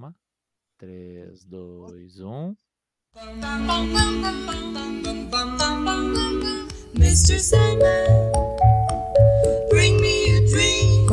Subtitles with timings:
[0.00, 0.14] Calma.
[0.78, 2.56] 3, 2, 1.
[6.94, 7.38] Mr.
[7.38, 8.32] Sandman,
[9.68, 11.06] bring me a dream.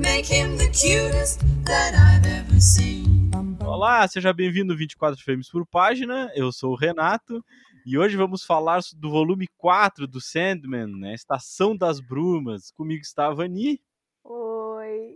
[0.00, 3.30] Make him the cutest that I've ever seen.
[3.60, 6.30] Olá, seja bem-vindo 24 frames por página.
[6.34, 7.44] Eu sou o Renato
[7.86, 11.14] e hoje vamos falar do volume 4 do Sandman, né?
[11.14, 12.72] Estação das Brumas.
[12.72, 13.80] Comigo está a Vani.
[14.28, 15.14] Oi.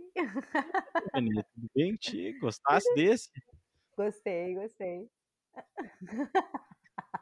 [1.13, 1.95] Vani, tudo bem?
[1.97, 3.29] Te gostasse desse?
[3.97, 5.09] Gostei, gostei.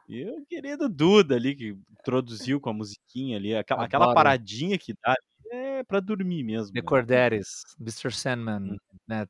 [0.08, 4.94] E o querido Duda ali, que introduziu com a musiquinha ali, aquela, aquela paradinha que
[5.02, 6.72] dá ali, é pra dormir mesmo.
[6.72, 7.40] The né?
[7.80, 8.12] Mr.
[8.12, 8.76] Sandman, Hum.
[9.08, 9.26] né?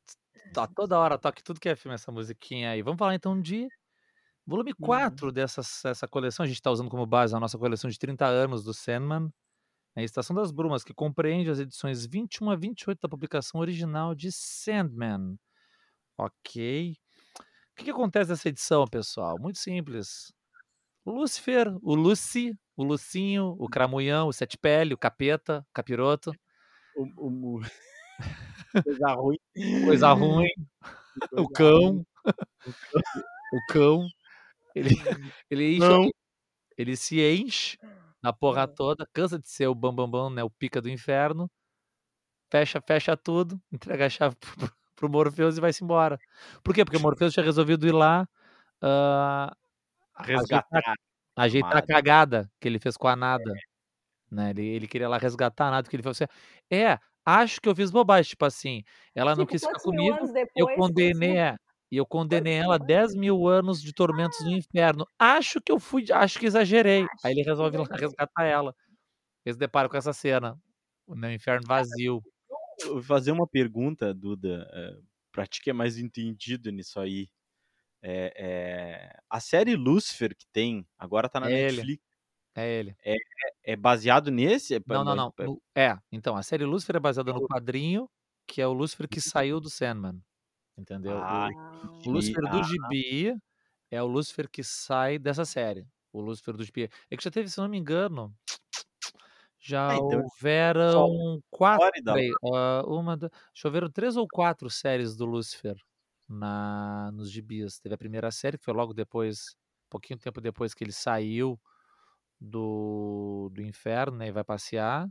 [0.52, 2.82] Tá toda hora, toque tudo que é filme essa musiquinha aí.
[2.82, 3.68] Vamos falar então de
[4.46, 6.44] volume 4 dessa essa coleção.
[6.44, 9.30] A gente tá usando como base a nossa coleção de 30 anos do Sandman.
[9.96, 14.30] A Estação das Brumas, que compreende as edições 21 a 28 da publicação original de
[14.32, 15.36] Sandman.
[16.16, 16.96] Ok.
[17.38, 17.42] O
[17.76, 19.36] que, que acontece nessa edição, pessoal?
[19.40, 20.32] Muito simples.
[21.04, 26.32] O Lúcifer, o Lucy, o Lucinho, o Cramunhão, o Sete Pele, o Capeta, o Capiroto,
[26.96, 27.60] O, o-
[28.84, 29.36] Coisa ruim.
[29.86, 30.48] coisa ruim,
[31.32, 34.06] o cão, o cão,
[34.74, 34.90] ele,
[35.50, 36.12] ele, enche,
[36.76, 37.78] ele se enche
[38.22, 41.50] na porra toda, cansa de ser o bambambam, bam, bam, né, o pica do inferno,
[42.50, 46.18] fecha, fecha tudo, entrega a chave pro, pro Morpheus e vai-se embora.
[46.62, 46.84] Por quê?
[46.84, 48.26] Porque o Morpheus tinha resolvido ir lá
[50.14, 50.94] ajeitar, Resgatar.
[51.36, 51.86] ajeitar a amada.
[51.86, 53.52] cagada que ele fez com a nada.
[54.30, 54.50] Né?
[54.50, 56.26] Ele, ele queria lá resgatar a nada, que ele falou assim,
[56.70, 60.30] é, acho que eu fiz bobagem, tipo assim, ela não Tipo, quis ficar comigo, anos
[60.56, 61.56] eu depois, condenei, é,
[61.90, 65.06] e eu condenei ela a mil 10 mil anos de tormentos no inferno.
[65.18, 67.06] Acho que eu fui, acho que exagerei.
[67.24, 68.74] Aí ele resolve resgatar ela.
[69.44, 70.58] Eles deparam com essa cena,
[71.08, 72.22] no inferno vazio.
[72.82, 74.98] Eu vou fazer uma pergunta, Duda, eh,
[75.32, 77.28] pra ti que é mais entendido nisso aí.
[78.02, 81.76] É, é, a série Lucifer que tem, agora tá na É ele.
[81.76, 82.02] Netflix,
[82.56, 82.96] É ele.
[83.64, 84.76] é baseado nesse?
[84.76, 85.34] É, Não, não, não.
[85.74, 88.08] é- É, então, a série Lucifer é baseada no quadrinho,
[88.46, 90.20] que é o Lucifer que saiu do Sandman.
[90.76, 91.26] Entendeu?
[91.28, 91.48] O-
[91.82, 92.62] Ah, O Lúcifer do.
[92.62, 93.36] Gibi
[93.90, 95.86] é o Lúcifer que sai dessa série.
[96.12, 96.90] O Lúcifer do Gibi.
[97.10, 98.34] É que já teve, se não me engano,
[99.58, 101.88] já Ah, então, houveram quatro.
[102.04, 105.76] Peraí, ah, uma, duas, já houveram três ou quatro séries do Lúcifer
[106.28, 107.78] na, nos gibis.
[107.80, 109.56] Teve a primeira série, que foi logo depois,
[109.90, 111.60] pouquinho tempo depois que ele saiu
[112.40, 114.28] do, do inferno, né?
[114.28, 115.08] E vai passear.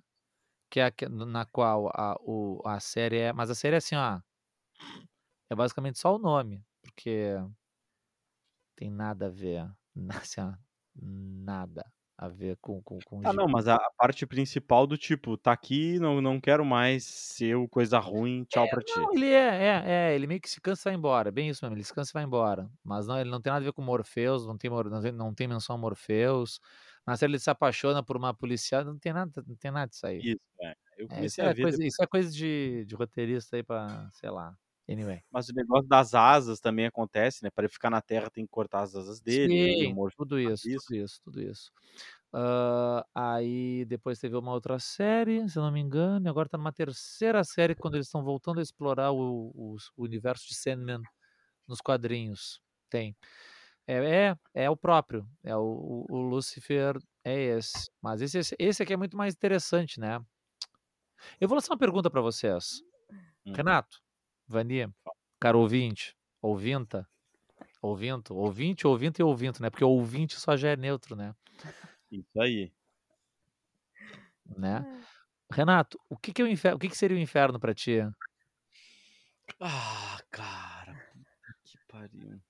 [0.72, 3.34] Que é a, na qual a, o, a série é.
[3.34, 4.20] Mas a série é assim, ó.
[5.50, 7.36] É basicamente só o nome, porque
[8.76, 9.72] tem nada a ver,
[10.10, 10.42] assim,
[10.96, 11.84] nada
[12.18, 15.52] a ver com com, com Ah, não, mas a, a parte principal do tipo, tá
[15.52, 19.06] aqui, não, não quero mais ser o coisa ruim, tchau pra ti.
[19.06, 21.50] Não, ele é, é, é, ele meio que se cansa e vai embora, é bem
[21.50, 22.70] isso mesmo, ele se cansa e vai embora.
[22.84, 25.34] Mas não, ele não tem nada a ver com Morpheus, não tem, não tem, não
[25.34, 26.60] tem menção a Morpheus.
[27.06, 30.06] Na série ele se apaixona por uma policial, não tem nada, não tem nada disso
[30.06, 30.24] aí.
[30.24, 30.74] Isso, é.
[30.98, 33.56] Eu É, isso, comecei a é ver, coisa, depois, isso é coisa de, de roteirista
[33.58, 34.58] aí pra, sei lá.
[34.90, 35.22] Anyway.
[35.32, 37.50] mas o negócio das asas também acontece, né?
[37.52, 39.68] Para ele ficar na Terra tem que cortar as asas dele, né?
[39.86, 40.88] O Sim, Morpheus tudo isso, isso.
[40.88, 41.72] tudo isso, tudo isso.
[42.34, 46.58] Ah, aí depois teve uma outra série, se eu não me engano, e agora tá
[46.58, 51.02] numa terceira série quando eles estão voltando a explorar o, o- o universo de Sandman
[51.68, 52.62] nos quadrinhos.
[52.90, 53.16] Tem.
[53.88, 55.28] É, é, é o próprio.
[55.44, 57.90] É o, o, Lucifer é esse.
[58.02, 60.20] Mas esse, esse, esse aqui é muito mais interessante, né?
[61.40, 62.82] Eu vou lançar uma pergunta para vocês.
[63.46, 63.54] Hum.
[63.54, 64.00] Renato,
[64.50, 64.92] Vani,
[65.40, 67.08] caro ouvinte, ouvinta,
[67.80, 69.70] ouvinto, ouvinte, ouvinte e ouvinto, né?
[69.70, 71.36] Porque ouvinte só já é neutro, né?
[72.12, 72.74] Isso aí.
[74.58, 74.84] né?
[75.52, 78.00] Renato, o que, que, é o, inferno, o que, que seria o inferno para ti?
[79.60, 82.42] Ah, cara, puta que pariu.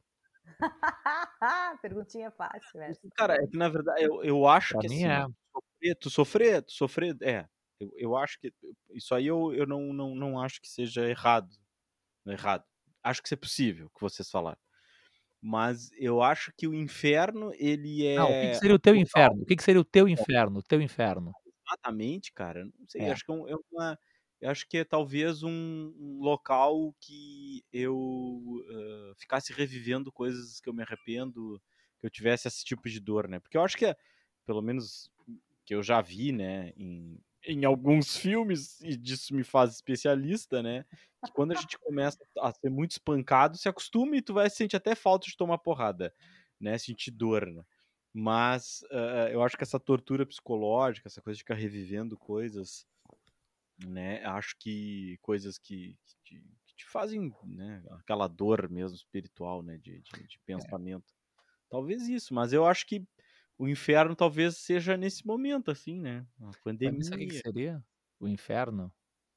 [1.81, 3.01] Perguntinha fácil, essa.
[3.13, 5.35] Cara, é que na verdade eu, eu acho Pra que mim assim, é.
[5.51, 7.45] sofrer, tu sofrer, tu sofrer, é.
[7.77, 8.53] Eu, eu acho que
[8.91, 11.49] isso aí eu, eu não, não, não acho que seja errado.
[12.31, 12.63] É errado.
[13.03, 14.59] Acho que isso é possível, o que vocês falaram.
[15.41, 18.95] Mas eu acho que o inferno, ele Não, o que, é que seria o teu
[18.95, 19.41] inferno?
[19.41, 20.59] O que, que seria o teu inferno?
[20.59, 21.31] O teu inferno.
[21.65, 22.65] Exatamente, cara.
[22.65, 23.11] Não sei, É.
[23.11, 23.97] acho que é, é uma.
[24.41, 30.69] Eu acho que é talvez um, um local que eu ah, ficasse revivendo coisas que
[30.69, 31.61] eu me arrependo,
[31.99, 33.39] que eu tivesse esse tipo de dor, né?
[33.39, 33.95] Porque eu acho que, é,
[34.45, 35.11] pelo menos
[35.65, 40.85] que eu já vi, né, em, em alguns filmes, e disso me faz especialista, né?
[41.25, 44.75] Que quando a gente começa a ser muito espancado, se acostuma e tu vai sentir
[44.75, 46.13] até falta de tomar porrada,
[46.59, 46.77] né?
[46.77, 47.63] Sentir dor, né?
[48.13, 52.85] Mas ah, eu acho que essa tortura psicológica, essa coisa de ficar revivendo coisas,
[53.85, 54.23] né?
[54.25, 59.77] Acho que coisas que, que te, que te fazem, né, aquela dor mesmo espiritual, né,
[59.77, 61.13] de, de, de pensamento.
[61.69, 63.05] Talvez isso, mas eu acho que
[63.59, 66.27] o inferno talvez seja nesse momento, assim, né?
[66.41, 67.41] A Pra mim, sabe o que pandemia.
[67.41, 67.83] seria?
[68.19, 68.93] O inferno,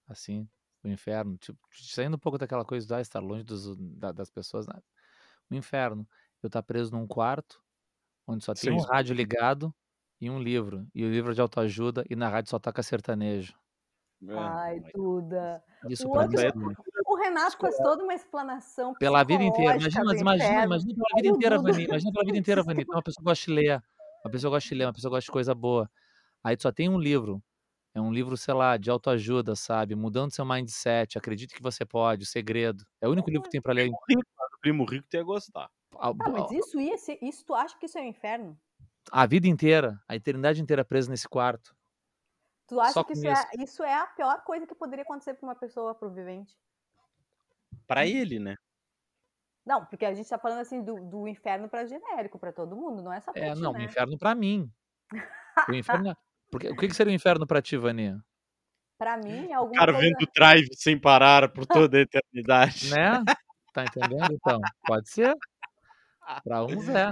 [0.08, 0.48] assim,
[0.84, 4.30] o inferno, tipo, saindo um pouco daquela coisa de ah, estar longe dos, da- das
[4.30, 4.74] pessoas, né?
[5.50, 6.08] O inferno,
[6.42, 7.62] eu estar preso num quarto
[8.26, 9.74] onde só tem Sem um rádio ligado
[10.20, 13.54] e um livro, e o livro é de autoajuda e na rádio só toca sertanejo.
[14.28, 15.62] É, Ai, Duda.
[15.88, 16.52] Isso O pra outro, seria
[17.06, 19.76] o Renato faz toda uma explanação pela vida inteira.
[19.78, 21.84] Imagina, imagina, imagina pela vida inteira, Vani.
[21.84, 22.82] Imagina pela vida inteira, Vani.
[22.82, 23.82] Então, uma pessoa que gosta de ler,
[24.24, 25.90] uma pessoa que gosta de ler, uma pessoa que gosta de coisa boa.
[26.42, 27.42] Aí tu só tem um livro.
[27.94, 29.94] É um livro, sei lá, de autoajuda, sabe?
[29.94, 32.84] Mudando seu mindset, acredite que você pode, o segredo.
[33.00, 33.90] É o único livro que tem pra ler.
[33.90, 35.68] o primo rico tu ia gostar.
[35.98, 38.58] A, Tá, mas isso ia ser, isso tu acha que isso é o inferno?
[39.10, 41.74] a vida inteira, a eternidade inteira presa nesse quarto.
[42.68, 45.46] Tu acha Só que isso é, isso é a pior coisa que poderia acontecer pra
[45.46, 46.56] uma pessoa pro vivente?
[47.86, 48.56] Pra ele, né?
[49.64, 53.00] Não, porque a gente tá falando assim do, do inferno pra genérico, pra todo mundo,
[53.02, 53.84] não é só pra É, ti, não, o né?
[53.84, 54.70] inferno pra mim.
[55.68, 56.10] O inferno.
[56.10, 56.14] é-
[56.50, 58.14] Porque, o que, que seria o inferno pra ti, Vani?
[58.98, 60.06] Pra mim é O alguma cara coisa...
[60.08, 62.90] vendo drive sem parar por toda a eternidade.
[62.90, 63.22] Né?
[63.72, 64.60] Tá entendendo, então?
[64.86, 65.34] Pode ser.
[66.44, 67.10] Pra uns é.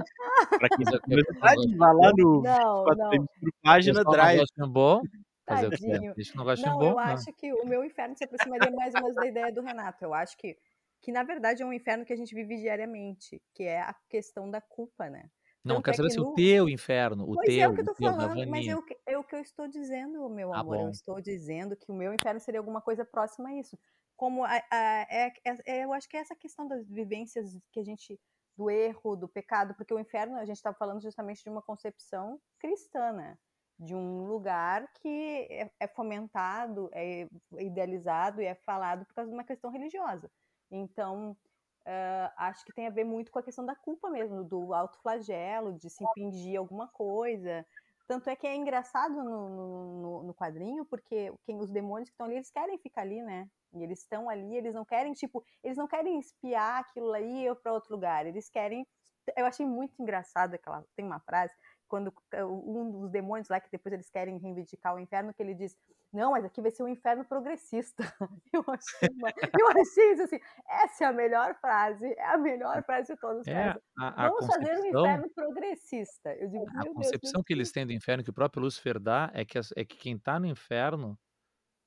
[0.59, 3.19] Pra quem com curiosidade, vai lá no Não, 24 não,
[3.63, 4.45] página não drive.
[4.69, 5.01] bom.
[5.49, 6.91] Fazer o que não gosta de um Não, bom.
[6.91, 7.03] eu né?
[7.15, 10.05] acho que o meu inferno se aproximaria mais ou menos da ideia do Renato.
[10.05, 10.57] Eu acho que,
[11.01, 14.51] que na verdade, é um inferno que a gente vive diariamente, que é a questão
[14.51, 15.31] da culpa, né?
[15.65, 17.75] Não, Tanto quero é saber se o no- teu inferno, o Pois teu, é o
[17.75, 19.69] que eu tô o teu, falando, mas é o, que, é o que eu estou
[19.69, 20.81] dizendo, meu Tá amor.
[20.81, 20.91] Eu bom.
[20.91, 23.79] estou dizendo que o meu inferno seria alguma coisa próxima a isso.
[24.17, 27.81] Como a, a- é, é- é- eu acho que é essa questão das vivências que
[27.81, 28.19] a gente
[28.57, 32.41] do erro, do pecado, porque o inferno a gente está falando justamente de uma concepção
[32.59, 33.39] cristã, né?
[33.79, 35.09] De um lugar que
[35.51, 40.31] é, é fomentado, é idealizado e é falado por causa de uma questão religiosa.
[40.71, 41.37] Então,
[41.87, 45.79] ah, acho que tem a ver muito com a questão da culpa mesmo, do autoflagelo,
[45.79, 47.67] de se impingir alguma coisa.
[48.07, 52.27] Tanto é que é engraçado no, no, no- quadrinho, porque quem, os demônios que estão
[52.27, 53.49] ali, eles querem ficar ali, né?
[53.73, 57.47] E eles estão ali, eles não querem, tipo, eles não querem espiar aquilo ali e
[57.47, 58.27] ir para outro lugar.
[58.27, 58.87] Eles querem.
[59.37, 60.85] Eu achei muito engraçado aquela.
[60.97, 61.55] Tem uma frase,
[61.91, 65.55] quando eh, um dos demônios lá, que depois eles querem reivindicar o inferno, que ele
[65.55, 65.77] diz:
[66.13, 68.03] Não, mas aqui vai ser um inferno progressista.
[68.55, 70.39] Eu achei, uma- eu achei isso assim.
[70.69, 73.83] Essa é a melhor frase, é a melhor frase de todas as É, frases.
[73.99, 76.35] a, a Vamos fazer um inferno progressista.
[76.49, 79.31] Digo, a Deus, concepção mas que eles têm do inferno, que o próprio Lúcifer dá,
[79.35, 81.19] é que, é que quem tá no inferno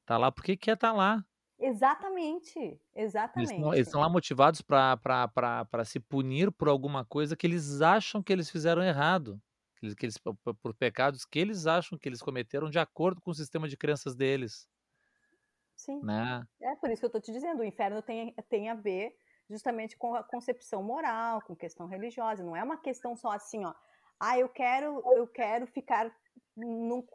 [0.06, 1.24] tá lá porque quer tá lá.
[1.60, 3.80] Exatamente, Eles exatamente.
[3.80, 8.84] estão lá motivados para se punir por alguma coisa que eles acham que eles fizeram
[8.84, 9.42] errado.
[9.98, 13.68] Que eles, por, pecados que eles acham que eles cometeram de acordo com o sistema
[13.68, 14.68] de crenças deles.
[15.76, 16.44] Sim, Né?
[16.62, 19.16] é por isso que eu tô te dizendo, o inferno tem, tem a ver
[19.50, 23.74] justamente com a concepção moral, com questão religiosa, não é uma questão só assim, ó,
[24.20, 26.16] ah, eu quero, eu quero ficar
[26.56, 27.06] num,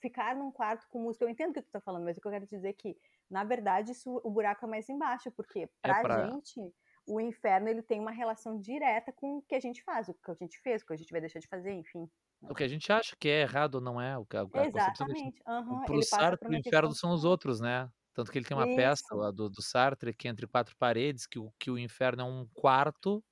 [0.00, 1.24] ficar num quarto com música.
[1.24, 2.96] Eu entendo o que tu tá falando, mas o que eu quero dizer é que,
[3.28, 6.60] na verdade, isso, o buraco é mais embaixo, porque pra pra- gente,
[7.06, 10.30] o inferno ele tem uma relação direta com o que a gente faz, o que
[10.30, 12.08] a gente fez, o que a gente vai deixar de fazer, enfim.
[12.42, 14.16] O que a gente acha que é errado ou não é.
[14.18, 15.42] O, que a, Exatamente.
[15.86, 17.88] Pro ele passa Sartre, o inferno questão são os outros, né?
[18.12, 19.16] Tanto que ele tem uma peça Isso.
[19.16, 22.24] lá do, do Sartre, que é entre quatro paredes, que o, que o inferno é
[22.24, 23.22] um quarto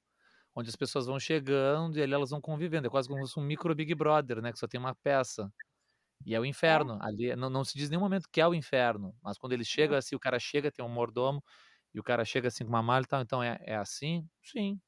[0.55, 2.87] onde as pessoas vão chegando e ali elas vão convivendo.
[2.87, 4.53] É quase como um micro Big Brother, né?
[4.53, 5.51] Que só tem uma peça.
[6.27, 6.99] E é o inferno.
[7.01, 9.15] Ali não, não se diz em nenhum momento que é o inferno.
[9.23, 11.43] Mas quando eles chegam assim, o cara chega, tem um mordomo,
[11.95, 13.23] e o cara chega assim com uma malha e tal.
[13.23, 14.29] Então é, é assim?
[14.43, 14.81] Sim.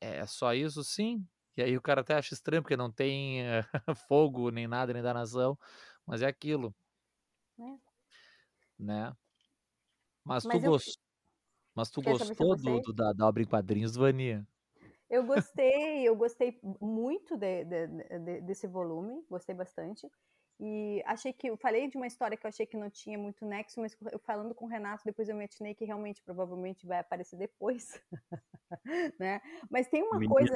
[0.00, 0.84] É só isso?
[0.84, 1.26] Sim.
[1.56, 3.62] E aí o cara até acha estranho, porque não tem eh,
[4.08, 5.58] fogo, nem nada, nem danação.
[6.06, 6.74] Mas é aquilo.
[7.58, 7.96] É.
[8.78, 9.12] Né?
[10.24, 10.98] Mas, Mas tu, eu- gos-
[11.76, 14.46] Mas tu Quer gostou do, do- da, da obra em quadrinhos do Vania?
[15.08, 17.86] Eu gostei, eu gostei muito de- de-
[18.18, 20.10] de- desse volume, gostei bastante.
[20.58, 23.44] E achei que, eu falei de uma história que eu achei que não tinha muito
[23.44, 26.98] nexo, mas eu falando com o Renato, depois eu me atinei que realmente provavelmente vai
[27.00, 28.02] aparecer depois,
[29.18, 29.40] né?
[29.70, 30.54] Mas tem uma coisa,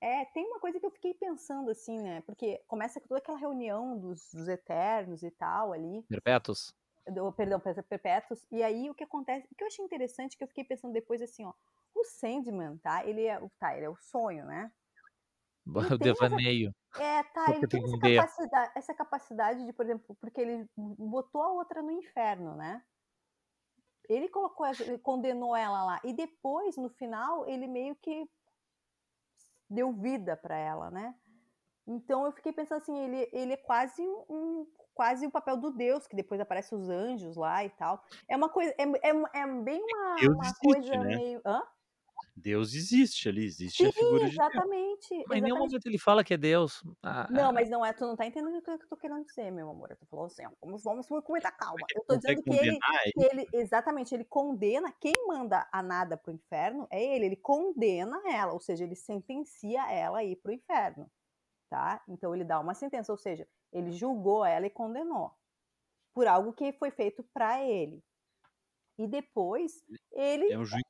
[0.00, 2.20] é, tem uma coisa que eu fiquei pensando assim, né?
[2.22, 6.74] Porque começa com toda aquela reunião dos, dos eternos e tal ali, Perpétuos?
[7.06, 8.46] do, perdão, per- perpétuos.
[8.50, 11.20] E aí o que acontece, o que eu achei interessante, que eu fiquei pensando depois
[11.22, 11.52] assim, ó,
[11.94, 13.06] o Sandman, tá?
[13.06, 14.72] Ele é, o- tá, ele é o sonho, né?
[15.66, 16.74] O devaneio.
[16.98, 21.52] É, tá, ele tem essa capacidade, essa capacidade de, por exemplo, porque ele botou a
[21.52, 22.82] outra no inferno, né?
[24.08, 28.28] Ele colocou, ele condenou ela lá e depois, no final, ele meio que
[29.68, 31.14] deu vida para ela, né?
[31.86, 36.06] Então eu fiquei pensando assim, ele, ele é quase um, quase o papel do Deus,
[36.06, 38.02] que depois aparece os anjos lá e tal.
[38.28, 41.16] É uma coisa, é, é, é bem uma, Deus uma existe, coisa né?
[41.16, 41.40] meio.
[41.44, 41.62] Hã?
[42.36, 44.50] Deus existe ali, existe a Sim, figura de Deus.
[44.50, 45.24] exatamente.
[45.28, 46.82] Mas em nenhum momento ele fala que é Deus.
[47.02, 49.50] Ah, Não, mas não é, tu não tá entendendo o que eu tô querendo dizer,
[49.50, 49.90] meu amor.
[49.90, 51.86] Eu tô falando assim, ó, vamos, vamos com muita calma.
[51.94, 52.78] Eu tô dizendo que ele,
[53.14, 58.20] que ele, exatamente, ele condena, quem manda a nada pro inferno é ele, ele condena
[58.30, 61.10] ela, ou seja, ele sentencia ela a ir pro inferno,
[61.70, 62.02] tá?
[62.08, 65.32] Então ele dá uma sentença, ou seja, ele julgou ela e condenou
[66.14, 68.02] por algo que foi feito pra ele.
[68.98, 70.82] E depois, ele É um juiz.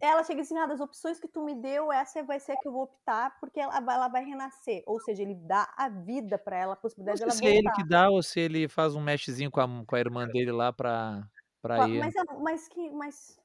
[0.00, 2.68] Ela chega assim, ah, das opções que tu me deu, essa vai ser a que
[2.68, 4.82] eu vou optar, porque ela, vai- ela vai renascer.
[4.86, 7.72] Ou seja, ele dá a vida pra ela, a possibilidade dela se é ele voltar.
[7.82, 10.72] que dá ou se ele faz um meshzinho com a, com a irmã dele lá
[10.72, 11.22] pra,
[11.60, 11.98] pra ir.
[11.98, 12.90] Mas, a- mas que.
[12.90, 13.38] Mas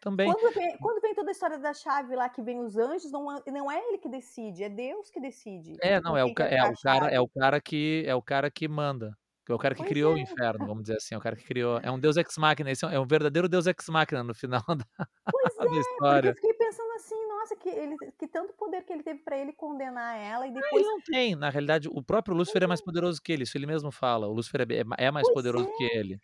[0.00, 0.32] Também.
[0.32, 3.30] quando vem, quando vem toda a história da chave lá, que vem os anjos, não,
[3.36, 5.76] é- não é ele que decide, é Deus que decide.
[5.82, 8.68] É, não, é o, é, o cara, é o cara que é o cara que
[8.68, 9.16] manda.
[9.48, 10.20] Que É o cara que Pois criou o é.
[10.20, 11.78] inferno, vamos dizer assim, é o cara que criou.
[11.82, 14.34] É um deus ex machina, esse é um- é um verdadeiro deus ex machina no
[14.34, 14.84] final da,
[15.30, 16.28] Pois da é, história.
[16.30, 19.52] eu fiquei pensando assim, nossa, que, ele, que tanto poder que ele teve pra ele
[19.54, 20.84] condenar ela e Ele depois.
[20.86, 23.90] não tem, na realidade, o próprio Lúcifer é mais poderoso que ele, isso ele mesmo
[23.90, 24.26] fala.
[24.28, 26.18] O Lúcifer é, é mais Pois poderoso que ele.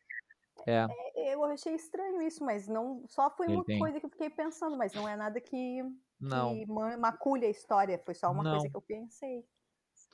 [0.67, 0.87] É,
[1.33, 3.05] Eu achei estranho isso, mas não.
[3.09, 3.79] Só foi Ele uma tem.
[3.79, 5.83] coisa que eu fiquei pensando, mas não é nada que,
[6.21, 6.67] não, que
[6.99, 8.53] maculha a história, foi só uma Não.
[8.53, 9.45] coisa que eu pensei.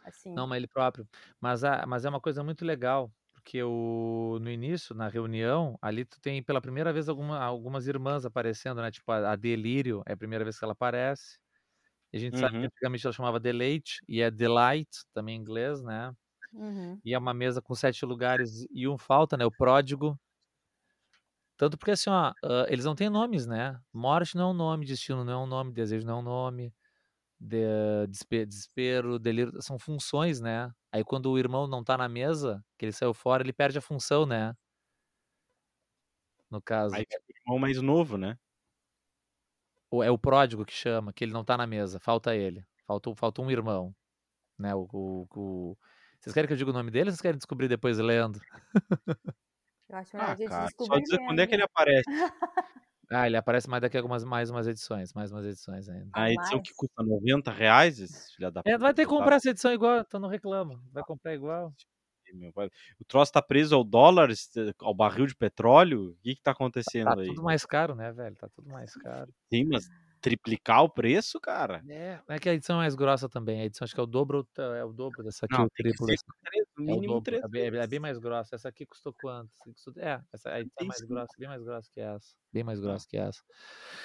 [0.05, 0.37] Assim.
[0.37, 1.09] não, mas ele próprio.
[1.41, 6.05] Mas, a, mas é uma coisa muito legal, porque o, no início, na reunião, ali
[6.05, 8.91] tu tem pela primeira vez alguma, algumas irmãs aparecendo, né?
[8.91, 11.39] Tipo, a, a Delírio é a primeira vez que ela aparece.
[12.13, 12.69] E a gente sabe que Uhum.
[12.69, 16.13] antigamente ela chamava Deleite, e é Delight, também em inglês, né?
[16.53, 17.03] Uhum.
[17.05, 19.45] E é uma mesa com sete lugares e um falta, né?
[19.47, 20.19] O pródigo.
[21.57, 22.33] Tanto porque assim, ó,
[22.69, 23.79] eles não têm nomes, né?
[23.93, 26.75] Morte não é um nome, destino não é um nome, desejo não é um nome,
[27.41, 30.71] de- despe- desespero, delírio, são funções, né?
[30.93, 33.83] Aí quando o irmão não tá na mesa, que ele saiu fora, ele perde a
[33.83, 34.55] função, né?
[36.51, 36.95] No caso.
[36.95, 38.37] Aí fica o irmão mais novo, né?
[39.91, 42.65] O- É o pródigo que chama, que ele não tá na mesa, falta ele.
[42.87, 43.95] Falta, falta um irmão,
[44.59, 44.75] né?
[44.75, 45.79] O, o- o-
[46.21, 48.41] Vocês querem que eu diga o nome dele ou vocês querem descobrir depois lendo?
[49.89, 52.05] Eu acho melhor Ah, a gente cara, descobrir só dizer quando é que ele aparece.
[53.13, 56.13] Ah, ele aparece mais daqui a algumas, mais umas edições, mais umas edições ainda.
[56.13, 56.63] A edição mais.
[56.63, 59.73] que custa 90 reais, esse filha da É, vai ter que botaram comprar essa edição
[59.73, 60.83] igual, então não reclama.
[60.93, 61.75] Vai comprar igual.
[63.01, 64.31] O troço tá preso ao dólar,
[64.81, 66.11] ao barril de petróleo?
[66.13, 66.53] O que que tá
[67.05, 67.27] Tá acontecendo aí?
[67.27, 68.37] tudo mais caro, né, velho?
[68.37, 69.33] Tá tudo mais caro.
[69.53, 69.89] Sim, mas
[70.21, 71.85] triplicar o preço, cara?
[71.89, 73.61] É, é que a edição é mais grossa também.
[73.61, 74.47] A edição acho que é o dobro,
[74.77, 76.25] é o dobro dessa aqui, Não, o tem que triplo dessa.
[76.43, 78.55] três, É mínimo dobro, três é bem, é bem mais grossa.
[78.55, 79.51] Essa aqui custou quanto?
[79.99, 81.07] É, essa a edição é mais 35.
[81.07, 82.35] grossa, bem mais grossa que essa.
[82.53, 83.41] Bem mais grossa que essa.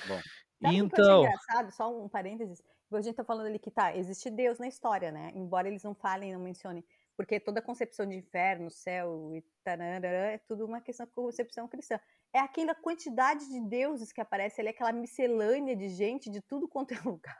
[0.08, 0.24] Bom.
[0.62, 1.72] Sabe que Então, achei engraçado?
[1.72, 2.62] Só um parênteses.
[2.92, 5.32] A gente tá falando ali que tá, existe Deus na história, né?
[5.36, 6.84] Embora eles não falem, não mencionem.
[7.18, 11.68] Porque toda a concepção de inferno, céu e tarará, é tudo uma questão de concepção
[11.68, 12.00] cristã.
[12.36, 16.94] É aquela quantidade de deuses que aparece ali, aquela miscelânea de gente de tudo quanto
[16.94, 17.38] é lugar.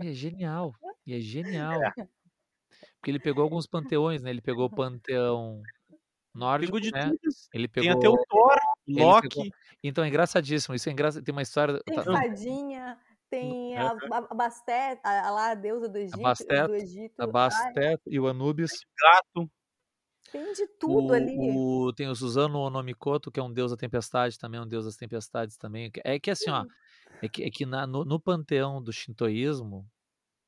[0.00, 0.72] e é genial.
[1.04, 1.80] E é genial.
[2.98, 4.30] Porque ele pegou alguns panteões, né?
[4.30, 5.60] Ele pegou o panteão
[6.32, 7.06] nórdico, Pegou de né?
[7.08, 7.18] tudo.
[7.52, 9.28] Ele Tem pegou até o Thor, o ele Loki.
[9.28, 9.46] pegou-
[9.82, 10.74] Então é engraçadíssimo.
[10.74, 11.24] Isso é engraçado.
[11.24, 11.80] Tem uma história.
[11.84, 12.98] Tem tá- fadinha,
[13.28, 17.20] tem a, a, a Bastet, a, a lá a deusa do Egito, Bastet, do Egito.
[17.20, 18.70] a Bastet e o Anubis.
[19.00, 19.50] Gato.
[20.32, 21.32] Tem de tudo ali.
[21.34, 24.84] O, o- tem o Suzano Onomikoto, que é um deus da tempestade também, um deus
[24.84, 25.90] das tempestades também.
[26.04, 26.64] É que assim, ó,
[27.22, 29.88] é que, é que na- no, no panteão do shintoísmo,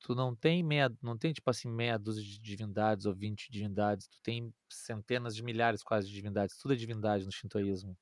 [0.00, 4.08] tu não tem meia, não tem tipo assim meia dúzia de divindades ou 20 divindades,
[4.08, 7.96] tu tem centenas de milhares quase de divindades, tudo é divindade no shintoísmo,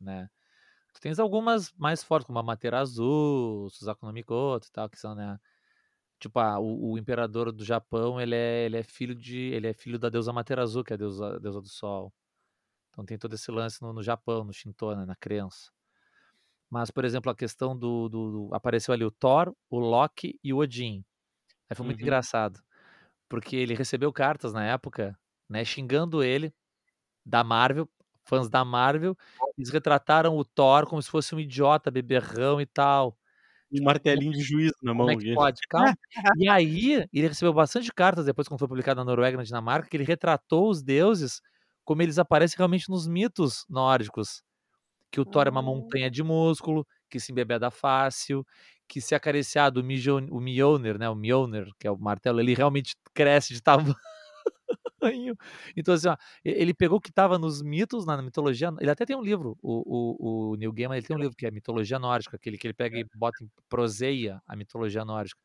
[0.00, 0.28] né?
[0.94, 3.04] Tu tens algumas mais fortes, como a Materazu,
[3.66, 5.38] o Suzaku no Mikoto e tal, que são, né?
[6.20, 9.74] Tipo, ah, o, o imperador do Japão, ele é, ele é filho de, ele é
[9.74, 12.12] filho da deusa Materazu, que é a deusa, a deusa do sol.
[12.90, 15.70] Então tem todo esse lance no, no Japão, no Shinto, né, na crença.
[16.70, 20.52] Mas, por exemplo, a questão do, do- do- Apareceu ali o Thor, o Loki e
[20.52, 21.04] o Odin.
[21.70, 22.02] Aí foi muito Uhum.
[22.02, 22.60] engraçado.
[23.28, 25.18] Porque ele recebeu cartas na época,
[25.50, 26.54] né, xingando ele,
[27.26, 27.90] da Marvel,
[28.24, 29.16] fãs da Marvel.
[29.58, 33.19] Eles retrataram o Thor como se fosse um idiota, beberrão e tal.
[33.72, 35.06] Um martelinho de juízo na mão.
[35.06, 35.60] Como é que pode?
[35.68, 35.94] Calma.
[36.44, 39.88] E aí, ele recebeu bastante cartas depois, quando foi publicado na Noruega e na Dinamarca,
[39.88, 41.40] que ele retratou os deuses
[41.84, 44.42] como eles aparecem realmente nos mitos nórdicos.
[45.12, 45.62] Que o Thor é uma Ah.
[45.62, 48.46] montanha de músculo, que se embebeda fácil,
[48.88, 51.08] que se acariciar do Mijon- o Mjolnir, né?
[51.10, 53.94] O Mjolnir, que é o martelo, ele realmente cresce de tamanho.
[55.76, 58.70] Então, assim, ó, ele pegou o que estava nos mitos, na mitologia.
[58.80, 61.46] Ele até tem um livro, o, o, o Neil Gaiman, ele tem um livro que
[61.46, 65.40] é Mitologia Nórdica, aquele que ele pega e bota em proseia a mitologia nórdica.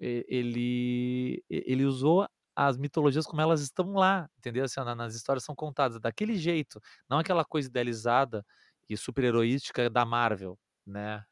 [0.00, 4.64] Ele, ele usou as mitologias como elas estão lá, entendeu?
[4.64, 8.44] Assim, na- nas histórias são contadas daquele jeito, não aquela coisa idealizada
[8.88, 11.24] e super-heroística da Marvel, né?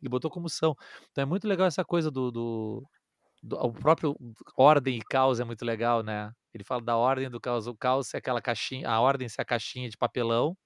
[0.00, 0.74] Ele botou como são.
[1.10, 2.88] Então é muito legal essa coisa do, do-
[3.42, 4.16] o próprio
[4.56, 6.32] ordem e caos é muito legal, né?
[6.54, 9.44] Ele fala da ordem do caos, o caos ser aquela caixinha, a ordem ser a
[9.44, 10.56] caixinha de papelão,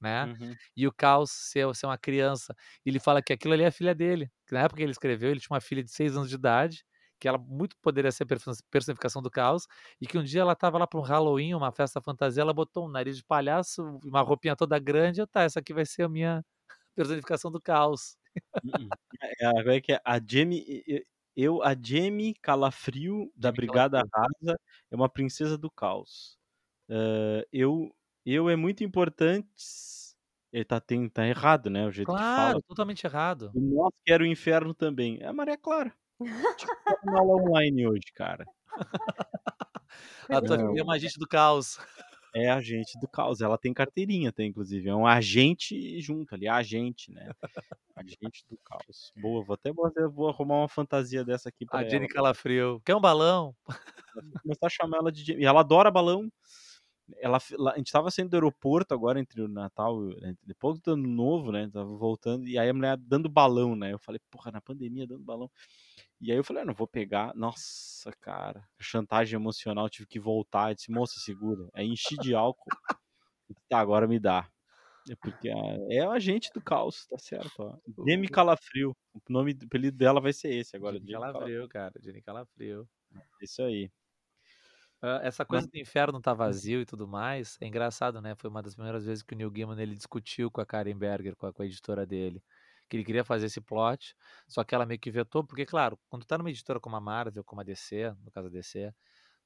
[0.00, 0.28] né?
[0.28, 0.58] Uhum.
[0.76, 2.54] E o caos ser, ser uma criança.
[2.84, 4.30] E ele fala que aquilo ali é a filha dele.
[4.50, 6.84] Na época que ele escreveu, ele tinha uma filha de seis anos de idade,
[7.20, 9.66] que ela muito poderia ser a perso- personificação do caos,
[10.00, 12.86] e que um dia ela estava lá para um Halloween, uma festa fantasia, ela botou
[12.88, 16.08] um nariz de palhaço, uma roupinha toda grande, eu, tá, essa aqui vai ser a
[16.08, 16.44] minha
[16.96, 18.16] personificação do caos.
[18.64, 18.94] Uhum.
[19.40, 20.00] É, a- como é que é?
[20.04, 24.02] A Jamie, e- e- eu, a Jamie Calafrio da Brigada.
[24.12, 24.60] Rasa
[24.90, 26.38] é uma princesa do caos.
[26.88, 27.94] Ah, eu,
[28.26, 29.48] eu é muito importante.
[30.52, 31.86] Ele tá, tem, tá errado, né?
[31.86, 32.34] O jeito que fala.
[32.34, 33.52] Claro, totalmente errado.
[33.54, 35.18] E nós quero o inferno também.
[35.20, 35.94] É a Maria Clara.
[36.56, 38.44] Tipo, tá aula online hoje, cara.
[40.28, 41.78] A tua é uma agente do caos.
[42.34, 43.40] É agente do caos.
[43.40, 44.88] Ela tem carteirinha, tem, inclusive.
[44.88, 47.30] É um agente junto ali, agente, né?
[47.96, 49.12] Agente do caos.
[49.16, 51.90] Boa, vou até vou, arrumar uma fantasia dessa aqui pra A ela.
[51.90, 52.80] Jenny Calafrio.
[52.84, 53.54] Quer um balão?
[54.14, 55.32] Vou começar a chamar ela de.
[55.32, 56.30] E ela adora balão.
[57.18, 57.38] Ela,
[57.72, 61.50] a gente tava saindo do aeroporto agora entre o Natal e depois do ano novo,
[61.52, 61.68] né?
[61.72, 62.46] Tava voltando.
[62.46, 63.92] E aí a mulher dando balão, né?
[63.92, 65.50] Eu falei, porra, na pandemia dando balão.
[66.20, 67.34] E aí eu falei, ah, não vou pegar.
[67.34, 70.70] Nossa, cara, chantagem emocional, tive que voltar.
[70.70, 71.68] Eu disse, moça, segura.
[71.72, 72.70] Aí enchi de álcool.
[73.68, 74.48] Tá, agora me dá.
[75.08, 77.76] É porque a- é o agente do caos, tá certo, ó.
[78.04, 78.94] Demi Calafrio.
[79.14, 80.94] O nome do apelido dela vai ser esse agora.
[80.94, 81.40] Jenny Demi Calafrio.
[81.40, 81.92] Calafrio, cara.
[82.02, 82.88] Jenny Calafrio.
[83.40, 83.90] Isso aí.
[85.22, 88.34] Essa coisa do inferno tá vazio e tudo mais, é engraçado, né?
[88.34, 91.34] Foi uma das primeiras vezes que o Neil Gaiman ele discutiu com a Karen Berger,
[91.36, 92.42] com a, com a editora dele,
[92.88, 94.14] que ele queria fazer esse plot,
[94.46, 97.42] só que ela meio que vetou, porque, claro, quando tá numa editora como a Marvel,
[97.44, 98.92] como a DC, no caso a DC,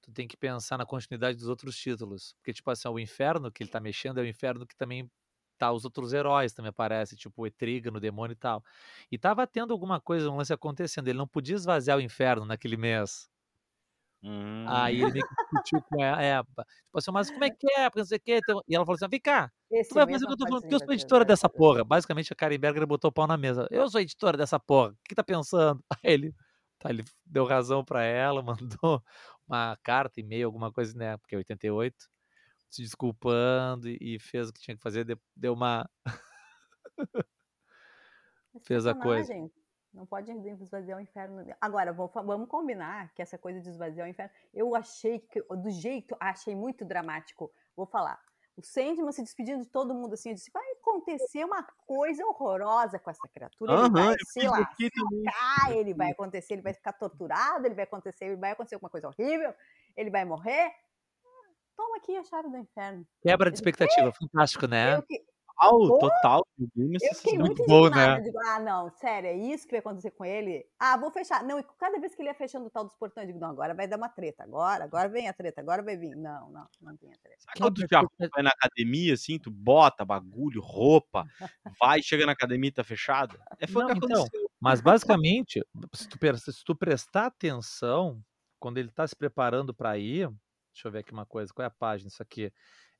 [0.02, 2.34] tu tem que pensar na continuidade dos outros títulos.
[2.38, 5.08] Porque, tipo assim, o inferno que ele tá mexendo é o inferno que também
[5.56, 8.62] tá os outros heróis também aparecem, tipo o Etrigan, o demônio e tal.
[9.10, 12.76] E tava tendo alguma coisa, um lance acontecendo, ele não podia esvaziar o inferno naquele
[12.76, 13.28] mês.
[14.26, 14.64] Hum.
[14.66, 16.56] Aí ele meio que discutiu com ela, é, tipo
[16.94, 17.90] assim, mas como é que é?
[17.94, 18.38] Não sei o quê.
[18.38, 20.46] então- E ela falou assim: vem cá, Esse tu vai fazer o que eu tô
[20.46, 21.26] falando, porque eu sou editora é.
[21.26, 21.84] dessa porra.
[21.84, 23.68] Basicamente, a Karen Berger botou o pau na mesa.
[23.70, 25.84] Eu sou editora dessa porra, o que tá pensando?
[26.02, 26.34] Aí ele,
[26.78, 28.40] tá, ele deu razão pra ela,
[28.82, 29.02] mandou
[29.46, 31.18] uma carta, e-mail, alguma coisa, né?
[31.18, 31.94] Porque é 88,
[32.70, 35.86] se desculpando e, e fez o que tinha que fazer, de- deu uma.
[38.62, 39.34] Fez a coisa.
[39.94, 40.30] Não pode
[40.60, 41.46] esvaziar o inferno.
[41.60, 44.32] Agora, vamos combinar que essa coisa de esvaziar o inferno.
[44.52, 47.50] Eu achei que, do jeito, achei muito dramático.
[47.76, 48.20] Vou falar.
[48.56, 52.98] O Sandman se despedindo de todo mundo assim, eu disse, vai acontecer uma coisa horrorosa
[52.98, 53.72] com essa criatura.
[53.72, 58.26] Ele Aham, vai se lascar, ele vai acontecer, ele vai ficar torturado, ele vai acontecer,
[58.26, 59.52] ele vai acontecer alguma coisa horrível,
[59.96, 60.72] ele vai morrer.
[61.76, 63.04] Toma aqui a chave do inferno.
[63.22, 64.98] Quebra de expectativa, fantástico, né?
[64.98, 65.04] Eu,
[65.54, 66.46] Total, Pô, total.
[66.58, 67.44] o game eu fiquei assassino.
[67.44, 68.20] muito bom, né?
[68.20, 70.66] Digo, ah, não, sério, é isso que vai acontecer com ele?
[70.78, 71.44] Ah, vou fechar.
[71.44, 73.50] Não, e cada vez que ele ia fechando o tal dos portões, eu digo, não,
[73.50, 74.42] agora vai dar uma treta.
[74.42, 76.16] Agora, agora vem a treta, agora vai vir.
[76.16, 77.38] Não, não, não tem a treta.
[77.40, 78.02] Sabe quando tu já
[78.34, 81.24] vai na academia, assim, tu bota bagulho, roupa,
[81.80, 83.38] vai, chega na academia e tá fechada?
[83.60, 84.50] É foi o Não, que então, aconteceu.
[84.60, 85.62] Mas basicamente,
[85.94, 86.18] se tu,
[86.52, 88.20] se tu prestar atenção,
[88.58, 90.28] quando ele está se preparando para ir,
[90.72, 92.08] deixa eu ver aqui uma coisa, qual é a página?
[92.08, 92.52] Isso aqui.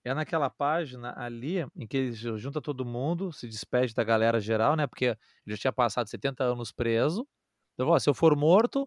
[0.05, 4.39] É naquela página ali em que ele ju- junta todo mundo, se despede da galera
[4.39, 4.87] geral, né?
[4.87, 5.17] Porque ele
[5.49, 7.27] já tinha passado 70 anos preso.
[7.73, 8.87] Então, ó, se eu for morto,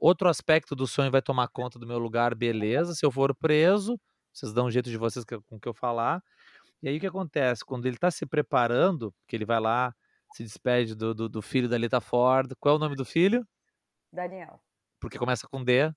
[0.00, 2.94] outro aspecto do sonho vai tomar conta do meu lugar, beleza.
[2.94, 4.00] Se eu for preso,
[4.32, 6.22] vocês dão um jeito de vocês que- com o que eu falar.
[6.82, 7.64] E aí o que acontece?
[7.64, 9.94] Quando ele está se preparando, que ele vai lá,
[10.32, 12.52] se despede do, do, do filho da Lita Ford.
[12.58, 13.46] Qual é o nome do filho?
[14.12, 14.60] Daniel.
[15.00, 15.92] Porque começa com D.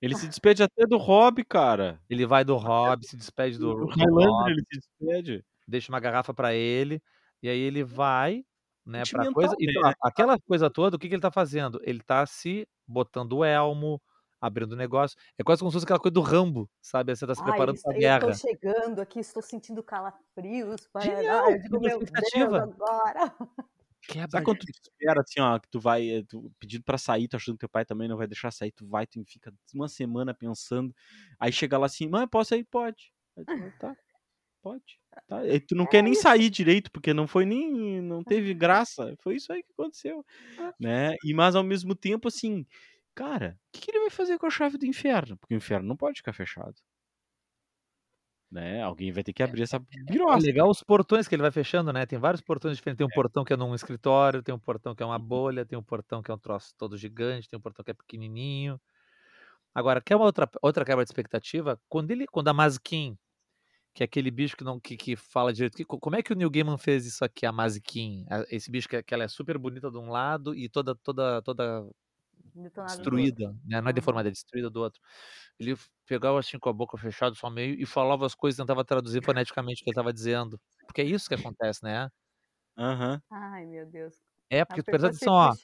[0.00, 2.00] Ele se despede até do Rob, cara.
[2.08, 5.44] Ele vai do Rob, se despede do, do Highlander, ele se despede.
[5.68, 7.02] deixa uma garrafa para ele.
[7.42, 8.44] E aí ele vai,
[8.84, 9.54] né, pra coisa.
[9.60, 9.90] Então, né?
[10.02, 11.80] a- aquela coisa toda, o que, que ele tá fazendo?
[11.84, 14.00] Ele tá se botando o elmo,
[14.40, 15.18] abrindo o negócio.
[15.38, 17.14] É quase como se fosse aquela coisa do Rambo, sabe?
[17.14, 18.30] Você tá se preparando pra eu guerra.
[18.30, 20.88] estou chegando aqui, estou sentindo calafrios.
[21.00, 21.50] Genial, Paraná.
[21.50, 23.34] Eu digo, meu Deus, agora.
[24.08, 27.28] Quebra Sabe quando tu espera, assim, ó, que tu vai, eh, tu, pedindo pra sair,
[27.28, 29.88] tu achando que teu pai também não vai deixar sair, tu vai, tu fica uma
[29.88, 30.94] semana pensando,
[31.38, 32.64] aí chega lá assim, mãe, posso sair?
[32.64, 33.12] Pode.
[33.36, 33.96] Aí tu, tá,
[34.62, 35.00] pode.
[35.28, 35.38] Tá.
[35.38, 39.36] Aí tu não quer nem sair direito, porque não foi nem, não teve graça, foi
[39.36, 40.24] isso aí que aconteceu,
[40.78, 41.14] né?
[41.24, 42.66] E mas ao mesmo tempo, assim,
[43.14, 45.36] cara, o que, que ele vai fazer com a chave do inferno?
[45.36, 46.74] Porque o inferno não pode ficar fechado.
[48.50, 48.82] Né?
[48.82, 49.78] Alguém vai ter que abrir essa
[50.28, 50.48] É birosca.
[50.48, 52.06] legal os portões que ele vai fechando, né?
[52.06, 52.98] Tem vários portões diferentes.
[52.98, 55.18] Tem um portão que é num escritório, tem um portão que é uma Uhum.
[55.18, 57.94] bolha, tem um portão que é um troço todo gigante, tem um portão que é
[57.94, 58.80] pequenininho.
[59.74, 61.80] Agora, quer uma outra, outra quebra de expectativa?
[61.88, 63.18] Quando ele, quando a Mazkin,
[63.94, 66.36] que é aquele bicho que não que, que fala direito, que, como é que o
[66.36, 68.26] Neil Gaiman fez isso aqui, a Mazkin?
[68.30, 71.42] A- Esse bicho que, que ela é super bonita de um lado e toda toda
[71.42, 71.84] toda
[72.54, 73.80] Detonado destruída, né?
[73.80, 75.00] Não é deformada, é destruída do outro.
[75.58, 79.22] Ele pegava assim com a boca fechada, só meio, e falava as coisas, tentava traduzir
[79.24, 80.60] foneticamente o que ele estava dizendo.
[80.86, 82.08] Porque é isso que acontece, né?
[82.78, 83.22] Aham.
[83.30, 84.14] Ai, meu Deus.
[84.50, 85.54] É, porque tu presta atenção, ó.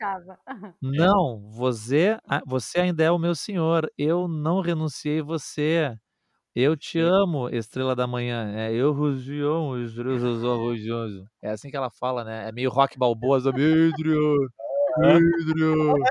[0.81, 3.90] Não, você, você ainda é o meu senhor.
[3.99, 5.96] Eu não renunciei você.
[6.55, 8.53] Eu te amo, estrela da manhã.
[8.57, 8.92] É, eu
[9.85, 12.49] estrela do É assim que ela fala, né?
[12.49, 13.62] É meio rock balboa, sabe?
[13.90, 14.37] Adrian,
[14.99, 16.09] Adrian.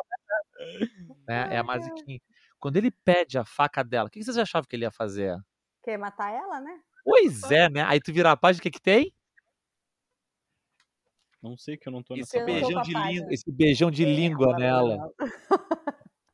[1.27, 1.55] Né?
[1.55, 1.63] É a.
[1.63, 2.19] Maziquinha.
[2.59, 5.37] Quando ele pede a faca dela, o que vocês achavam que ele ia fazer?
[5.83, 6.79] Quer matar ela, né?
[7.03, 7.83] Pois é, né?
[7.83, 9.13] Aí tu vira a página, o que que tem?
[11.41, 14.47] Não sei que eu não tô nessa Eu beijão de língua, esse beijão de língua
[14.47, 14.93] Ela, nela.
[14.93, 15.11] ela.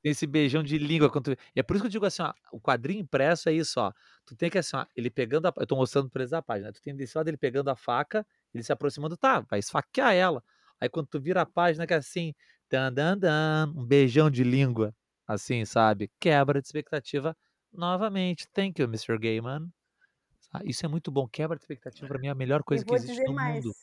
[0.01, 1.11] Tem esse beijão de língua.
[1.11, 3.53] Quando tu- E é por isso que eu digo assim, ó, o quadrinho impresso é
[3.53, 3.91] isso, ó.
[4.25, 5.53] Tu tem que assim, ó, ele pegando a...
[5.57, 6.67] Eu tô mostrando pra eles a página.
[6.67, 6.71] né?
[6.73, 10.41] Tu tem desse lado ele pegando a faca, ele se aproximando, tá, vai esfaquear ela.
[10.79, 12.33] Aí quando tu vira a página que é assim,
[12.71, 14.95] dan, dan, dan, um beijão de língua,
[15.27, 16.09] assim, sabe?
[16.19, 17.35] Quebra de expectativa
[17.71, 18.47] novamente.
[18.53, 19.17] Thank you, Mr.
[19.19, 19.69] Gaiman.
[20.53, 21.27] Ah, Isso é muito bom.
[21.27, 23.65] Quebra de expectativa pra mim é a melhor coisa que existe no mais.
[23.65, 23.75] mundo.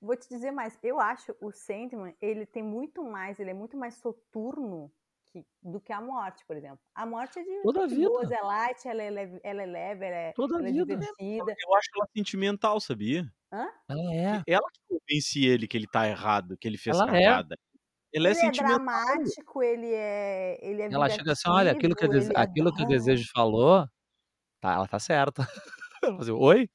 [0.00, 0.78] Vou te dizer mais.
[0.82, 4.92] Eu acho o Sandman, ele tem muito mais, ele é muito mais soturno
[5.26, 6.80] que- do que a morte, por exemplo.
[6.94, 8.10] A morte é de, Toda de vida.
[8.10, 10.94] boas, é light, ela é leve, ela é, leve, ela é, Toda ela é vida.
[10.94, 11.58] divertida.
[11.58, 13.32] Eu acho ela sentimental, sabia?
[13.50, 13.68] Hã?
[13.88, 14.42] Ela é.
[14.46, 17.42] Ela que convence ele que ele tá errado, que ele fez Ela é.
[18.12, 18.78] Ele é Ele é sentimental.
[18.78, 22.82] dramático, ele é, ele é Ela chega assim, olha, aquilo que, dese- é aquilo que
[22.82, 23.86] o desejo falou,
[24.60, 25.42] tá, ela tá certa.
[26.04, 26.70] Ela fala assim, Oi?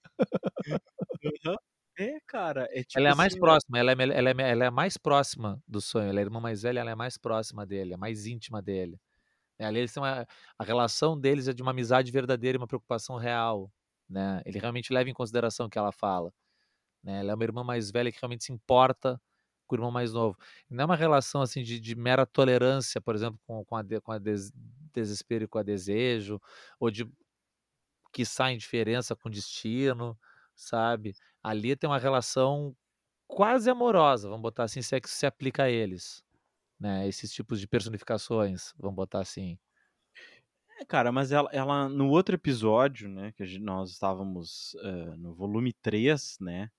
[1.46, 1.58] Aham.
[2.00, 4.66] É, cara, é tipo Ela é a mais assim, próxima, ela é, ela, é, ela
[4.66, 6.10] é mais próxima do sonho.
[6.10, 9.00] Ela é a irmã mais velha, ela é mais próxima dele, a mais íntima dele.
[9.60, 10.26] É, ali eles têm uma,
[10.60, 13.72] a relação deles é de uma amizade verdadeira e uma preocupação real.
[14.10, 14.42] Né?
[14.46, 16.34] Ele realmente leva em consideração o que ela fala.
[17.04, 17.22] Né?
[17.22, 19.22] Ela é uma irmã mais velha que realmente se importa
[19.68, 20.38] com o irmão mais novo.
[20.70, 24.02] Não é uma relação assim de, de mera tolerância, por exemplo, com, com a, de-
[24.02, 24.52] com a des-
[24.94, 26.42] desespero e com a desejo,
[26.80, 27.06] ou de
[28.12, 30.18] que sai indiferença com destino,
[30.56, 31.14] sabe?
[31.44, 32.76] Ali tem uma relação
[33.28, 36.24] quase amorosa, vamos botar assim, se é que se aplica a eles,
[36.80, 37.08] né?
[37.08, 39.60] Esses tipos de personificações, vamos botar assim.
[40.80, 45.34] É, cara, mas ela, ela no outro episódio, né, que gente- nós estávamos eh, no
[45.34, 46.70] volume 3, né,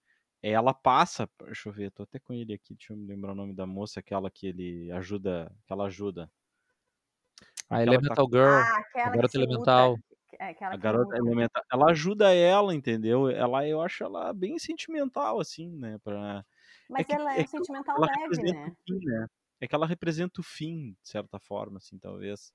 [0.43, 3.35] ela passa, deixa eu ver, tô até com ele aqui, deixa eu me lembrar o
[3.35, 6.31] nome da moça, aquela que ele ajuda, que ela ajuda.
[7.69, 9.39] A Aquela que tá Elemental com- Girl, Ah, a garota luta.
[9.39, 9.99] elemental.
[10.41, 11.17] É, a garota luta.
[11.19, 13.29] elemental, ela ajuda ela, entendeu?
[13.29, 16.45] Ela, eu acho ela bem sentimental, assim, né, pra...
[16.89, 18.75] Mas que- ela é, é um sentimental leve, né?
[18.87, 19.27] fim, né?
[19.61, 22.53] É que ela representa o fim, de certa forma, assim, talvez.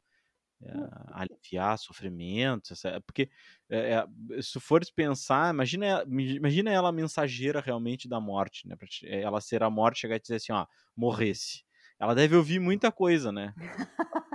[0.66, 0.90] É, Hum.
[1.12, 3.30] aliviar sofrimentos, essa- porque
[3.70, 3.96] é,
[4.38, 8.76] é, se fores pensar, imagina, ela- mi- imagina ela mensageira realmente da morte, né?
[9.04, 11.64] é, Ela ser a morte, chegar e dizer assim, ó, morresse.
[12.00, 13.54] Ela deve ouvir muita coisa, né?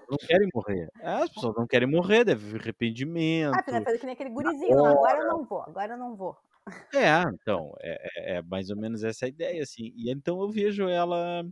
[0.09, 0.89] Não querem morrer.
[1.01, 2.61] É, as pessoas não querem morrer, deve haver
[3.51, 3.63] Ah, arrependimento.
[3.63, 6.37] precisa fazer que nem aquele gurizinho, não, agora eu não vou, agora eu não vou.
[6.95, 9.93] É, então, é, é- é mais ou menos essa a ideia, assim.
[9.95, 11.43] E então eu vejo ela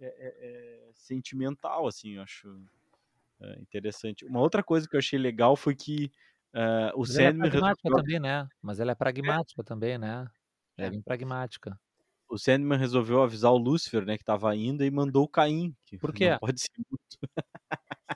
[0.00, 2.48] é, é- é sentimental, assim, eu acho
[3.44, 4.24] é, interessante.
[4.24, 6.10] Uma outra coisa que eu achei legal foi que
[6.54, 8.48] é, o Mas ela é Sandman pragmática resolveu, também, né?
[8.62, 10.26] Mas ela é pragmática também, né?
[10.76, 10.90] Ela é É.
[10.90, 11.78] bem pragmática.
[12.28, 15.98] o Sandman resolveu avisar o Lúcifer, né, que tava indo e mandou o Caim, que
[15.98, 16.30] Por quê?
[16.30, 17.18] não pode ser muito.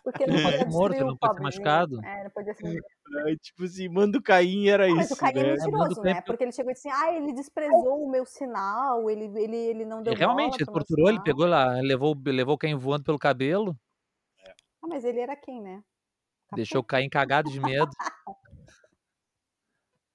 [0.05, 2.05] Porque ele Ele não pode ser morto, ele não pode ser machucado.
[2.05, 2.79] É, não podia ser.
[3.27, 5.49] É, tipo assim, manda o Caim e era Ah, mas isso, o Caim é né?
[5.49, 6.21] o mentiroso, né?
[6.23, 9.85] Porque ele chegou e disse assim, ah, ele desprezou o meu sinal, ele, ele, ele
[9.85, 13.05] não deu E realmente, bola ele torturou, ele pegou lá, levou, levou o Caim voando
[13.05, 13.77] pelo cabelo,
[14.89, 15.85] Ah, mas ele era quem, né?
[16.55, 17.91] deixou o Caim cagado de medo.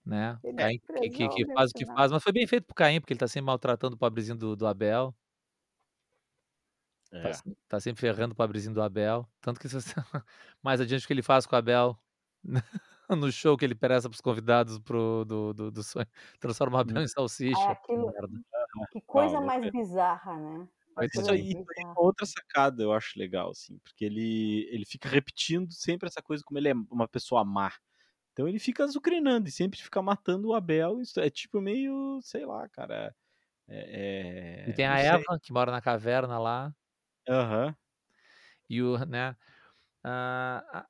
[0.03, 0.38] Né?
[0.43, 2.99] Ele Caim que, que, que faz o que faz, mas foi bem feito pro Caim,
[2.99, 5.15] porque ele tá sempre maltratando o pobrezinho do, do Abel.
[7.12, 7.33] Tá, É.
[7.33, 9.27] se- tá sempre ferrando o pobrezinho do Abel.
[9.39, 9.93] Tanto que você-
[10.62, 11.95] mais adiante o que ele faz com o Abel
[13.09, 16.07] no show que ele presta pros convidados pro, do, do, do sonho.
[16.39, 17.69] Transforma o Abel em Aí salsicha.
[17.69, 18.41] aquilo, Merda.
[18.91, 19.71] que coisa mais é.
[19.71, 20.67] bizarra, né?
[20.95, 25.71] Mas isso aí é outra sacada, eu acho legal, assim, porque ele, ele fica repetindo
[25.73, 27.73] sempre essa coisa como ele é uma pessoa má.
[28.34, 31.01] Então ele fica azucrinando e sempre fica matando o Abel.
[31.01, 33.15] Isso é tipo meio, sei lá, cara.
[33.67, 35.23] É, E é, tem não a sei.
[35.23, 36.75] Eva, que mora na caverna lá.
[37.27, 37.75] Aham.
[38.69, 39.36] E o, né?
[40.03, 40.88] ah, a-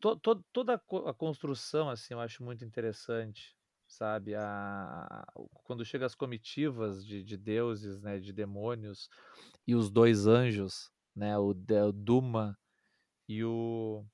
[0.00, 3.55] to- to- toda a construção, assim, eu acho muito interessante,
[3.86, 4.34] sabe?
[4.34, 5.26] A,
[5.64, 9.08] quando chega as comitivas de, de deuses, né, de demônios,
[9.66, 12.58] e os dois anjos, né, o, o Duma
[13.28, 14.04] e o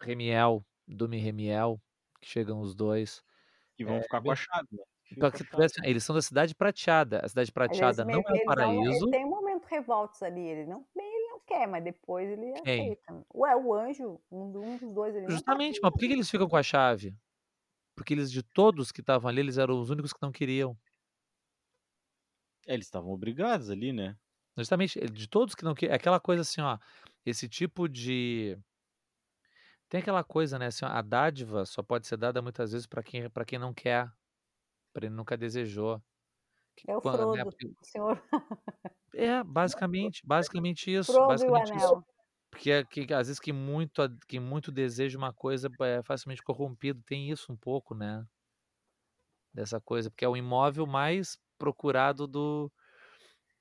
[0.00, 1.80] Remiel, Duma e Remiel,
[2.20, 3.22] que chegam os dois.
[3.78, 4.84] E vão ficar com a chave, né?
[5.84, 7.20] Eles são da cidade prateada.
[7.22, 9.04] A cidade prateada eles não é o dão- paraíso.
[9.04, 11.11] Ele tem um momento revoltos ali, ele não, bem não
[11.52, 12.92] quer, mas depois ele Quem?
[12.92, 13.26] aceita.
[13.34, 16.56] Ué, o anjo, um, um dos dois, tá Justamente, mas por que, eles ficam com
[16.56, 17.14] a chave?
[17.94, 20.76] Porque eles, de todos que estavam ali, eles eram os únicos que não queriam.
[22.66, 24.16] É, eles estavam obrigados ali, né?
[24.56, 25.92] Justamente, eh, de todos que não queriam.
[25.92, 26.78] É aquela coisa assim, ó.
[27.24, 28.58] Esse tipo de.
[29.88, 30.66] Tem aquela coisa, né?
[30.66, 33.74] Assim, ó, a dádiva só pode ser dada muitas vezes para quem, pra quem não
[33.74, 34.10] quer,
[34.92, 36.02] para quem nunca desejou.
[36.76, 38.22] Que É o né, Frodo, porque- o senhor
[39.14, 41.12] É, basicamente, basicamente isso.
[41.12, 42.04] Frodo o basicamente isso.
[42.50, 47.02] Porque é que, às vezes quem muito, quem muito deseja uma coisa é facilmente corrompido.
[47.06, 48.24] Tem isso um pouco, né?
[49.54, 52.70] Dessa coisa, porque é o imóvel mais procurado do,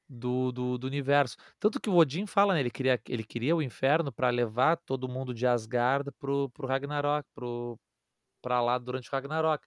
[0.10, 1.38] do, do, do universo.
[1.60, 2.60] Tanto que o Odin fala, né?
[2.60, 7.28] Ele queria, ele queria o inferno para levar todo mundo de Asgard pro, pro Ragnarok,
[7.34, 7.80] pro,
[8.41, 9.65] pra lá durante o Ragnarok.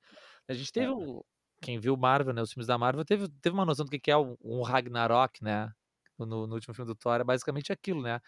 [0.48, 1.24] A gente teve o.
[1.64, 2.42] Quem viu Marvel, né?
[2.42, 5.72] Os filmes da Marvel, teve, teve uma noção do que é um, Ragnarok, né?
[6.18, 8.20] No, no último filme do Thor, é basicamente aquilo, né?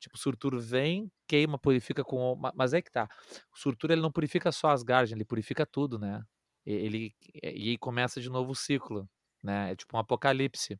[0.00, 2.36] Tipo, o Surtur vem, queima, purifica com.
[2.54, 3.08] Mas é que tá.
[3.54, 6.20] O Surtur ele não purifica só Asgard, ele purifica tudo, né?
[6.66, 9.08] Ele, e aí começa de novo o ciclo,
[9.40, 9.70] né?
[9.72, 10.76] É tipo um apocalipse.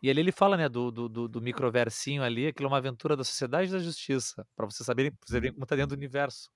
[0.00, 3.24] E ali ele fala, né, do, do, do, microversinho ali, aquilo é uma aventura da
[3.24, 6.50] sociedade e da justiça, para vocês saberem, vocês verem como tá dentro do universo.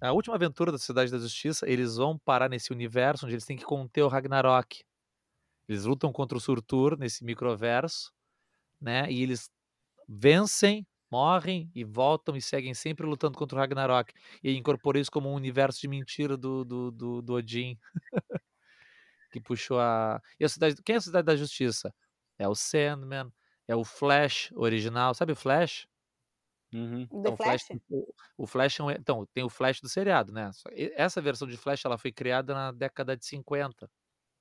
[0.00, 3.56] A última aventura da sociedade da justiça, eles vão parar nesse universo onde eles têm
[3.56, 4.84] que conter o Ragnarok.
[5.68, 8.12] Eles lutam contra o Surtur nesse microverso,
[8.80, 9.10] né?
[9.10, 9.50] E eles
[10.08, 14.12] vencem, morrem e voltam e seguem sempre lutando contra o Ragnarok.
[14.42, 17.78] E incorporei isso como um universo de mentira do, do, do, do Odin.
[19.30, 20.20] que puxou a.
[20.40, 20.82] E a cidade.
[20.82, 21.94] Quem é a cidade da justiça?
[22.38, 23.32] É o Sandman,
[23.68, 25.14] é o Flash original.
[25.14, 25.86] Sabe o Flash?
[26.76, 27.06] Uhum.
[27.06, 27.80] The Então, o Flash, Flash?
[27.90, 30.50] o, o Flash é um, então, tem o Flash do seriado, né?
[30.94, 33.88] Essa versão de Flash ela foi criada na década de 50,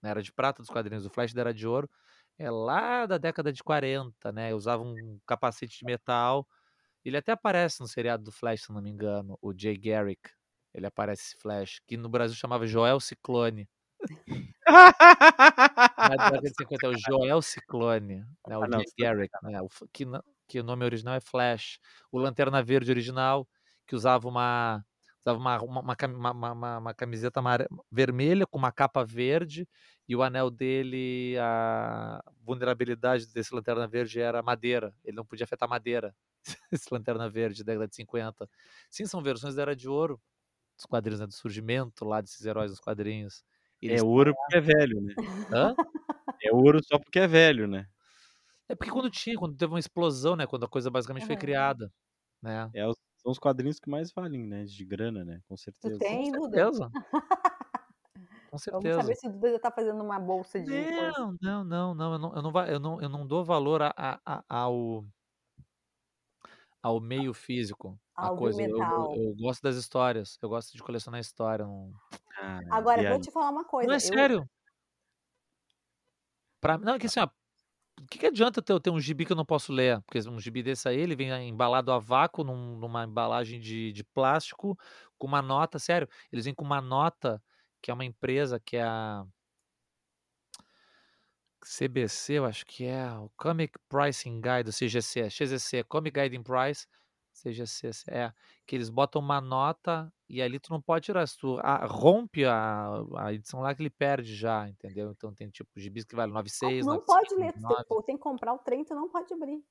[0.02, 1.06] na era de prata dos quadrinhos.
[1.06, 1.90] O Flash era de ouro
[2.38, 4.54] é lá da década de 40, né?
[4.54, 6.48] Usava um capacete de metal.
[7.06, 10.30] Ele até aparece no seriado do Flash, se não me engano, o Jay Garrick.
[10.74, 13.70] Ele aparece esse Flash, que no Brasil chamava Joel Ciclone.
[14.68, 18.28] Na década de 50 é o Joel Ciclone, né?
[18.58, 19.62] O Ah, não, Jay Garrick, né?
[19.62, 21.80] o que, na- que o nome original é Flash.
[22.12, 23.48] O Lanterna Verde original,
[23.88, 24.84] que usava uma
[25.20, 27.42] usava uma, uma, uma uma- camiseta
[27.92, 29.68] vermelha com uma capa verde
[30.08, 34.94] e o anel dele, a vulnerabilidade desse Lanterna Verde era madeira.
[35.04, 36.16] Ele não podia afetar madeira.
[36.72, 38.48] Esse Lanterna Verde da década de 50.
[38.90, 40.22] Sim, são versões da Era de Ouro,
[40.78, 41.26] dos quadrinhos, né?
[41.28, 43.44] do surgimento lá desses heróis dos quadrinhos.
[43.82, 45.16] Eles É ouro porque é velho, né?
[45.52, 45.74] Hã?
[46.44, 47.88] É ouro só porque é velho, né?
[48.68, 50.48] É porque quando tinha, quando teve uma explosão, né?
[50.48, 51.92] Quando a coisa basicamente foi criada,
[52.42, 52.70] né?
[52.74, 52.84] É
[53.18, 54.66] são os quadrinhos que mais valem, né?
[54.66, 55.42] De grana, né?
[55.48, 55.98] Com Tu certeza.
[56.00, 56.90] tem, Com certeza.
[56.92, 59.02] Com Vamos certeza.
[59.02, 60.70] saber se o Duda já tá fazendo uma bolsa de.
[60.70, 63.94] Não, não, não, não, eu não, eu não, eu não, eu não dou valor a,
[63.98, 65.06] a- a- ao,
[66.82, 68.62] ao meio físico, a coisa.
[68.62, 71.66] Eu, eu- gosto das histórias, eu gosto de colecionar história.
[71.66, 71.92] Não,
[72.38, 73.22] Ah, Agora, eu vou aí?
[73.24, 73.88] te falar uma coisa.
[73.88, 74.50] não é eu- sério.
[76.60, 77.30] Pra, não, é que assim, ó,
[78.02, 80.02] o que, que adianta eu ter, um gibi que eu não posso ler?
[80.02, 84.04] Porque um gibi desse aí, ele vem embalado a vácuo, num- numa embalagem de, de
[84.04, 84.78] plástico,
[85.18, 87.42] com uma nota, sério, eles vêm com uma nota,
[87.82, 89.26] que é uma empresa, que é a
[91.64, 96.88] CBC, eu acho que é, o Comic Pricing Guide, o CGC, XGC, Comic Guiding Price,
[97.44, 98.34] CGC, é,
[98.66, 102.46] que eles botam uma nota e ali tu não pode tirar, se tu ah, rompe
[102.46, 105.12] a, a edição lá que ele perde já, entendeu?
[105.12, 107.62] Então tem tipo gibis que vale Ah, 96, tu não pode 95, ler, tu tem,
[107.62, 107.88] 99.
[107.88, 109.64] pô, tem que comprar o trem, tu não pode abrir.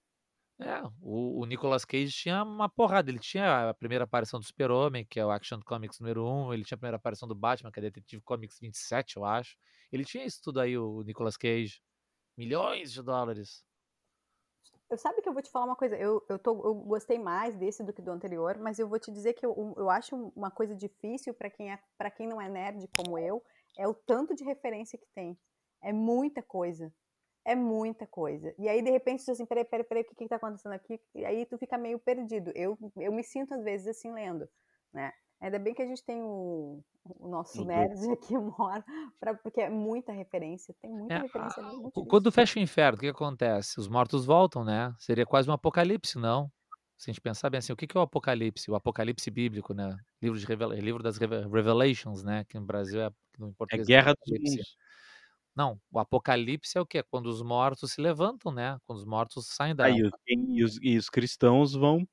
[0.60, 3.10] É, o, o Nicolas Cage tinha uma porrada.
[3.10, 6.54] Ele tinha a primeira aparição do Super-Homem, que é o Action Comics número 1.
[6.54, 9.56] Ele tinha a primeira aparição do Batman, que é Detective Comics 27, eu acho.
[9.90, 11.80] Ele tinha isso tudo aí, o Nicolas Cage.
[12.36, 13.64] Milhões de dólares.
[14.90, 17.56] Eu sabe que eu vou te falar uma coisa, eu, eu, tô, eu gostei mais
[17.56, 20.50] desse do que do anterior, mas eu vou te dizer que eu, eu acho uma
[20.50, 23.42] coisa difícil pra quem, é, pra quem não é nerd como eu,
[23.78, 25.38] é o tanto de referência que tem.
[25.82, 26.92] É muita coisa.
[27.44, 28.54] É muita coisa.
[28.58, 30.72] E aí, de repente, tu diz assim, peraí, peraí, peraí, o que que tá acontecendo
[30.72, 30.98] aqui?
[31.14, 32.50] E aí tu fica meio perdido.
[32.54, 34.48] Eu, eu me sinto, às vezes, assim, lendo,
[34.92, 35.12] né?
[35.44, 36.82] Ainda bem que a gente tem o,
[37.20, 38.84] o nosso O nerd aqui uma hora,
[39.20, 42.04] pra, porque é muita referência, tem muita É, referência é Qu- difícil.
[42.06, 43.78] Quando fecha o inferno, o que acontece?
[43.78, 44.94] Os mortos voltam, né?
[44.98, 46.50] Seria quase um apocalipse, não?
[46.96, 48.70] Se a gente pensar bem assim, o que é o Apocalipse?
[48.70, 49.94] O Apocalipse bíblico, né?
[50.22, 50.46] Livro, de
[50.80, 52.44] livro das Reve- Revelations, né?
[52.48, 54.50] Que no Brasil é, no É português é Guerra dos Apocalipse.
[54.56, 54.76] Mundos.
[55.54, 57.02] Não, o Apocalipse é o quê?
[57.02, 58.78] Quando os mortos se levantam, né?
[58.86, 59.88] Quando os mortos saem da.
[59.90, 62.08] Os, e os, e os cristãos vão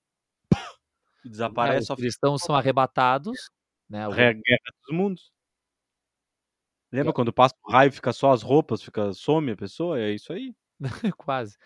[1.24, 3.50] e É, desaparece os cristãos são arrebatados,
[3.90, 4.08] né?
[4.08, 4.34] o- Guerra
[4.88, 5.32] dos Mundos.
[6.92, 7.14] Lembra É.
[7.14, 10.00] quando passa o raio, fica só as roupas, fica some a pessoa?
[10.00, 10.54] É isso aí.
[11.18, 11.58] Quase.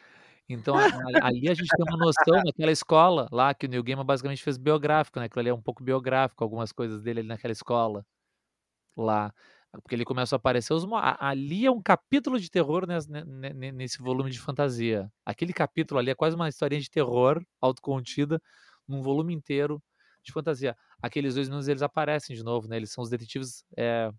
[0.48, 0.76] Então,
[1.24, 4.58] ali a gente tem uma noção naquela escola lá, que o Neil Gaiman basicamente fez
[4.58, 5.26] biográfico, né?
[5.26, 8.06] Aquilo ali é um pouco biográfico, algumas coisas dele ali naquela escola
[8.98, 9.34] lá.
[9.84, 10.86] Porque ele começa a aparecer os.
[11.20, 15.12] Ali é um capítulo de terror nes- ne- ne- ne- nesse volume de fantasia.
[15.26, 18.42] Aquele capítulo ali é quase uma historinha de terror autocontida
[18.88, 19.82] num volume inteiro
[20.24, 20.76] de fantasia.
[21.02, 22.78] Aqueles dois meninos eles aparecem de novo, né?
[22.78, 23.64] Eles são os detetives.
[23.78, 24.10] é,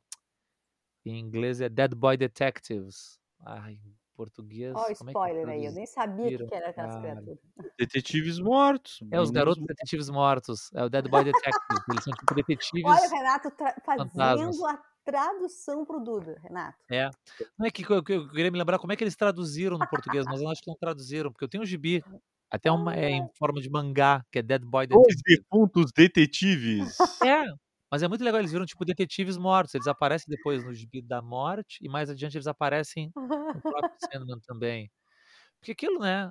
[1.05, 3.21] em inglês é Dead Boy Detectives.
[3.45, 4.75] Ai, em português.
[4.75, 7.39] Ó, o como é que spoiler aí, eu nem sabia o que, era aquelas criaturas.
[7.79, 8.99] Detetives mortos.
[9.11, 10.71] É os garotos detetives mortos.
[10.75, 11.85] É o Dead Boy Detectives.
[11.91, 13.11] Eles são tipo Olha o detetives.
[13.13, 14.57] Renato tra- fantasmas.
[14.57, 16.77] fazendo a tradução pro Duda, Renato.
[16.91, 17.09] É.
[17.57, 20.25] Não é que eu, eu queria me lembrar como é que eles traduziram no português,
[20.27, 22.03] mas eu acho que não traduziram, porque eu tenho um gibi.
[22.51, 25.43] Até uma é em forma de mangá, que é Dead Boy Detective.
[25.43, 26.97] defuntos detetives.
[27.25, 27.45] É,
[27.91, 29.75] mas é muito legal, eles viram tipo detetives mortos.
[29.75, 34.41] Eles aparecem depois no gibi da morte e mais adiante eles aparecem no próprio Sandman
[34.47, 34.91] também.
[35.59, 36.31] Porque aquilo, né?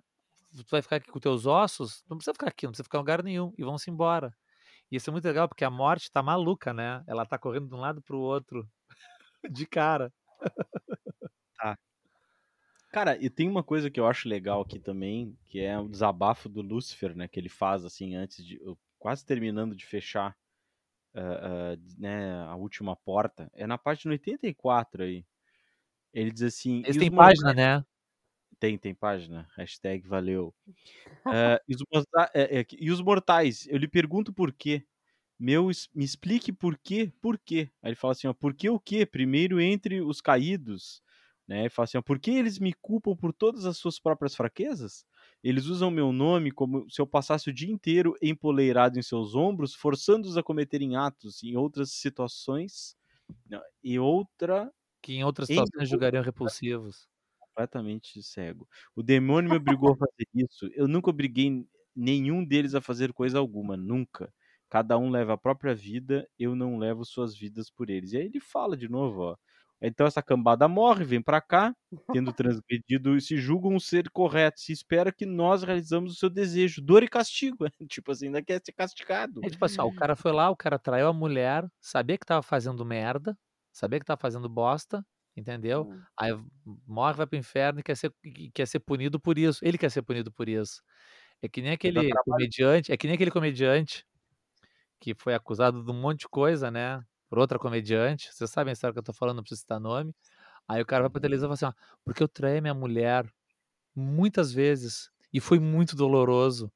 [0.56, 3.02] Tu vai ficar aqui com teus ossos, não precisa ficar aqui, não precisa ficar em
[3.02, 4.34] lugar nenhum, e vão-se embora.
[4.92, 7.04] E isso é muito legal, porque a morte tá maluca, né?
[7.08, 8.68] Ela tá correndo de um lado pro outro,
[9.52, 10.14] de cara.
[12.96, 16.48] Cara, e tem uma coisa que eu acho legal aqui também, que é o desabafo
[16.48, 17.28] do Lúcifer, né?
[17.28, 18.58] Que ele faz assim antes de.
[18.98, 20.34] Quase terminando de fechar
[21.14, 23.52] ah, ah, né, a última porta.
[23.54, 25.26] É na página 84 aí.
[26.14, 26.84] Ele diz assim.
[26.86, 27.86] Eles "E têm os mortais-" página, né?
[28.62, 29.46] Tem, tem página.
[29.58, 30.56] Hashtag valeu.
[31.26, 34.86] Ah, e, os é, é e os mortais, eu lhe pergunto por quê.
[35.38, 37.70] Meu, me explique por quê, por quê.
[37.84, 39.06] Aí ele fala assim, ó, por que o quê?
[39.06, 41.04] Primeiro entre os caídos,
[41.48, 41.62] né?
[41.62, 45.06] Ele fala assim, ó, por que eles me culpam por todas as suas próprias fraquezas?
[45.44, 49.74] Eles usam meu nome como se eu passasse o dia inteiro empoleirado em seus ombros,
[49.76, 52.96] forçando-os a cometerem atos em outras situações,
[53.50, 57.08] não, e outra Que em outras Em situações julgariam repulsivos.
[57.40, 58.68] completamente cego.
[58.96, 60.70] O demônio me obrigou a fazer isso.
[60.74, 64.34] Eu nunca obriguei nenhum deles a fazer coisa alguma, nunca.
[64.70, 68.12] Cada um leva a própria vida, eu não levo suas vidas por eles.
[68.14, 69.38] E aí ele fala de novo, ó.
[69.88, 71.76] Então essa cambada morre, vem pra cá,
[72.12, 77.04] tendo transgredido, se julgam ser corretos, se espera que nós realizamos o seu desejo, dor
[77.04, 77.66] e castigo.
[77.90, 79.42] tipo assim, ainda quer ser castigado.
[79.44, 82.26] É tipo assim, ó, o cara foi lá, o cara traiu a mulher, sabia que
[82.26, 83.38] tava fazendo merda,
[83.72, 85.84] sabia que tava fazendo bosta, entendeu?
[85.84, 86.02] Hum.
[86.18, 86.32] Aí
[86.88, 88.14] morre, vai pro inferno e quer ser,
[88.54, 89.64] quer ser punido por isso.
[89.64, 90.82] Ele quer ser punido por isso.
[91.42, 92.24] É que nem aquele trabalho.
[92.24, 94.06] comediante, é que nem aquele comediante
[95.00, 97.04] que foi acusado de um monte de coisa, né?
[97.30, 98.34] Por outra comediante.
[98.34, 100.14] Vocês sabem a história que eu tô falando, não preciso citar nome.
[100.68, 103.32] Aí o cara vai pra televisão e fala assim, ó, porque eu traí minha mulher
[103.96, 106.72] muitas vezes e foi muito doloroso.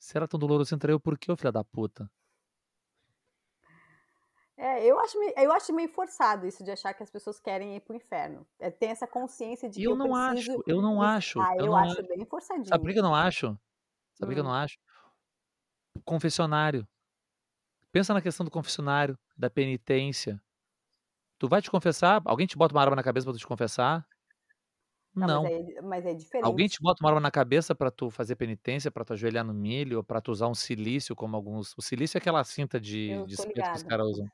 [0.00, 2.10] Se era tão doloroso, você traiu por quê, ô filha da puta?
[4.56, 7.76] É, eu acho, meio- eu acho meio forçado isso de achar que as pessoas querem
[7.76, 8.46] ir pro inferno.
[8.58, 10.14] É, tem essa consciência de que Eu eu, não preciso...
[10.14, 12.06] acho, eu não acho, Ah, eu eu, não acho acho.
[12.06, 12.68] bem forçadinho.
[12.68, 13.46] Sabe por que eu não acho?
[14.14, 14.44] Sabe por que eu Hum.
[14.44, 14.78] não acho?
[16.04, 16.86] Confessionário.
[17.92, 20.40] Pensa na questão do confessionário, da penitência.
[21.38, 22.22] Tu vai te confessar?
[22.26, 24.06] Alguém te bota uma arma na cabeça pra tu te confessar?
[25.14, 25.42] Não, Não.
[25.42, 26.44] Mas, é, mas é diferente.
[26.44, 29.54] Alguém te bota uma arma na cabeça pra tu fazer penitência, pra tu ajoelhar no
[29.54, 31.74] milho, ou pra tu usar um silício, como alguns.
[31.78, 34.30] O silício é aquela cinta de, Eu de tô espeto que os caras usam.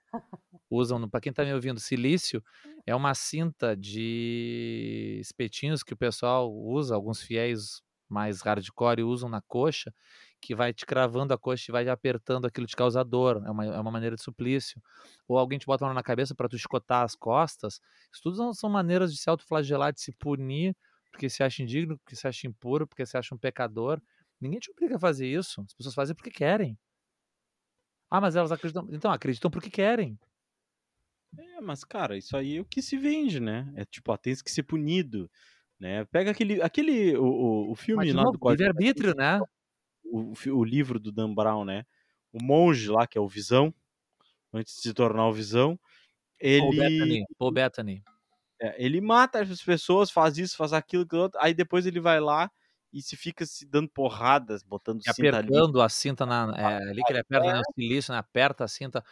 [0.70, 2.42] Usam, no- pra quem tá me ouvindo, silício
[2.86, 9.42] é uma cinta de espetinhos que o pessoal usa, alguns fiéis mais hardcore usam na
[9.42, 9.94] coxa,
[10.40, 13.42] que vai te cravando a coxa e vai apertando aquilo te causa dor.
[13.46, 14.80] É uma, é uma maneira de suplício.
[15.28, 17.80] Ou alguém te bota uma na cabeça pra tu escotar as costas.
[18.12, 20.76] Isso tudo são- são maneiras de se autoflagelar, de se punir,
[21.10, 24.00] porque se acha indigno, porque se acha impuro, porque se acha um pecador.
[24.40, 25.62] Ninguém te obriga a fazer isso.
[25.62, 26.78] As pessoas fazem porque querem.
[28.10, 28.88] Ah, mas elas acreditam.
[28.90, 30.18] Então, acreditam porque querem.
[31.38, 33.70] É, mas cara, isso aí é o que se vende, né?
[33.76, 35.30] É tipo, ó, tens que ser punido,
[35.78, 36.04] né?
[36.06, 39.42] Pega aquele, aquele o, o, o filme Mas, de lá novo, do Código livre-arbítrio, né?
[40.12, 41.84] O, o livro do Dan Brown, né?
[42.32, 43.74] O monge lá, que é o Visão,
[44.52, 45.78] antes de se tornar o Visão,
[46.58, 47.26] Paul ele, Bettany.
[47.38, 48.02] Paul Bettany.
[48.60, 52.20] é, ele mata as pessoas, faz isso, faz aquilo, aquilo outro, aí depois ele vai
[52.20, 52.50] lá
[52.92, 55.48] e se fica se dando porradas, botando E cinta ali.
[55.48, 58.68] apertando a cinta na, é, ali que ele aperta né, o silício, né, aperta a
[58.68, 59.04] cinta.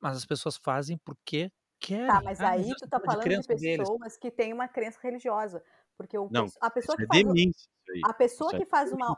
[0.00, 2.06] Mas as pessoas fazem porque querem.
[2.06, 3.88] Tá, mas Ah, aí isso tu é tá de falando de deles.
[3.88, 5.62] pessoas que têm uma crença religiosa.
[5.96, 7.68] Porque o Não, a pessoa que é faz demência.
[8.04, 9.16] A pessoa Isso que é faz uma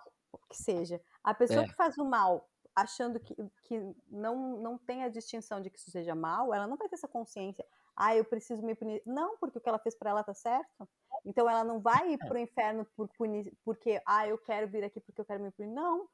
[0.49, 1.66] que seja, A pessoa É.
[1.66, 3.79] que faz o mal achando que, que
[4.11, 7.09] não, não tem a distinção de que isso seja mal, ela não vai ter essa
[7.09, 7.64] consciência.
[7.95, 9.03] Ah, eu preciso me punir.
[9.07, 10.89] Não, porque o que ela fez pra ela tá certo.
[11.25, 12.27] Então ela não vai ir É.
[12.27, 15.70] pro inferno por punir, porque, ah, eu quero vir aqui porque eu quero me punir.
[15.73, 16.09] Não.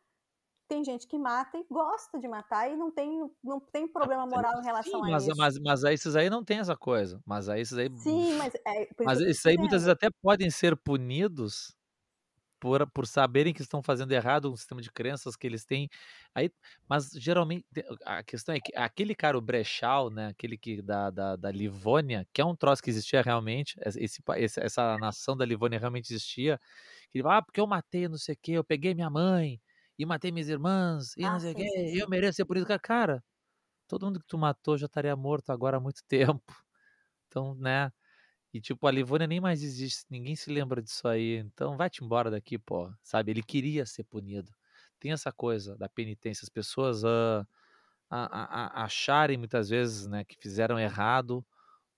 [0.69, 4.61] Tem gente que mata e gosta de matar e não tem, não tem problema moral
[4.61, 5.37] em relação Sim, a mas, isso.
[5.37, 7.21] mas, mas aí esses aí não tem essa coisa.
[7.27, 7.89] Mas aí esses aí.
[7.97, 11.75] Sim, mas é Mas esses aí muitas vezes até podem ser punidos
[12.61, 15.89] por, por saberem que estão fazendo errado um sistema de crenças que eles têm.
[16.35, 16.51] Aí,
[16.89, 21.11] mas geralmente te- a questão é que aquele cara, o Brechal, né, aquele que da,
[21.11, 24.21] da, da Livônia, que é um troço que existia realmente, esse,
[24.59, 26.59] essa nação da Livônia realmente existia.
[27.11, 29.61] Que ele fala, ah, porque eu matei não sei o quê, eu peguei minha mãe
[29.99, 32.01] e matei minhas irmãs e não Ah, sei o sim, sim.
[32.01, 32.67] eu mereço ser punido.
[32.67, 33.25] Cara, Cara,
[33.89, 36.43] todo mundo que tu matou já estaria morto agora há muito tempo.
[37.29, 37.93] Então, né?
[38.53, 41.37] E tipo, a Livônia nem mais existe, ninguém se lembra disso aí.
[41.37, 42.91] Então vai-te embora daqui, pô.
[43.03, 43.31] Sabe?
[43.33, 44.53] Ele queria ser punido.
[44.99, 46.45] Tem essa coisa da penitência.
[46.45, 47.47] As pessoas a-
[48.11, 51.45] a- a- acharem muitas vezes né, que fizeram errado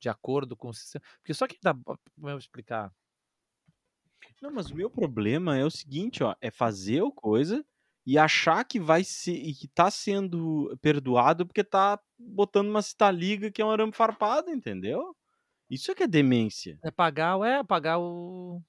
[0.00, 1.04] de acordo com o sistema.
[1.18, 1.74] Porque só que dá.
[1.74, 2.92] Como eu explicar?
[4.40, 7.64] Não, mas o meu problema é o seguinte, ó, é fazer a coisa
[8.06, 13.50] e achar que vai ser e que tá sendo perdoado porque tá botando uma citaliga
[13.50, 15.14] que é um arame farpado, entendeu?
[15.70, 16.78] Isso é que é demência.
[16.82, 18.62] É pagar, o- é pagar o.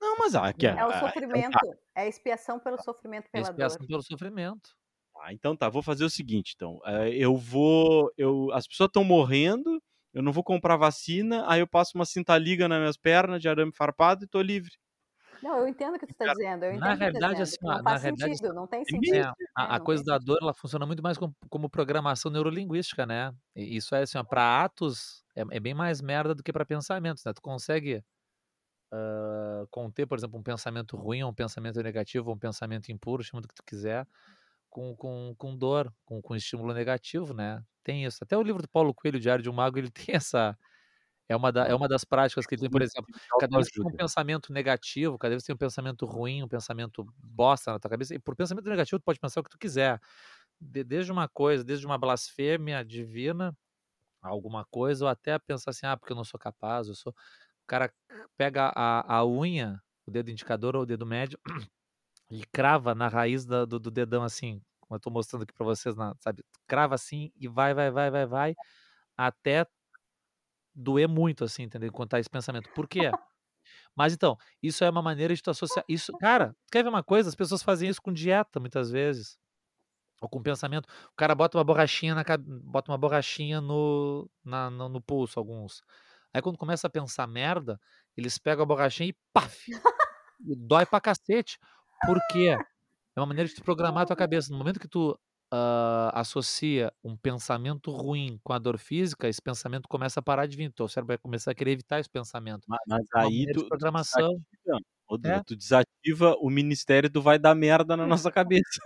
[0.00, 3.52] Não, mas ah, aqui, É o ah, então sofrimento, é a expiação pelo sofrimento pela
[3.52, 3.76] dor.
[3.76, 4.70] Expiação pelo sofrimento.
[5.16, 6.80] Ah, então tá, vou fazer o seguinte, então.
[6.86, 8.10] eh, eu vou.
[8.16, 9.82] Eu, as pessoas estão morrendo,
[10.12, 13.48] eu não vou comprar vacina, aí eu passo uma cinta liga nas minhas pernas de
[13.48, 14.72] arame farpado e tô livre.
[15.42, 16.64] Não, eu entendo o que tu está dizendo.
[16.64, 18.80] Eu entendo Na o que tu tá assim, não na faz realidade, sentido, não tem
[18.80, 19.16] é sentido.
[19.16, 23.04] É, a, a não coisa da dor ela funciona muito mais como, como programação neurolinguística,
[23.04, 23.34] né?
[23.56, 27.24] E isso é assim, para atos é, é bem mais merda do que para pensamentos,
[27.24, 27.32] né?
[27.32, 28.04] Tu consegue
[28.92, 33.40] ah, conter, por exemplo, um pensamento ruim, um pensamento negativo, ou um pensamento impuro, chama
[33.40, 34.06] do que tu quiser,
[34.68, 37.64] com, com, com dor, com, com estímulo negativo, né?
[37.82, 38.22] Tem isso.
[38.22, 40.56] Até o livro do Paulo Coelho, Diário de um Mago, ele tem essa.
[41.32, 43.08] É uma, da, é uma das práticas que ele tem, por exemplo,
[43.38, 46.48] cada vez que tem um pensamento negativo, cada vez que tem um pensamento ruim, um
[46.48, 49.58] pensamento bosta na tua cabeça, e por pensamento negativo tu pode pensar o que tu
[49.58, 50.00] quiser.
[50.60, 53.56] De- desde uma coisa, desde uma blasfêmia divina,
[54.22, 57.12] alguma coisa, ou até pensar assim, ah, porque eu não sou capaz, eu sou.
[57.12, 57.92] O cara
[58.36, 61.38] pega a, a unha, o dedo indicador ou o dedo médio,
[62.30, 65.64] e crava na raiz da- do, do dedão assim, como eu tô mostrando aqui pra
[65.66, 66.44] vocês, na, sabe?
[66.68, 68.56] Crava assim e vai, vai, vai, vai, vai,
[69.16, 69.66] até
[70.74, 71.90] doer muito, assim, entendeu?
[72.08, 72.68] Tá esse pensamento.
[72.74, 73.10] Por quê?
[73.94, 75.84] Mas então, isso é uma maneira de tu associar.
[75.88, 77.28] Isso, cara, quer ver uma coisa?
[77.28, 79.38] As pessoas fazem isso com dieta, muitas vezes.
[80.20, 80.86] Ou com pensamento.
[81.12, 82.24] O cara bota uma borrachinha na
[82.64, 85.82] bota uma borrachinha no, na- no, no pulso, alguns.
[86.32, 87.78] Aí quando começa a pensar merda,
[88.16, 89.70] eles pegam a borrachinha e paf!
[90.46, 91.58] E dói pra cacete.
[92.06, 92.56] Por quê?
[93.14, 94.50] É uma maneira de tu programar a tua cabeça.
[94.50, 95.18] No momento que tu
[95.52, 100.56] ah, associa um pensamento ruim com a dor física, esse pensamento começa a parar de
[100.56, 100.72] vir.
[100.72, 102.68] Teu cérebro vai começar a querer evitar esse pensamento.
[102.68, 104.42] Ma- Mas É uma aí tu, programação.
[104.66, 104.80] desativa,
[105.24, 105.42] É.
[105.46, 108.80] tu desativa o ministério do vai dar merda na nossa cabeça.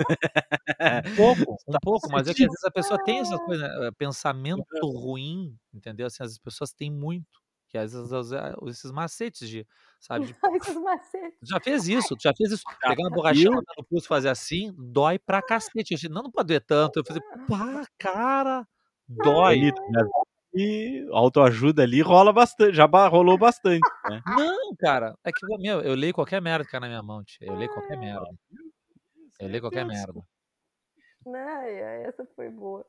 [1.05, 3.67] Um pouco, um Tá pouco, mas é que às vezes a pessoa tem essa coisa,
[3.67, 6.07] eh, pensamento ruim, entendeu?
[6.07, 7.41] Assim, as pessoas têm muito.
[7.69, 9.67] Que às vezes usa esses macetes de,
[10.07, 10.35] sabe?
[11.43, 12.17] já fez isso?
[12.21, 12.65] Já fez isso?
[12.81, 15.93] Pegar uma borrachinha, no pulso e fazer assim, dói pra cacete.
[15.93, 17.01] Eu disse, não, não pode doer tanto.
[17.01, 18.67] Eu falei, pá, cara,
[19.09, 19.73] dói.
[19.91, 20.09] Né?
[20.55, 24.23] E autoajuda ali rola bastante, já rolou bastante, né?
[24.27, 27.47] Não, cara, é que, meu, eu leio qualquer merda que cai na minha mão, tia.
[27.47, 28.27] Eu leio qualquer merda.
[29.39, 30.23] Eu leio qualquer merda.
[31.27, 32.87] Ai, ai, essa foi boa.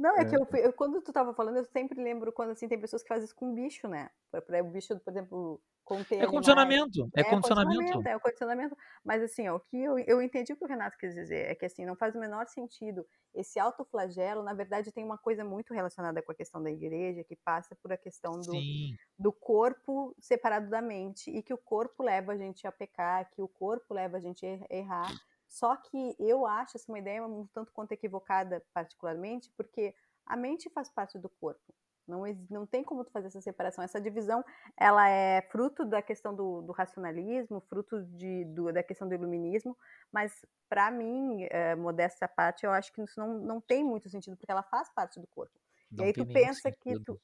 [0.00, 2.80] Não, é que eu, eu- quando tu tava falando, eu sempre lembro quando assim tem
[2.80, 4.10] pessoas que fazem isso com bicho, né?
[4.30, 8.08] Pra, o bicho, por exemplo, conter É condicionamento, é É condicionamento.
[8.08, 8.76] É o condicionamento.
[9.04, 11.54] Mas assim, ó, o que eu, eu entendi o que o Renato quis dizer é
[11.54, 13.06] que assim, não faz o menor sentido.
[13.34, 17.36] Esse autoflagelo, na verdade, tem uma coisa muito relacionada com a questão da igreja, que
[17.36, 22.02] passa por a questão do, Sim, do corpo separado da mente e que o corpo
[22.02, 25.20] leva a gente a pecar, que o corpo leva a gente a er- errar.
[25.50, 29.94] Só que eu acho essa uma ideia um tanto quanto equivocada, particularmente, porque
[30.26, 31.74] a mente faz parte do corpo.
[32.06, 33.84] Não, não tem como tu fazer essa separação.
[33.84, 34.44] Essa divisão,
[34.76, 39.76] ela é fruto da questão do, do racionalismo, fruto de, do- da questão do iluminismo,
[40.12, 41.44] mas para mim,
[41.76, 44.88] modéstia à parte, eu acho que isso não, não tem muito sentido, porque ela faz
[44.92, 45.58] parte do corpo.
[45.90, 47.20] não e aí tu pensa que tu.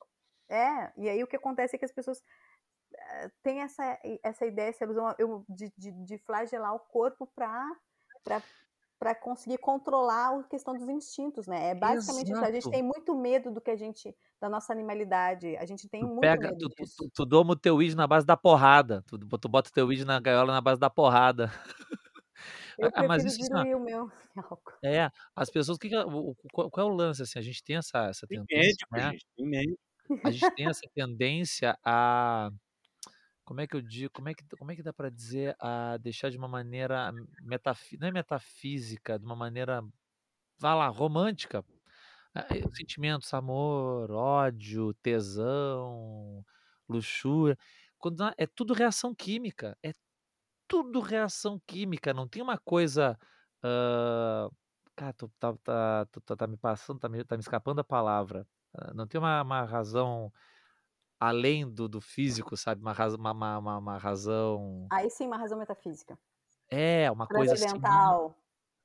[0.48, 2.22] É, e aí o que acontece é que as pessoas
[2.94, 7.68] eh, têm essa, essa ideia, essa ilusão eu- de, de, de flagelar o corpo para
[8.98, 11.70] para conseguir controlar a questão dos instintos, né?
[11.70, 12.44] É basicamente isso.
[12.44, 12.70] A gente Exato.
[12.70, 15.56] tem muito medo do que a gente, da nossa animalidade.
[15.58, 16.96] A gente tem Tu muito pega, medo tu, disso.
[16.96, 19.02] tu, tu doma o teu id na base da porrada.
[19.06, 21.46] Tu, tu bota o teu id na gaiola na base da porrada.
[22.78, 24.72] Eu Ah, mas prefiro isso, assim, ó, diluir o meu álcool.
[24.84, 26.04] é, as pessoas, que que é
[26.52, 29.10] qual qual é o lance, assim, a gente tem essa essa Tem tendência, médico, né,
[29.10, 29.78] gente, tem médico.
[30.24, 32.50] a gente tem essa tendência a
[33.46, 35.98] como é que eu digo, como é que como é que dá pra dizer, a
[35.98, 39.82] deixar de uma maneira metafi não é metafísica, de uma maneira,
[40.60, 41.64] vá lá, romântica,
[42.34, 46.44] eh, sentimentos, amor, ódio, tesão,
[46.88, 47.58] luxúria,
[47.98, 49.92] quando é tudo reação química, é
[50.68, 53.18] tudo reação química, não tem uma coisa,
[53.64, 54.48] hã,
[54.96, 58.46] cara, tu tá tá tá tá me passando, tá me tá me escapando a palavra,
[58.94, 60.32] não tem uma uma razão
[61.20, 65.58] além do do físico, sabe, uma raza uma uma uma razão Aí sim, uma razão
[65.58, 66.18] metafísica.
[66.70, 68.34] é, uma coisa assim Transcendental.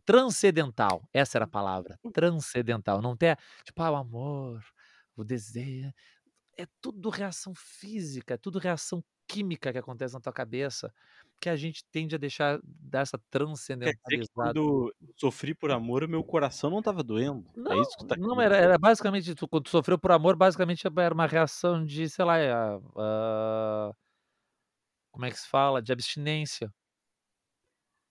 [0.05, 4.63] transcendental, essa era a palavra, transcendental, não tem, tipo, ah, o amor,
[5.15, 5.91] o desejo,
[6.57, 10.93] é tudo reação física, é tudo reação química que acontece na tua cabeça,
[11.41, 14.31] que a gente tende a deixar dessa transcendentalizada.
[14.33, 18.39] quando sofri por amor, meu coração não estava doendo, é Não, isso que tá não,
[18.41, 22.23] era era basicamente tu quando tu sofreu por amor, basicamente era uma reação de, sei
[22.23, 22.53] lá, eh,
[22.97, 23.91] hã
[25.11, 25.81] como é que se fala?
[25.81, 26.71] De abstinência.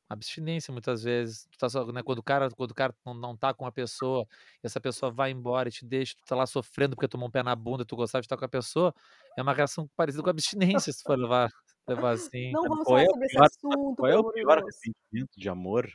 [0.09, 3.37] Abstinência muitas vezes, tu tá só né, quando o cara quando o cara não não
[3.37, 4.27] tá com a pessoa,
[4.63, 7.31] e essa pessoa vai embora e te deixa, tu tá lá sofrendo porque tomou um
[7.31, 8.93] pé na bunda, tu gostava de estar com a pessoa,
[9.37, 11.51] é uma reação parecida com abstinência se for levar
[11.89, 12.53] levar assim.
[12.53, 14.77] Não Sabe vamos é falar o sobre esse pior assunto, qual é o pior Deus.
[14.77, 15.93] arrependimento de amor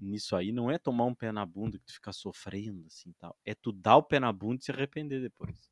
[0.00, 0.52] nisso aí?
[0.52, 3.72] Não é tomar um pé na bunda que tu fica sofrendo, assim, tal, é tu
[3.72, 5.70] dar o pé na bunda e se arrepender depois.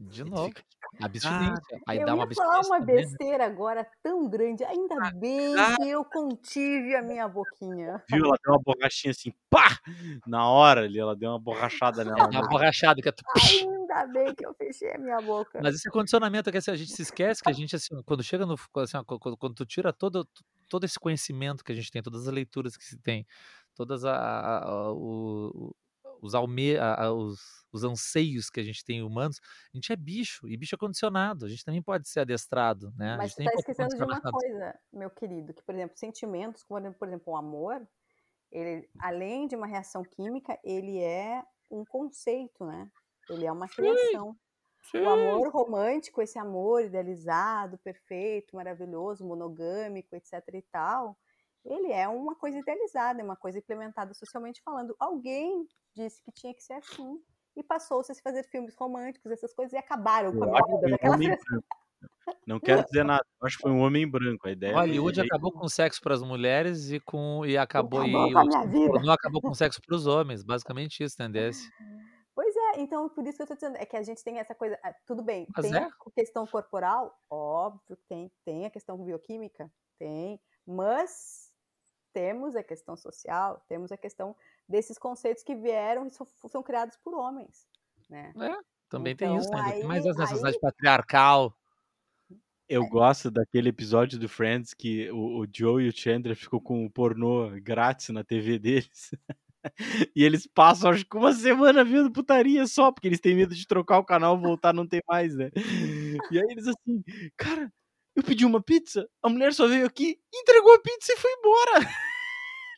[0.00, 2.78] De tu novo, fica tipo: "Ah, abstinência, aí Eu dá uma ia falar abstinência uma
[2.78, 3.18] também, né.
[3.18, 8.02] besteira agora tão grande, ainda bem ah" que eu contive a minha boquinha.
[8.08, 9.78] Viu, ela deu uma borrachinha assim, pá!
[10.26, 12.48] Na hora ali, ela deu uma borrachada Ela nela dá uma mesmo.
[12.48, 15.62] borrachada que é tu Ainda bem que eu fechei a minha boca.
[15.62, 18.22] Mas esse é condicionamento que, assim, a gente se esquece que a gente, assim, quando
[18.22, 20.26] chega no assim, quando quando tu tira todo
[20.68, 23.26] todo esse conhecimento que a gente tem, todas as leituras que se tem,
[23.74, 25.74] todas a a a o
[26.22, 29.38] os alme a a os os anseios que a gente tem humanos,
[29.72, 33.16] a gente é bicho, e bicho é condicionado, a gente também pode ser adestrado, né,
[33.16, 36.92] Mas tá pode ser esquecendo de uma coisa, meu querido, que, por exemplo, sentimentos, como,
[36.94, 37.86] por exemplo, o amor,
[38.50, 42.90] ele, além de uma reação química, ele é um conceito, né,
[43.28, 44.36] ele é uma Sim, criação.
[44.96, 45.06] O sim.
[45.08, 51.18] amor romântico, esse amor idealizado, perfeito, maravilhoso, monogâmico, etc e tal,
[51.64, 54.94] ele é uma coisa idealizada, é uma coisa implementada socialmente falando.
[54.98, 57.20] Alguém disse que tinha que ser assim,
[57.56, 61.16] e passou-se a se fazer filmes românticos, essas coisas, e acabaram com a vida daquela.
[62.46, 65.52] Não quero dizer nada, acho que foi um homem branco, a ideia Hollywood meio acabou
[65.52, 68.28] com o sexo para as mulheres e com e acabou Acabou
[68.72, 71.68] e o pornô acabou com sexo para os homens, basicamente isso, entendesse.
[72.34, 74.54] Pois é, então por isso que eu tô dizendo, é que a gente tem essa
[74.54, 75.82] coisa, ah, tudo bem, Mas tem é.
[75.82, 81.49] a questão corporal, óbvio que tem, tem a questão bioquímica, tem, mas
[82.12, 84.36] temos a questão social, temos a questão
[84.68, 87.68] desses conceitos que vieram e so- são criados por homens,
[88.08, 88.36] né?
[88.36, 88.56] É,
[88.88, 91.56] também tem isso, Então né, tem mais aí, essa sociedade aí patriarcal.
[92.68, 96.84] Eu gosto daquele episódio do Friends que o o Joe e o Chandler ficam com
[96.86, 99.10] o pornô grátis na TV deles.
[100.16, 103.66] E eles passam, acho que uma semana vendo putaria só, porque eles têm medo de
[103.66, 105.50] trocar o canal, voltar, não tem mais, né.
[106.30, 107.02] E aí eles assim:
[107.36, 107.72] "Cara,
[108.20, 111.72] eu pedi uma pizza, a mulher só veio aqui, entregou a pizza e foi embora".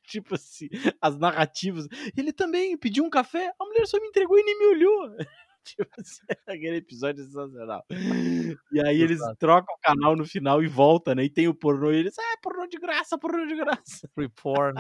[0.07, 0.69] Tipo assim,
[1.01, 1.87] as narrativas.
[2.17, 5.17] Ele também pediu um café, a mulher só me entregou e nem me olhou.
[5.65, 7.85] Tipo assim, aquele episódio é sensacional.
[8.73, 11.93] E aí eles trocam o canal no final e volta, né, e tem o pornô
[11.93, 14.09] e eles: "É, pornô de graça, pornô de graça".
[14.15, 14.75] Free porn.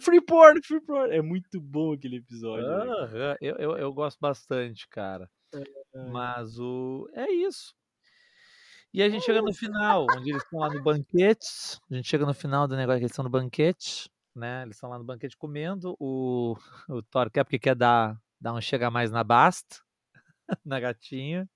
[0.00, 1.14] Free porn, free porn.
[1.14, 5.30] É muito bom aquele episódio, né, eu eu eu gosto bastante, cara.
[5.54, 6.10] Ai.
[6.10, 7.74] Mas o é isso.
[8.96, 12.08] E a gente chega é no final, onde eles estão lá no banquete, a gente
[12.08, 15.04] chega no final do negócio que eles estão no banquete, né, eles estão lá no
[15.04, 16.56] banquete comendo, o
[16.88, 19.76] o Thor quer porque quer dar dar um chega mais na Basta,
[20.64, 21.46] na gatinha.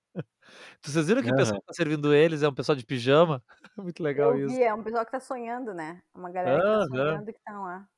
[0.83, 3.43] Vocês viram que o pessoal que tá servindo eles é um pessoal de pijama?
[3.75, 4.55] Muito legal Eu isso.
[4.55, 5.99] vi, é um pessoal que tá sonhando, né?
[6.13, 7.89] Uma galera que tá sonhando e que tá lá.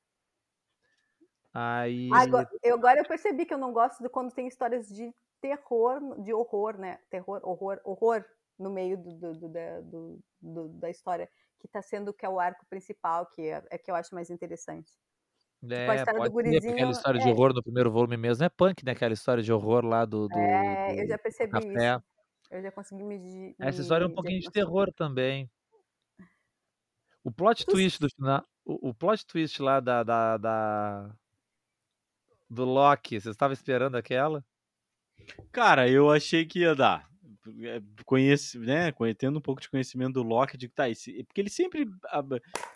[1.53, 5.13] Aí Agora eu, agora eu percebi que eu não gosto de quando tem histórias de
[5.41, 6.97] terror, de horror, né?
[7.09, 8.23] Terror, horror, horror
[8.59, 11.29] no meio do, do- do- da, do- do- da história,
[11.59, 14.29] que tá sendo que é o arco principal, que é, é que eu acho mais
[14.29, 14.91] interessante.
[15.73, 17.89] Tipo, a É, história do pode ser, porque aquela história de É, horror no primeiro
[17.91, 21.07] volume mesmo é punk, né, aquela história de horror lá do do é, eu do
[21.07, 21.77] já do percebi café.
[21.77, 22.01] isso.
[22.51, 25.49] Eu já consegui me, di- Essa história é um me pouquinho de terror também.
[27.23, 31.15] O plot Tu- twist do final o o plot twist lá da da da
[32.49, 34.45] do Loki, vocês estavam esperando aquela?
[35.53, 37.07] Cara, eu achei que ia dar.
[37.65, 41.49] É, conhece, né, tendo um pouco de conhecimento do Loki, digo, tá, esse, porque ele
[41.49, 41.85] sempre,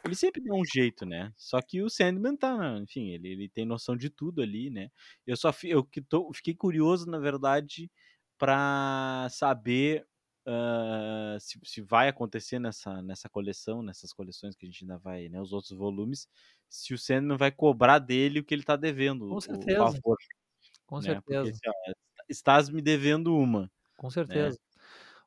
[0.04, 1.34] ele sempre dá um jeito, né?
[1.38, 4.90] Só que o Sandman tá, enfim, ele, ele tem noção de tudo ali, né?
[5.26, 7.92] Eu só fi- eu que tô, fiquei curioso, na verdade,
[8.38, 10.06] pra saber
[10.46, 15.28] ah, se, se vai acontecer nessa, nessa coleção, nessas coleções que a gente ainda vai,
[15.30, 16.28] né, os outros volumes,
[16.70, 19.76] se o Sandman vai cobrar dele o que ele tá devendo, Com o- o certeza.
[19.76, 20.18] favor,
[20.88, 21.22] Com né?
[21.22, 21.50] Porque certeza.
[21.50, 21.74] assim, ó,
[22.30, 23.72] estás me devendo uma.
[23.98, 24.58] Com certeza.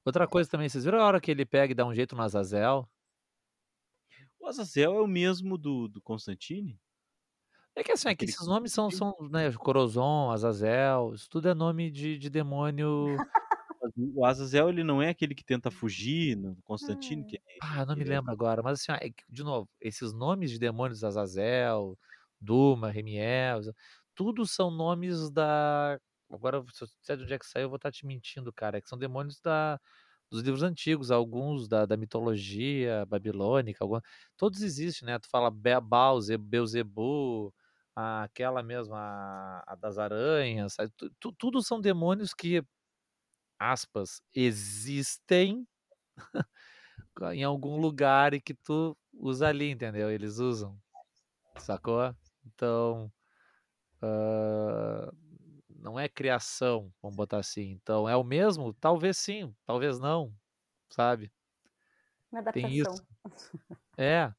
[0.05, 2.23] Outra coisa também, vocês viram a hora que ele pega e dá um jeito no
[2.23, 2.89] Azazel?
[4.41, 6.81] O Azazel é o mesmo do, do Constantine?
[7.75, 11.55] É que assim, é que esses nomes são, são né, Corozon, Azazel, isso tudo é
[11.55, 13.17] nome de, de demônio.
[14.15, 17.25] O Azazel, ele não é aquele que tenta fugir no Constantine?
[17.25, 20.13] Que, Ah, eu não me é- lembro agora, mas assim, ó, é de novo, esses
[20.13, 21.99] nomes de demônios, Azazel,
[22.41, 23.61] Duma, Remiel,
[24.15, 25.99] tudo são nomes da.
[26.31, 28.79] Agora, se eu disser de onde é que saiu, eu vou estar te mentindo, cara.
[28.79, 29.81] É que são demônios da,
[30.31, 34.03] dos livros antigos, alguns da, da mitologia babilônica, alguma...
[34.37, 35.19] todos existem, né?
[35.19, 37.53] Tu fala Baal, Ze- Beuzebu,
[37.97, 40.77] aquela mesmo, a, a das aranhas?
[40.97, 42.63] Tu- tu- tudo são demônios que,
[43.59, 45.67] aspas, existem
[47.33, 50.11] em algum lugar e que tu usa ali, entendeu?
[50.11, 50.79] Eles usam,
[51.59, 52.15] sacou?
[52.47, 53.13] Então,
[54.03, 55.13] ah,
[55.81, 57.71] não é criação, vamos botar assim.
[57.71, 58.75] Então, é o mesmo?
[58.75, 60.35] Talvez sim, talvez não,
[60.91, 61.33] sabe?
[62.33, 62.73] Uma Tem adaptação.
[62.79, 63.03] isso.
[63.99, 64.35] É.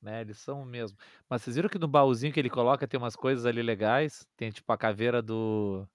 [0.00, 0.98] Né, eles são o mesmo.
[1.28, 4.26] Mas vocês viram que no baúzinho que ele coloca tem umas coisas ali legais?
[4.36, 5.88] Tem tipo a caveira do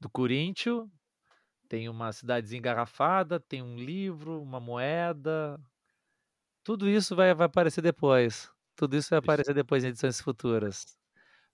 [0.00, 0.88] do Corinthians,
[1.68, 5.60] tem uma cidadezinha engarrafada, tem um livro, uma moeda.
[6.64, 8.50] Tudo isso vai, vai aparecer depois.
[8.76, 10.84] Tudo isso vai aparecer depois em edições futuras.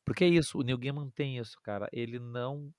[0.04, 1.88] Porque é isso, o Neil Gaiman tem isso, cara.
[1.92, 2.72] Ele não.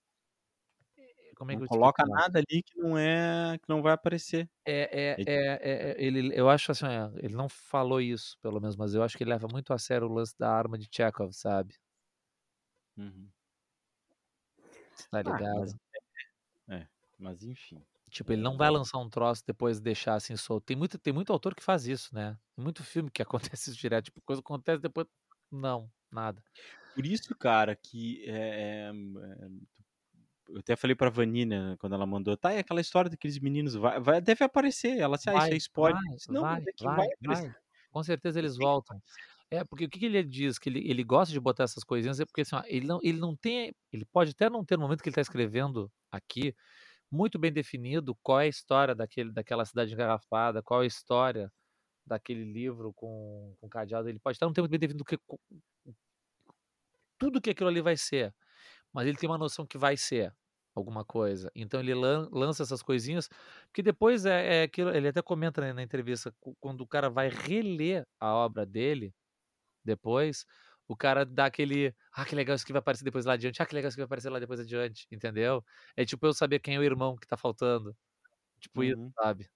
[1.35, 4.49] Como é que Não coloca nada ali que não é que não vai aparecer.
[4.65, 8.59] É, é, é, é- é- ele, eu acho assim, é, ele não falou isso, pelo
[8.61, 10.87] menos, mas eu acho que ele leva muito a sério o lance da arma de
[10.91, 11.75] Chekhov, sabe?
[12.97, 13.31] Uhum.
[15.09, 15.59] Tá Ah, ligado?
[15.59, 15.75] mas,
[16.69, 16.87] é,
[17.19, 17.83] mas enfim.
[18.09, 20.65] Tipo, ele não vai lançar um troço e depois deixar assim solto.
[20.65, 22.37] Tem muito, tem muito autor que faz isso, né?
[22.55, 23.21] Tem muito filme que
[23.55, 24.05] acontece isso direto.
[24.05, 25.07] Tipo, coisa acontece depois.
[25.51, 26.43] Não, nada.
[26.93, 28.91] Por isso, cara, que é, é,
[30.49, 33.99] eu até falei pra Vanina quando ela mandou, tá, e aquela história daqueles meninos, vai,
[33.99, 34.97] vai- deve aparecer.
[34.97, 35.95] Ela disse, ah, isso é spoiler.
[36.01, 37.53] vai, Eu disse, não, vai.
[37.91, 39.01] Com certeza eles voltam.
[39.49, 40.57] É, porque o que, que ele diz?
[40.57, 43.19] Que ele, ele gosta de botar essas coisinhas, é porque assim, ó, ele, não, ele
[43.19, 43.73] não tem.
[43.91, 46.55] Ele pode até não ter no momento que ele está escrevendo aqui,
[47.11, 51.51] muito bem definido qual é a história daquele, daquela cidade engarrafada, qual é a história
[52.05, 54.07] daquele livro com, com cadeado.
[54.07, 55.17] Ele pode até não ter muito bem definido o que,
[57.21, 58.35] tudo que aquilo ali vai ser,
[58.93, 60.33] mas ele tem uma noção que vai ser
[60.75, 61.51] alguma coisa.
[61.55, 63.29] Então ele lan- lança essas coisinhas,
[63.67, 67.29] porque depois é, é aquilo, ele até comenta né, na entrevista, quando o cara vai
[67.29, 69.13] reler a obra dele,
[69.83, 70.45] depois,
[70.87, 73.65] o cara dá aquele, ah, que legal isso que vai aparecer depois lá adiante, ah,
[73.65, 75.63] que legal isso que vai aparecer lá depois adiante, entendeu?
[75.95, 77.95] É tipo eu saber quem é o irmão que tá faltando,
[78.61, 79.13] tipo isso, Uhum.
[79.19, 79.49] sabe?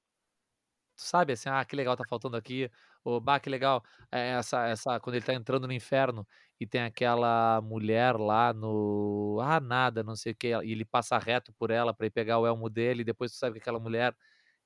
[0.97, 2.69] Tu sabe assim, ah, que legal tá faltando aqui,
[3.03, 6.25] ou bah, que legal, é, essa, essa, quando ele tá entrando no inferno
[6.59, 11.17] e tem aquela mulher lá no, ah, nada, não sei o que, e ele passa
[11.17, 13.79] reto por ela pra ir pegar o elmo dele, e depois tu sabe que aquela
[13.79, 14.15] mulher,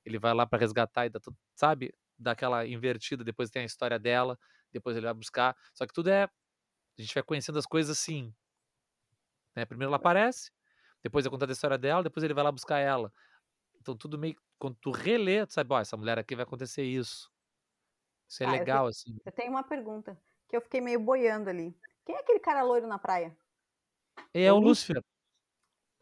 [0.04, 1.94] ele vai lá pra resgatar e dá tudo, sabe?
[2.18, 4.38] Dá aquela invertida, depois tem a história dela,
[4.72, 8.34] depois ele vai buscar, só que tudo é, a gente vai conhecendo as coisas assim,
[9.54, 9.64] né?
[9.64, 10.50] Primeiro ela aparece,
[11.02, 13.12] depois é contada a história dela, depois ele vai lá buscar ela.
[13.80, 14.36] Então tudo meio.
[14.58, 17.30] Quando tu relê, tu sabe, ó, essa mulher aqui vai acontecer isso.
[18.28, 19.18] Isso é Ah, legal, assim.
[19.24, 20.20] Eu tenho uma pergunta
[20.50, 21.74] que eu fiquei meio boiando ali.
[22.04, 23.34] Quem é aquele cara loiro na praia?
[24.34, 25.02] É o Lúcifer.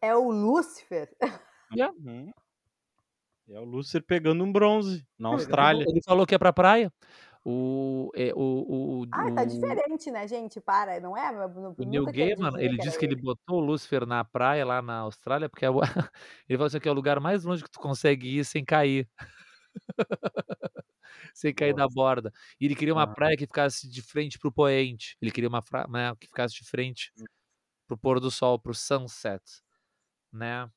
[0.01, 1.15] É o Lúcifer?
[1.71, 2.33] Uhum.
[3.51, 5.85] É o Lúcifer pegando um bronze na Ele Austrália.
[5.87, 6.91] Ele falou que é pra praia.
[7.45, 10.61] O, é, o, o, o, Ah, tá diferente, né, gente?
[10.61, 11.31] Para, não é?
[11.49, 14.83] Nu- o Neil Gaiman, ele que disse que ele botou o Lúcifer na praia lá
[14.83, 15.81] na Austrália, porque é o,
[16.49, 19.09] ele falou assim que é o lugar mais longe que tu consegue ir sem cair.
[21.39, 22.33] sem cair da borda.
[22.61, 23.07] E ele queria uma Ah.
[23.15, 25.17] praia que ficasse de frente pro poente.
[25.23, 27.13] Ele queria uma praia né, que ficasse de frente
[27.87, 29.43] pro pôr do sol, pro sunset,
[30.33, 30.69] né?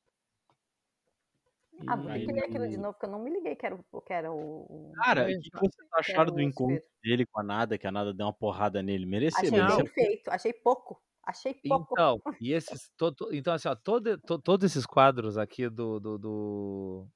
[1.86, 3.74] Ah, vou ter que ler aquilo de novo, que eu não me liguei que era
[3.74, 4.00] o.
[4.02, 7.86] Que era o Cara, o que, vocês acharam do encontro dele com a Nada, que
[7.86, 9.04] a Nada deu uma porrada nele?
[9.04, 9.76] Merecia, Achei Não.
[9.78, 11.02] bem feito, achei pouco.
[11.24, 11.92] Achei pouco.
[11.92, 12.90] Então, e esses,
[13.32, 17.08] então assim, ó, todo, to- todos esses quadros aqui do, do, do-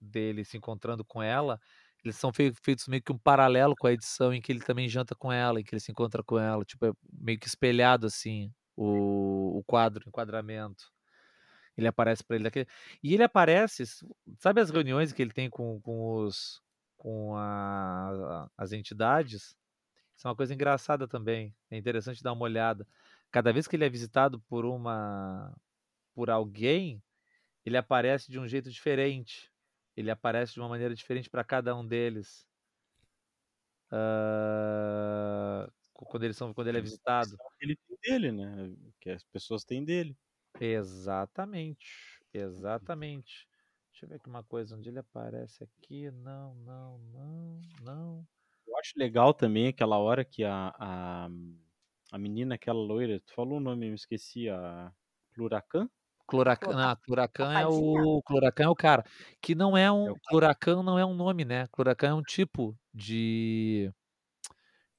[0.00, 1.60] dele se encontrando com ela,
[2.04, 4.88] eles são fei- feitos meio que um paralelo com a edição em que ele também
[4.88, 8.06] janta com ela, em que ele se encontra com ela, tipo, é meio que espelhado
[8.06, 10.84] assim, o, o quadro, o enquadramento.
[11.76, 12.66] Ele aparece pra ele daquele
[13.02, 13.84] e ele aparece
[14.38, 16.60] sabe as reuniões que ele tem com com os
[16.96, 19.56] com a as entidades?
[20.16, 22.86] Isso é uma coisa engraçada também, é interessante dar uma olhada.
[23.32, 25.56] Cada vez que ele é visitado por uma
[26.14, 27.02] por alguém,
[27.66, 29.49] ele aparece de um jeito diferente.
[30.00, 32.44] Ele aparece de uma maneira diferente pra cada um deles.
[33.92, 37.36] Hã, quando eles são quando ele é visitado.
[37.60, 40.16] Ele tem dele, né, que as pessoas têm dele.
[40.58, 43.48] Exatamente, exatamente.
[43.92, 48.28] Deixa eu ver aqui uma coisa, onde ele aparece aqui, não, não, não, não.
[48.66, 51.28] Eu acho legal também aquela hora que a a
[52.12, 54.92] a menina, aquela loira, tu falou o nome, eu me esqueci, a
[55.32, 55.88] Cluracan?
[56.30, 59.04] Cluracan Clo não, a Cluracan a é o Cluracan é o cara,
[59.42, 60.14] que não é É um.
[60.28, 63.92] Cluracan não é um nome, né, Cluracan é um tipo de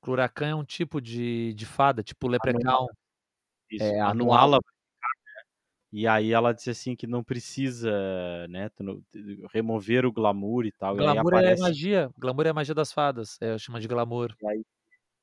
[0.02, 2.88] Cluracan é um tipo de de fada, tipo Leprechaun.
[3.72, 4.60] Isso, É, a a Nuala Nuala.
[4.60, 7.92] vai ficar, né, e aí ela disse assim que não precisa,
[8.50, 8.70] né,
[9.54, 12.92] remover o glamour e tal, e Glamour é aparece magia, glamour é a magia das
[12.94, 14.36] fadas, é, chama de glamour.
[14.42, 14.64] E aí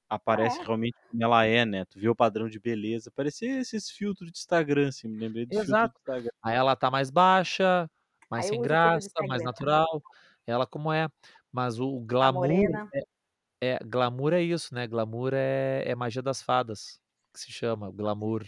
[0.09, 0.64] aparece é?
[0.64, 4.38] realmente como ela é, né, tu vê o padrão de beleza, parecia esses filtros de
[4.38, 6.00] Instagram, assim, me lembrei filtros Exato.
[6.42, 7.90] Aí ela tá mais baixa,
[8.30, 10.02] mais Aí sem graça, mais natural,
[10.46, 11.09] ela como é.
[11.52, 13.02] Mas o Tá glamour é
[13.62, 17.00] é glamour é isso, né, glamour é é magia das fadas,
[17.34, 18.44] que se chama, glamour.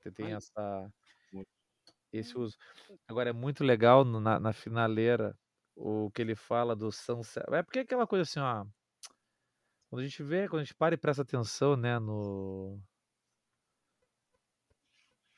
[0.00, 0.90] Te tem essa
[2.12, 2.56] esse uso.
[3.08, 5.36] Agora é muito legal na na finaleira,
[5.76, 8.64] o que ele fala do sunse é porque é aquela coisa assim, ó
[9.94, 12.82] quando a gente vê, quando a gente para e presta atenção, né, no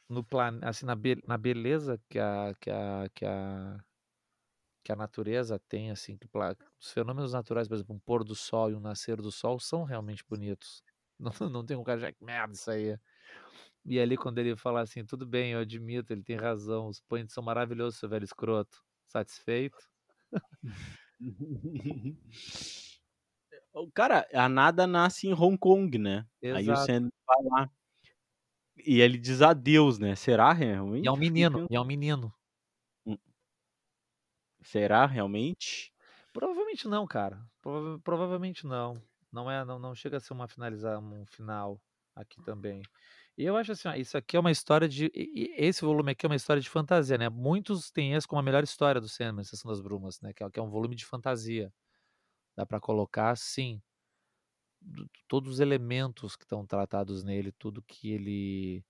[0.08, 3.78] no plan assim, na be na beleza que a que a que a
[4.84, 6.28] que a natureza tem, assim, que
[6.80, 9.82] os fenômenos naturais, por exemplo, um pôr do sol e um nascer do sol são
[9.84, 10.82] realmente bonitos.
[11.18, 12.98] Não não tem o cara achar: "Que merda isso aí".
[13.86, 17.32] E ali quando ele fala assim: "Tudo bem, eu admito, ele tem razão, os pôneis
[17.32, 18.82] são maravilhosos, seu velho escroto".
[19.08, 19.78] Satisfeito?
[23.94, 26.76] Cara, a Nada nasce em Hong Kong, né, aí o Exato.
[26.76, 27.70] Sandman vai lá.
[28.84, 30.52] E ele diz adeus, né, será
[31.02, 31.08] E realmente?
[31.08, 32.32] é um menino, e é um menino.
[34.62, 35.92] Será realmente?
[36.34, 39.02] Provavelmente não, cara, prova provavelmente não.
[39.32, 41.80] Não é não não chega a ser uma finaliza um final
[42.14, 42.82] aqui também.
[43.36, 46.12] E eu acho assim, ó, isso aqui é uma história de e e esse volume
[46.12, 49.08] aqui é uma história de fantasia, né, muitos têm esse como a melhor história do
[49.08, 51.72] Sandman, Estação das Brumas, né, que é que é um volume de fantasia.
[52.56, 53.82] Dá pra colocar sim.
[54.82, 58.84] Do todos os elementos que estão tratados nele, tudo que ele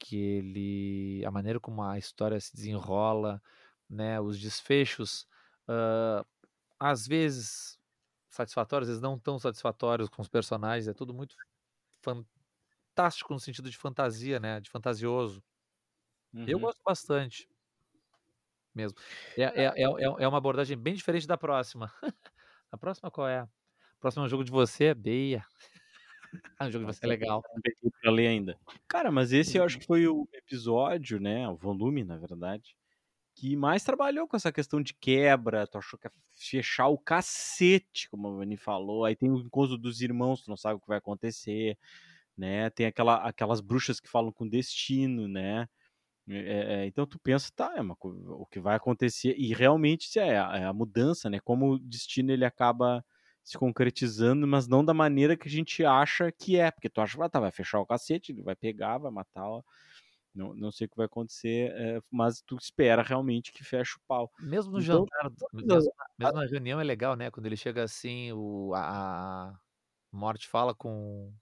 [0.00, 3.42] que ele a maneira como a história se desenrola,
[3.88, 5.26] né, os desfechos,
[5.68, 6.24] hã,
[6.80, 7.78] às vezes
[8.30, 11.36] satisfatórios, às vezes não tão satisfatórios com os personagens, é tudo muito
[12.74, 15.42] fantástico no sentido de fantasia, né, de fantasioso.
[16.46, 16.60] Eu Uhum.
[16.60, 17.48] gosto bastante.
[18.74, 18.98] Mesmo.
[19.36, 21.92] É é é é é uma abordagem bem diferente da próxima.
[22.74, 23.38] A próxima qual é?
[23.38, 23.48] A
[24.00, 25.46] próxima é um jogo de você, Deia.
[26.58, 27.44] Ah, o jogo de você é legal.
[27.54, 28.58] não peguei pra ler ainda.
[28.88, 32.76] Cara, mas esse eu acho que foi o episódio, né, o volume, na verdade,
[33.36, 38.10] que mais trabalhou com essa questão de quebra, tu achou que ia fechar o cacete,
[38.10, 40.88] como a Vani falou, aí tem o encontro dos irmãos, tu não sabe o que
[40.88, 41.78] vai acontecer,
[42.36, 45.68] né, tem aquela aquelas bruxas que falam com destino, né,
[46.28, 50.18] eh eh, então tu pensa: "Tá, é uma o que vai acontecer", e realmente se
[50.20, 53.04] é a é a mudança, né, como o destino ele acaba
[53.44, 57.22] se concretizando, mas não da maneira que a gente acha que é, porque tu acha:
[57.24, 59.64] "Ah, tá, vai fechar o cacete, ele vai pegar, vai matar o"
[60.34, 64.02] não não sei o que vai acontecer, eh, mas tu espera realmente que feche o
[64.08, 64.30] pau.
[64.38, 65.88] Mesmo no Então jantar mesmo
[66.20, 69.58] na a mesmo na reunião é legal, né, quando ele chega assim, o a a
[70.12, 71.34] Morte fala com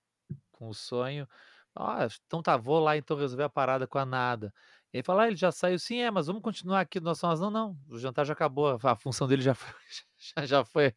[0.52, 1.28] com o Sonho:
[1.74, 4.52] "Ah, então tá, vou lá então resolver a parada com a Nada".
[4.92, 7.26] E ele fala: "Ah, ele já saiu", "Sim, é, mas vamos continuar aqui do nosso"
[7.26, 9.74] "Não, não, o jantar já acabou, a função dele já foi
[10.36, 10.94] já já foi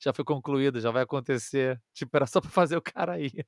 [0.00, 3.46] já foi concluída, já vai acontecer", tipo, era só pra fazer o cara ir.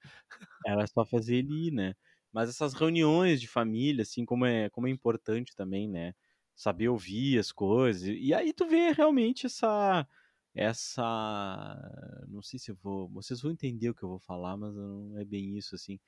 [0.67, 1.95] Era só fazer ele ir, né.
[2.33, 6.15] Mas essas reuniões de família, assim, como é como é importante também, né,
[6.55, 10.07] saber ouvir as coisas, e aí tu vê realmente essa
[10.55, 11.03] essa
[12.29, 15.19] não sei se eu vou vocês vão entender o que eu vou falar, mas não
[15.19, 15.99] é bem isso, assim,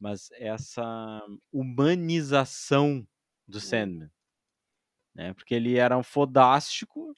[0.00, 1.20] mas essa
[1.52, 3.06] humanização
[3.46, 4.10] do Sandman.
[5.14, 7.12] Né, porque ele era um fodástico,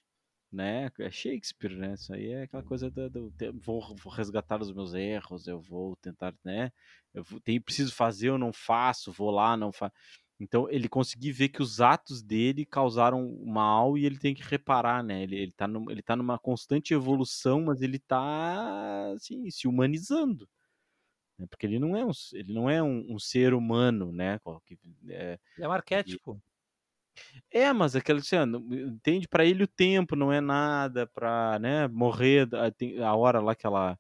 [0.53, 4.73] né, é Shakespeare, né, isso aí é aquela coisa do te vou vou resgatar os
[4.73, 6.73] meus erros, eu vou tentar, né,
[7.15, 9.93] eu vou tenho preciso fazer, eu não faço, vou lá, não fa
[10.41, 15.03] então ele conseguir ver que os atos dele causaram mal e ele tem que reparar,
[15.05, 19.69] né, ele ele tá num ele tá numa constante evolução, mas ele tá, assim, se
[19.69, 20.49] humanizando,
[21.41, 21.47] né?
[21.49, 24.39] Porque ele não é um, ele não é um, um ser humano, né?
[25.09, 26.43] é, É um arquétipo.
[27.51, 29.29] É, mas aquele assim, ó, não- entende?
[29.29, 33.55] Para ele o tempo não é nada, para, né, morrer, a, tem a hora lá
[33.55, 33.99] que ela,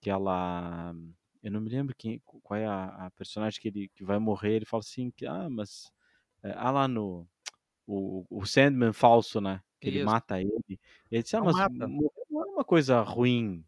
[0.00, 0.94] que ela,
[1.42, 4.56] eu não me lembro quem, qual é a, a personagem que ele que vai morrer,
[4.56, 5.92] ele fala assim, que, ah, mas,
[6.44, 7.28] é, ah lá no,
[7.86, 10.00] o, o Sandman falso, né, que ele Isso.
[10.00, 13.64] mata ele, ele diz, ah, mas morrer não é uma coisa ruim,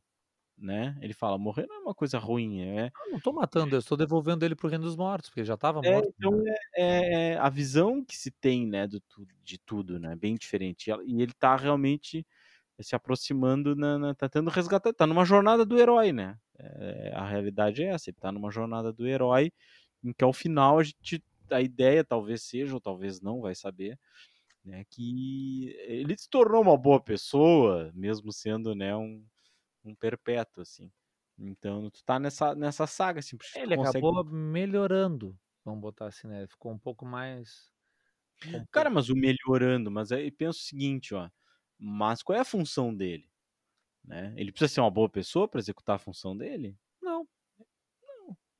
[0.64, 0.96] né?
[1.02, 3.96] Ele fala, morrer não é uma coisa ruim, é, Eu não tô matando, eu estou
[3.98, 6.14] devolvendo ele pro reino dos mortos, porque ele já estava É, morto.
[6.16, 6.42] então né?
[6.76, 9.02] é, é- a visão que se tem, né, do,
[9.42, 10.90] de tudo, né, bem diferente.
[11.06, 12.24] E ele tá realmente
[12.82, 16.38] se aproximando, na, na- tá tendo resgatar, tá numa jornada do herói, né?
[16.58, 19.52] É, a realidade é essa, ele tá numa jornada do herói,
[20.04, 23.98] em que ao final a gente, a ideia talvez seja, ou talvez não, vai saber,
[24.64, 29.24] né, que ele se tornou uma boa pessoa, mesmo sendo, né, um,
[29.84, 30.90] um perpétuo, assim.
[31.38, 36.46] Então, tu tá nessa, nessa saga, assim, Ele consegue acabou melhorando, vamos botar assim, né?
[36.46, 37.70] Ficou um pouco mais.
[38.46, 41.28] um Cara, pouco- mas o melhorando, mas aí pensa o seguinte, ó.
[41.78, 43.28] Mas qual é a função dele?
[44.04, 44.34] Né?
[44.36, 46.76] Ele precisa ser uma boa pessoa para executar a função dele?
[47.00, 47.26] Não.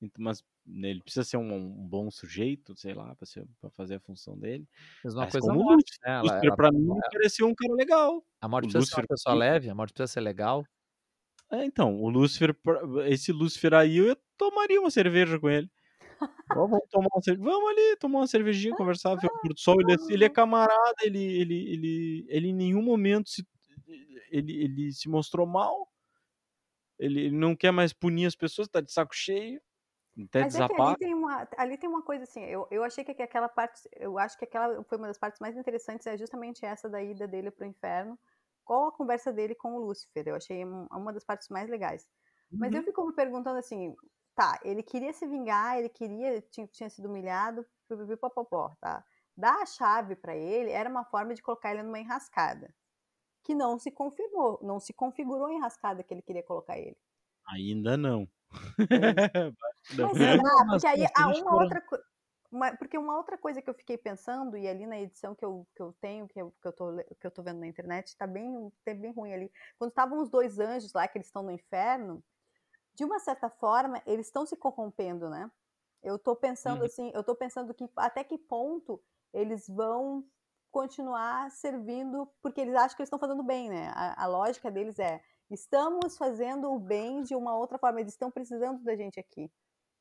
[0.01, 3.17] Ent- Mas né, ele precisa ser um, um bom sujeito, sei lá,
[3.61, 4.69] para fazer a função dele.
[5.03, 6.13] Fez uma Mas coisa como a o morte, Lúcifer, né?
[6.13, 8.25] Ela, Lúcifer ela- pra mim pareceu um cara legal.
[8.41, 10.65] a morte o precisa ser uma Lúcifer pessoa aqui- leve, a morte precisa ser legal.
[11.53, 12.57] É, então, o Lúcifer,
[13.07, 15.71] esse Lúcifer aí, eu tomaria uma cerveja com ele.
[16.51, 17.51] Ó, vamos tomar uma cerveja.
[17.51, 19.81] Vamos ali tomar uma cervejinha, conversar, ver o pôr do sol.
[19.81, 23.47] Ele, é- ele é camarada, ele, ele, ele, ele em nenhum momento se,
[24.31, 25.89] ele, ele se mostrou mal.
[26.99, 29.61] Ele, ele não quer mais punir as pessoas, tá de saco cheio.
[30.19, 30.99] Até Mas é que ali desapaga.
[30.99, 34.39] tem uma, ali tem uma coisa assim, eu, eu achei que aquela parte, eu acho
[34.39, 37.67] que aquela foi uma das partes mais interessantes, é justamente essa da ida dele pro
[37.67, 38.19] inferno,
[38.65, 42.07] com a conversa dele com o Lúcifer, eu achei um- uma das partes mais legais.
[42.51, 42.79] Mas Uhum.
[42.79, 43.95] eu fico me perguntando assim,
[44.35, 49.05] tá, ele queria se vingar, ele queria, tinha, tinha sido humilhado, pipipipopopó, tá?
[49.37, 52.75] Dar a chave pra ele era uma forma de colocar ele numa enrascada,
[53.43, 56.97] que não se confirmou, não se configurou a enrascada que ele queria colocar ele.
[57.49, 58.29] Ainda não.
[59.99, 60.09] Não.
[60.09, 60.37] Mas será?
[60.37, 61.99] Não, mas- Porque aí mas há uma outra co-
[62.53, 65.67] uma- porque uma outra coisa que eu fiquei pensando, e ali na edição que eu,
[65.75, 68.27] que eu tenho, que eu, que, eu tô, que eu tô vendo na internet, tá
[68.27, 69.53] bem, tá bem ruim ali.
[69.79, 72.23] Quando estavam os dois anjos lá, que eles estão no inferno,
[72.95, 75.51] de uma certa forma, eles estão se corrompendo, né?
[76.03, 76.87] Eu tô pensando Uhum.
[76.87, 80.25] assim, eu tô pensando que até que ponto eles vão
[80.71, 83.89] continuar servindo, porque eles acham que eles estão fazendo bem, né?
[83.95, 88.31] A, a lógica deles é, estamos fazendo o bem de uma outra forma, eles estão
[88.31, 89.51] precisando da gente aqui.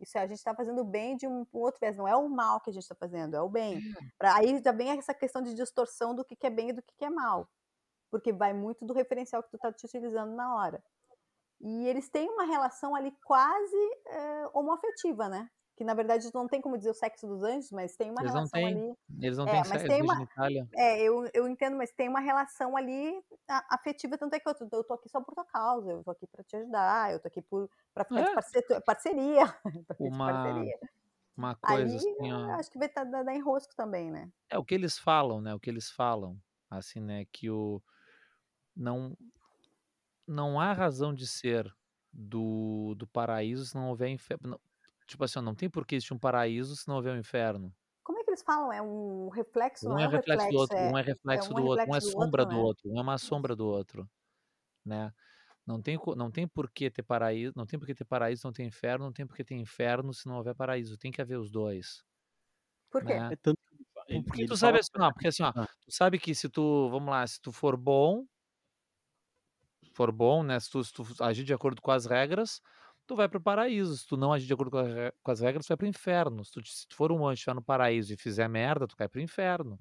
[0.01, 2.15] Isso é, a gente está fazendo o bem de um, um outro viés, não é
[2.15, 3.79] o mal que a gente está fazendo, é o bem.
[4.17, 6.81] Pra, aí já vem essa questão de distorção do que, que é bem e do
[6.81, 7.47] que, que é mal.
[8.09, 10.83] Porque vai muito do referencial que tu está te utilizando na hora.
[11.61, 13.77] E eles têm uma relação ali quase
[14.07, 15.47] é, homoafetiva, né?
[15.75, 18.33] Que na verdade não tem como dizer o sexo dos anjos, mas tem uma Eles
[18.33, 18.67] relação têm.
[18.67, 18.93] ali.
[19.21, 20.27] Eles não É, têm sexo tem uma-.
[20.75, 23.19] É, eu, eu entendo, mas tem uma relação ali
[23.69, 26.11] afetiva, tanto é que eu, tô- eu tô aqui só por tua causa, eu tô
[26.11, 28.23] aqui para te ajudar, eu tô aqui por, pra ficar É.
[28.25, 29.43] de parce- parceria.
[29.99, 30.79] de Uma parceria.
[31.37, 32.51] Uma Aí coisa assim, eu ó.
[32.51, 34.29] acho que vai tá, dar dar enrosco também, né?
[34.49, 35.55] É o que eles falam, né?
[35.55, 36.37] O que eles falam,
[36.69, 37.25] assim, né?
[37.31, 37.81] Que o
[38.75, 39.17] não
[40.27, 41.73] não há razão de ser
[42.13, 44.59] do, do paraíso se não houver inferno.
[45.11, 47.75] Tipo assim, não tem por que existir um paraíso se não houver um inferno.
[48.03, 48.71] Como é que eles falam?
[48.71, 51.55] É um reflexo, Um é é um reflexo do outro, é, um é reflexo um
[51.55, 52.57] do outro, um é reflexo do sombra outro, do né?
[52.57, 54.07] outro, um é uma sombra do outro,
[54.85, 55.13] né?
[55.67, 58.53] Não tem, não tem por que ter paraíso, não tem por que ter paraíso, não
[58.53, 60.97] tem inferno, não tem por que ter inferno se não houver paraíso.
[60.97, 62.03] Tem que haver os dois,
[62.91, 63.13] Por quê?
[63.13, 63.33] né?
[63.33, 63.59] É tanto
[64.07, 65.67] ele Porque ele tu sabe assim, ó, porque assim, ó, Ah.
[65.81, 68.25] tu sabe que se tu, vamos lá, se tu for bom,
[69.93, 72.61] for bom, né, se tu, se tu agir de acordo com as regras,
[73.11, 73.97] tu vai pro paraíso.
[73.97, 74.71] Se tu não agir de acordo
[75.21, 76.45] com, as regras, tu vai pro inferno.
[76.45, 79.09] Se tu, se tu for um anjo estiver no paraíso e fizer merda, tu cai
[79.09, 79.77] pro inferno.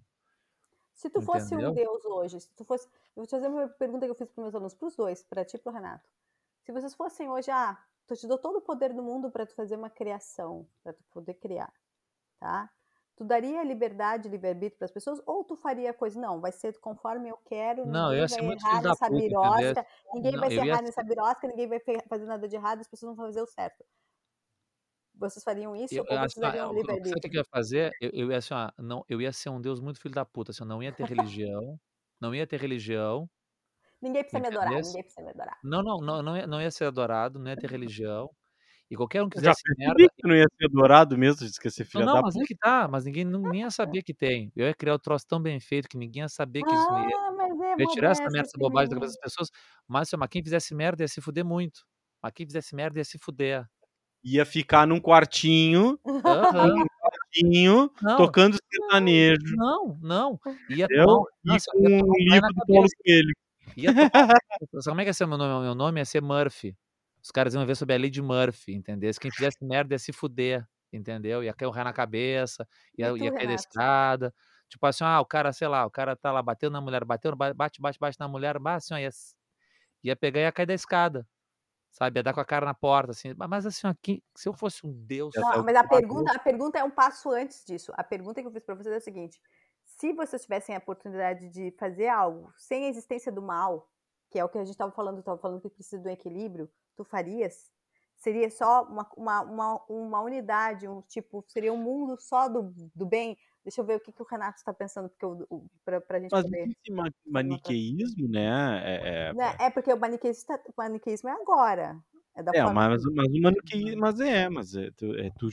[0.93, 1.73] Se tu fosse um Entendeu?
[1.73, 2.87] deus hoje, se tu fosse.
[2.87, 5.23] Eu vou te fazer uma pergunta que eu fiz para meus alunos, para os dois,
[5.23, 6.09] para ti e pro Renato.
[6.63, 7.79] Se vocês fossem hoje, ah,
[8.09, 11.05] eu te dou todo o poder do mundo para tu fazer uma criação, para tu
[11.11, 11.73] poder criar,
[12.41, 12.69] tá?
[13.21, 17.29] Tu daria liberdade, livre-arbítrio para as pessoas ou tu faria coisa, não, vai ser conforme
[17.29, 20.41] eu quero, Não, eu ninguém ia ser vai muito errar nessa puta, birosca, ninguém Não,
[20.41, 22.89] vai se eu ia errar ser- nessa birosca, ninguém vai fazer nada de errado, as
[22.89, 23.85] pessoas vão fazer o certo.
[25.15, 27.45] Vocês fariam isso Eu, ou eu vocês ah, dariam eu- sabe o que eu ia
[27.51, 27.91] fazer?
[28.01, 30.53] Eu, eu ia assim, ó, não, eu ia ser um Deus muito filho da puta,
[30.53, 31.81] assim, eu não ia ter religião,
[32.21, 33.29] não ia ter religião,
[34.03, 35.59] Ninguém precisa me adorar, ninguém precisa me adorar.
[35.63, 38.31] Não, não, não, não ia, não ia ser adorado, não ia ter religião.
[38.91, 41.51] E qualquer um que Eu já fizesse merda, que não ia ser adorado mesmo, de
[41.53, 42.45] esquecer Não, filha não, da mas puta.
[42.45, 44.53] é que tá, mas ninguém não, nem ia saber que tem.
[44.57, 47.17] Eu ia criar o troço tão bem feito que ninguém ia saber que isso ia,
[47.17, 47.31] Ah,
[47.71, 49.51] é eu ia tirar essa merda, essa bobagem da cabeça das pessoas.
[49.89, 51.87] Mas, assim, mas quem fizesse merda ia se fuder muito.
[52.23, 53.65] Mas quem fizesse merda ia se fuder.
[54.25, 55.99] ia ficar num quartinho,
[57.01, 58.17] quartinho, Não.
[58.17, 60.41] tocando sertanejo, Não, não.
[60.69, 62.89] Ia tomar um E nossa, um um livro do Paulo.
[63.05, 63.35] Coelho.
[63.77, 65.65] Ia tomar um como é que ia ser meu nome?
[65.65, 66.77] Meu nome ia ser Murphy.
[67.23, 69.13] Os caras iam ver sobre a lei de Murphy, entendeu?
[69.13, 71.43] Se quem fizesse merda ia se fuder, entendeu?
[71.45, 72.67] Ia cair um raio na cabeça,
[72.97, 74.35] E ia tu, ia cair da escada.
[74.69, 77.35] Tipo assim, ah, o cara, sei lá, o cara tá lá batendo na mulher, bateu,
[77.35, 79.11] ba bate, bate, bate na mulher, assim, ó, ia
[80.03, 81.27] ia pegar e ia cair da escada,
[81.91, 82.19] sabe?
[82.19, 83.35] Ia dar com a cara na porta, assim.
[83.35, 86.39] Ma mas assim, ó, que se eu fosse um deus Não, mas a pergunta, a
[86.39, 87.93] pergunta é um passo antes disso.
[87.97, 89.41] A pergunta que eu fiz para vocês é a seguinte:
[89.85, 93.89] se vocês tivessem a oportunidade de fazer algo sem a existência do mal,
[94.31, 96.71] que é o que a gente estava falando, estava falando que precisa de um equilíbrio,
[97.03, 97.71] tu farias?
[98.17, 103.07] Seria só uma, uma, uma, uma unidade, um tipo, seria um mundo só do, do
[103.07, 103.37] bem?
[103.65, 105.27] Deixa eu ver o que, que o Renato está pensando, porque
[105.85, 106.67] para a gente Mas poder.
[106.67, 111.33] esse ma maniqueísmo, né, é é Né, É porque o maniqueísmo, tá- o maniqueísmo é
[111.33, 111.99] agora.
[112.37, 115.49] É da é, forma mas mas o maniqueísmo mas é, mas é tu é tu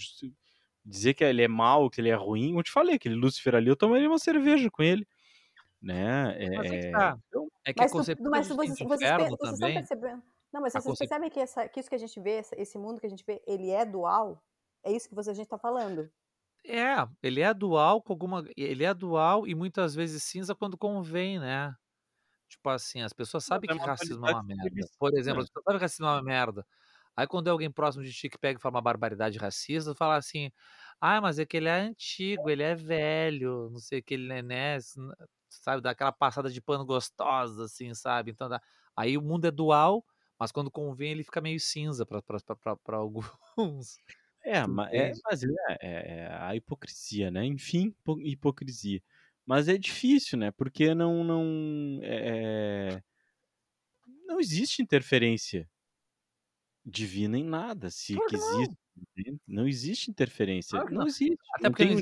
[0.86, 3.70] dizer que ele é mau, que ele é ruim, eu te falei, aquele Lúcifer ali,
[3.70, 5.06] eu tomaria uma cerveja com ele,
[5.82, 7.18] né, Mas aí que eh, tá.
[7.28, 9.38] então É que a Mas, tu, concepção que a mas vocês, de vocês, vocês estão
[9.38, 10.24] também percebendo.
[10.58, 13.00] Não, mas vocês concep percebem que, essa, que isso que a gente vê, esse- mundo
[13.00, 14.44] que a gente vê, ele é dual?
[14.84, 16.12] É isso que você, a gente está falando.
[16.66, 21.40] É, ele é dual com alguma ele é dual e muitas vezes cinza quando convém,
[21.40, 21.74] né.
[22.50, 24.90] Tipo assim, as pessoas sabem é que racismo é uma merda.
[25.00, 26.66] Por exemplo, as pessoas sabem que racismo é uma merda.
[27.18, 30.18] Aí quando é alguém próximo de ti que pega e fala uma barbaridade racista, fala
[30.18, 30.52] assim:
[31.02, 34.32] "Ah, mas é que ele é antigo, ele é velho, não sei o que, ele
[34.34, 35.14] é, né, s n"
[35.50, 38.32] sabe, dá aquela passada de pano gostosa, assim, sabe.
[38.32, 38.62] Então dá
[38.96, 40.06] aí o mundo é dual,
[40.40, 42.22] mas quando convém ele fica meio cinza pra
[43.58, 44.00] alguns.
[44.44, 45.48] É, Tu ma é, mas é
[45.82, 49.02] é é a hipocrisia, né, enfim, hipo hipocrisia.
[49.46, 53.02] Mas é difícil, né, porque não não, eh
[54.26, 55.70] não existe interferência
[56.86, 58.76] divina em nada, se Claro não.
[58.76, 59.40] existe, entende.
[59.48, 61.06] Não existe interferência, Claro não não.
[61.06, 62.02] existe, Até não porque tem um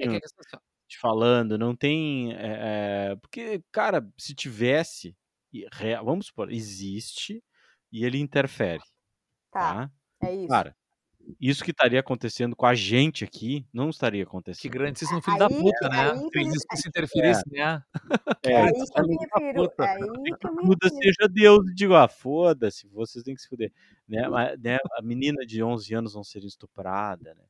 [0.00, 0.20] é diabinho
[0.56, 5.16] ó te falando, não tem, eh eh, porque, cara, se tivesse
[6.04, 7.44] vamos supor, existe
[7.92, 8.84] e ele interfere,
[9.52, 9.90] Tá, tá.
[10.22, 10.64] é isso.
[10.64, 10.76] Cara,
[11.40, 14.24] isso que estaria acontecendo com a gente aqui, não estaria
[14.58, 14.68] Que acontecendo.
[14.68, 16.12] grandíssimo filho Aí da que, puta, né.
[16.30, 16.88] que, a disse que se
[17.18, 17.40] É.
[17.40, 17.82] interferisse, né.
[18.44, 21.02] É, é aí que eu me refiro, é aí que eu me refiro.
[21.02, 23.72] seja Deus e digo: "Ah, foda-se, vocês têm que se fuder",
[24.08, 27.44] né, ma né, a menina de 11 anos não ser estuprada, né,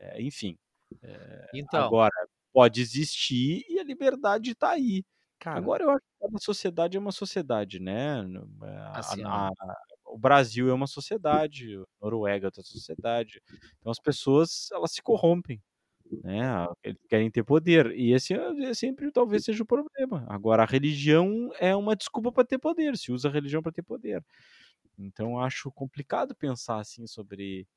[0.00, 0.58] eh, enfim,
[1.02, 2.12] eh, Então agora
[2.52, 5.04] pode existir e a liberdade tá aí.
[5.44, 8.20] Cara Agora eu acho que cada sociedade é uma sociedade, né,
[8.78, 9.52] a Assim, a a
[10.06, 11.66] o Brasil é uma sociedade,
[12.00, 13.42] Noruega é outra sociedade,
[13.78, 15.60] então as pessoas elas se corrompem,
[16.24, 20.26] né, eles querem ter poder e esse é é sempre talvez seja o problema.
[20.30, 23.82] Agora a religião é uma desculpa pra ter poder, se usa a religião pra ter
[23.84, 24.24] poder.
[24.98, 27.68] Então acho complicado pensar, assim, sobre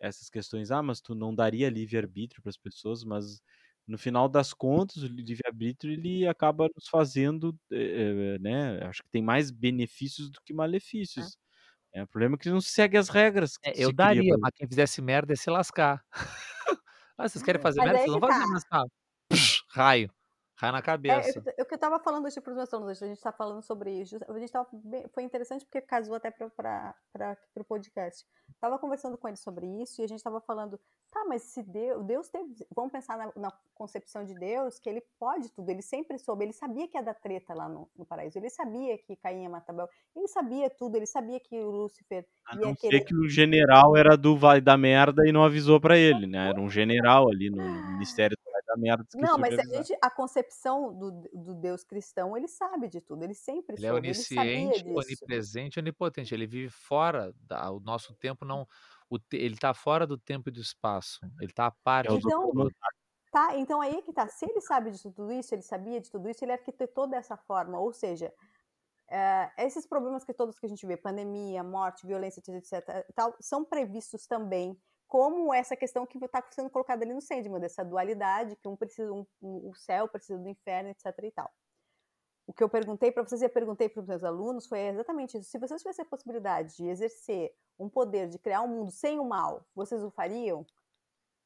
[0.00, 3.42] essas questões, "Ah, mas tu não daria livre-arbítrio para as pessoas", mas
[3.86, 9.22] no final das contas o livre-arbítrio ele acaba nos fazendo, eh, né, acho que tem
[9.22, 10.54] mais benefícios do que
[11.16, 11.28] É.
[11.32, 11.38] malefícios.
[11.94, 14.38] É, o problema é que não segue as regras É, eu se cria daria, pra
[14.38, 16.04] mas quem fizesse merda ia se lascar.
[17.18, 17.98] "Ah, vocês querem fazer Mas merda?
[18.00, 18.48] Vocês fazer, tá.
[18.48, 18.84] mas tá,
[19.70, 20.10] raio,
[20.56, 21.42] raio na É, cabeça".
[21.46, 23.62] eu, eu que eu estava falando hoje para os meus alunos, a gente está falando
[23.62, 28.26] sobre isso, a gente estava bem, foi interessante porque casou até para para o podcast.
[28.50, 30.78] Estava conversando com eles sobre isso e a gente estava falando,
[31.10, 35.02] tá, mas se Deus, Deus teve, vamos pensar na, na concepção de Deus, que ele
[35.18, 38.38] pode tudo, ele sempre soube, ele sabia que ia dar treta lá no, no paraíso,
[38.38, 42.26] ele sabia que Caim ia matar Abel, ele sabia tudo, ele sabia que o Lúcifer
[42.46, 43.04] A ia não ser querer...
[43.04, 46.60] que o general era do vai dar merda e não avisou pra ele, né, era
[46.60, 51.10] um general ali no no ministério do merda, Não, mas a gente, a concepção do,
[51.32, 54.82] do Deus cristão, ele sabe de tudo, ele sempre Ele é soube, ele sabia onisciente,
[54.82, 55.28] disso.
[55.28, 58.66] onipresente, onipotente, ele vive fora da o nosso tempo não
[59.10, 61.70] o te ele tá fora do tempo e do espaço, ele tá à
[62.02, 62.70] É parte Então, tudo.
[63.32, 66.10] tá, então aí é que tá, se ele sabe de tudo isso, ele sabia de
[66.10, 68.32] tudo isso, ele arquitetou dessa forma, ou seja,
[69.10, 73.36] eh, esses problemas que todos que a gente vê, pandemia, morte, violência, etc, etc, tal,
[73.40, 74.80] são previstos também,
[75.14, 79.12] como essa questão que está sendo colocada ali no Sandman, dessa dualidade, que um precisa,
[79.12, 81.54] um, um- o céu precisa do inferno, etc e tal.
[82.48, 85.38] O que eu perguntei para vocês e eu perguntei para os meus alunos foi exatamente
[85.38, 85.48] isso.
[85.48, 89.24] Se vocês tivessem a possibilidade de exercer um poder de criar um mundo sem o
[89.24, 90.66] mal, vocês o fariam?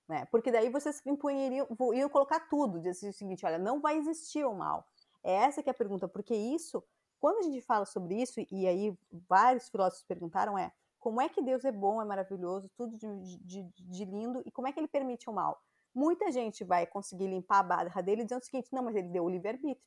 [0.08, 0.24] Né?
[0.30, 4.54] Porque daí vocês impunhariam, iam colocar tudo, dizer o seguinte, olha, não vai existir o
[4.54, 4.88] mal.
[5.22, 6.82] É essa que é a pergunta, porque isso,
[7.20, 8.98] quando a gente fala sobre isso, e aí
[9.28, 13.72] vários filósofos perguntaram, é como é que Deus é bom, é maravilhoso, tudo de, de-
[13.76, 15.60] de lindo, e como é que ele permite o mal?
[15.94, 19.24] Muita gente vai conseguir limpar a barra dele dizendo o seguinte, não, mas ele deu
[19.24, 19.82] o livre-arbítrio.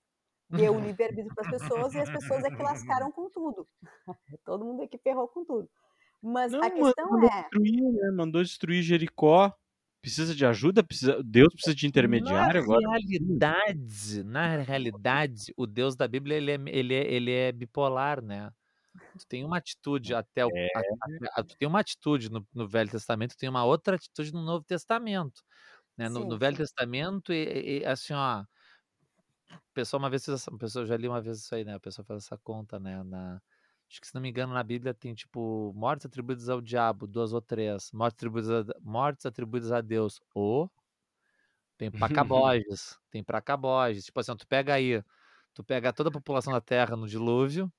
[0.50, 3.68] Deu o livre-arbítrio para as pessoas e as pessoas é que lascaram com tudo.
[4.46, 5.70] Todo mundo é que ferrou com tudo.
[6.22, 8.12] Mas Não, a questão mandou é, destruir, né?
[8.12, 9.54] Mandou destruir Jericó.
[10.02, 10.84] Precisa de ajuda?
[10.84, 11.22] Precisa...
[11.24, 12.82] Deus precisa de intermediário na agora?
[12.90, 18.52] realidade, na realidade, o Deus da Bíblia ele é, ele é, ele é bipolar, né?
[19.18, 20.68] Tu tem uma atitude até o, É.
[20.76, 24.34] a- a- tu tem uma atitude no, no Velho Testamento, tu tem uma outra atitude
[24.34, 25.44] no Novo Testamento,
[25.98, 26.10] né?
[26.10, 26.58] No, no Velho.
[26.58, 28.46] Testamento, e, e- assim, ó,
[29.74, 30.26] pessoal uma vez
[30.60, 31.76] pessoal eu já li uma vez isso aí, né?
[31.76, 33.04] O pessoal faz essa conta, né?
[33.04, 33.42] Na,
[33.90, 37.34] acho que se não me engano na Bíblia tem tipo mortes atribuídas ao diabo, duas
[37.34, 40.72] ou três, mortes atribuídas a, mortes atribuídas a Deus, ou
[41.78, 41.92] tem
[42.62, 44.06] Pacaboges, tem Pracaboges.
[44.06, 45.04] Tipo assim, tu pega aí,
[45.54, 47.72] tu pega toda a população da Terra no dilúvio,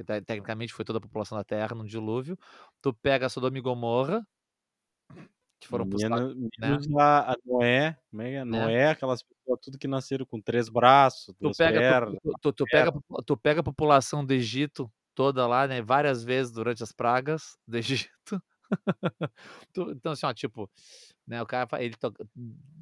[0.00, 2.38] que te- tecnicamente foi toda a população da Terra no dilúvio.
[2.80, 4.26] Tu pega Sodoma e Gomorra,
[5.60, 6.68] que foram pro saco, Menos, né?
[6.68, 8.44] menos a, Noé, é é?
[8.44, 8.44] Né?
[8.44, 12.18] Noé, aquelas pessoas tudo que nasceram com três braços, Tu pega, pernas.
[12.22, 15.82] tu, tu- tu pega, a popu- tu pega a população do Egito toda lá, né?
[15.82, 18.10] Várias vezes durante as pragas do Egito.
[19.76, 20.70] Então, assim, ó, tipo,
[21.26, 21.42] né?
[21.42, 22.24] O cara, ele toca,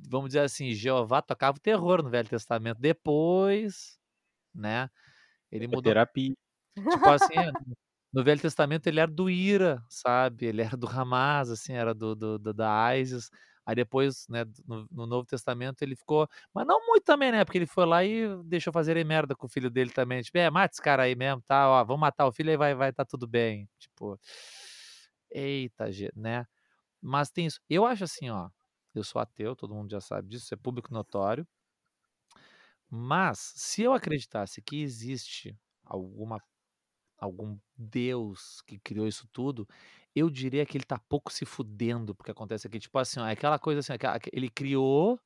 [0.09, 2.79] vamos dizer assim, Jeová tocava o terror no Velho Testamento.
[2.79, 3.99] Depois,
[4.55, 4.91] né?
[5.51, 6.35] Ele É mudou terapia.
[6.89, 7.51] Tipo assim, é,
[8.13, 10.47] no Velho Testamento ele era do Ira, sabe?
[10.47, 13.31] Ele era do Hamas, assim, era do, do, do- da ISIS.
[13.67, 17.45] Aí depois, né, no, no Novo Testamento ele ficou, mas não muito também, né?
[17.45, 20.23] Porque ele foi lá e deixou fazerem merda com o filho dele também.
[20.23, 21.69] Tipo, é, mata esse cara aí mesmo, tá?
[21.71, 23.69] Ó, vamos matar o filho aí vai, vai tá tudo bem.
[23.79, 24.19] Tipo,
[25.31, 26.47] eita, né?
[27.03, 27.61] Mas tem isso.
[27.71, 28.51] Eu acho assim, ó.
[28.95, 31.47] Eu sou ateu, todo mundo já sabe disso, isso é público notório.
[32.91, 36.41] Mas se eu acreditasse que existe alguma
[37.19, 39.69] algum Deus que criou isso tudo,
[40.15, 42.79] eu diria que ele tá pouco se fudendo porque acontece aqui.
[42.79, 45.19] Tipo assim, ó, é aquela coisa assim, aquela- ele criou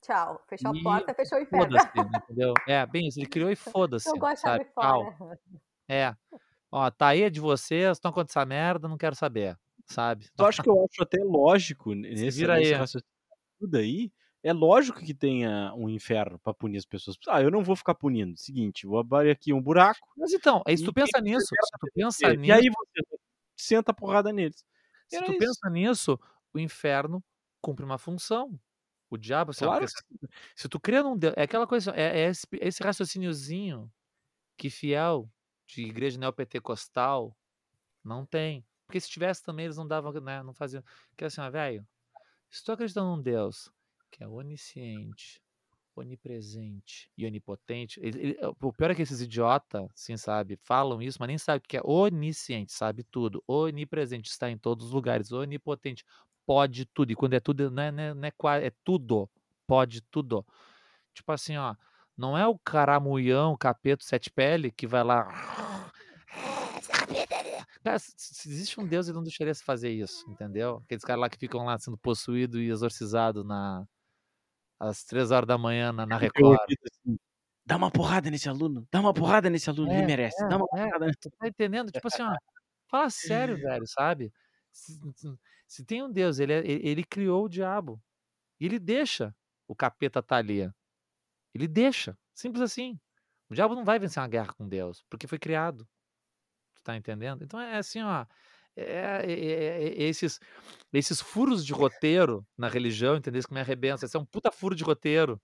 [0.00, 0.40] Tchau.
[0.48, 1.64] Fechou a e porta, fechou o inferno.
[1.76, 2.54] foda-se, entendeu?
[2.68, 4.60] É, bem isso, ele criou e foda-se, Eu gosto de sabe?
[4.62, 5.16] abrir Tchau.
[5.18, 5.40] fora.
[5.88, 6.16] É.
[6.70, 10.28] Ó, tá aí é de vocês, estão acontecendo essa merda, não quero saber, sabe?
[10.36, 12.78] Tu acha que eu acho até lógico nesse, vira nesse aí.
[12.78, 13.12] raciocínio
[13.58, 14.12] tudo aí?
[14.42, 17.16] É lógico que tenha um inferno pra punir as pessoas.
[17.28, 18.36] Ah, eu não vou ficar punindo.
[18.38, 20.06] Seguinte, vou abrir aqui um buraco.
[20.16, 23.18] Mas então, aí se tu E pensa nisso, se tu pensa E nisso, aí você
[23.56, 24.64] senta a porrada neles.
[25.08, 25.38] se Era tu isso.
[25.38, 26.18] pensa nisso,
[26.54, 27.22] o inferno
[27.60, 28.58] cumpre uma função.
[29.10, 29.96] O diabo, Claro porque se,
[30.54, 33.90] se tu crê num Deus, é aquela coisa, é, é esse, esse raciociniozinho
[34.58, 35.30] que fiel
[35.66, 37.36] de igreja neopentecostal
[38.04, 38.66] não tem.
[38.86, 40.82] Porque se tivesse também, eles não davam, né, não faziam.
[41.10, 41.86] Porque assim, velho,
[42.50, 43.70] se tu acredita num Deus
[44.10, 45.40] que é onisciente,
[45.96, 51.18] onipresente e onipotente, ele- ele- o pior é que esses idiotas, assim, sabe, falam isso,
[51.20, 53.42] mas nem sabem o que é onisciente, sabe tudo.
[53.46, 55.32] Onipresente, está em todos os lugares.
[55.32, 56.04] Onipotente,
[56.46, 57.10] pode tudo.
[57.12, 59.28] E quando é tudo, não é, não é, não é, é tudo.
[59.66, 60.46] Pode tudo.
[61.14, 61.74] Tipo assim, ó,
[62.16, 65.28] não é o caramuião, capeta, sete pele que vai lá.
[67.82, 70.80] Cara, se existe um Deus, ele não deixaria se fazer isso, entendeu?
[70.84, 73.86] Aqueles caras lá que ficam lá sendo possuído e exorcizado na,
[74.80, 76.58] às três horas da manhã na, na Record.
[76.70, 77.18] assim,
[77.66, 80.42] Dá uma porrada nesse aluno, dá uma porrada nesse aluno, ele É, merece.
[80.44, 81.92] é, Dá uma é, porrada tu tá entendendo?
[81.92, 82.34] Tipo assim, ó,
[82.90, 84.32] fala sério, velho, sabe?
[84.72, 84.98] Se,
[85.66, 88.00] se- tem um Deus, ele, é- ele, ele criou o diabo.
[88.60, 89.34] E ele deixa
[89.68, 90.70] o capeta tá ali.
[91.54, 92.16] Ele deixa.
[92.34, 92.98] Simples assim.
[93.50, 95.86] O diabo não vai vencer uma guerra com Deus, porque foi criado.
[96.76, 97.44] Tu tá entendendo?
[97.44, 98.26] Então é assim, ó.
[98.78, 100.38] É- é- é- é- esses,
[100.92, 103.38] esses furos de roteiro na religião, entendeu?
[103.40, 104.04] Isso que me arrebenta.
[104.04, 105.40] Esse é um puta furo de roteiro.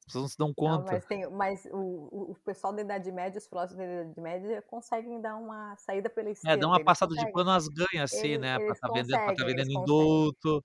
[0.00, 0.92] As pessoas não se dão Não, conta.
[0.92, 5.20] mas tem, mas o, o- pessoal da Idade Média, os filósofos da Idade Média conseguem
[5.20, 6.60] dar uma saída pela É, esquerda.
[6.60, 7.34] dá uma passada de conseguem.
[7.34, 8.56] pano às ganhas, assim, Eles, né?
[8.56, 10.64] Pra eles tá vendendo, pra tá vendendo indulto,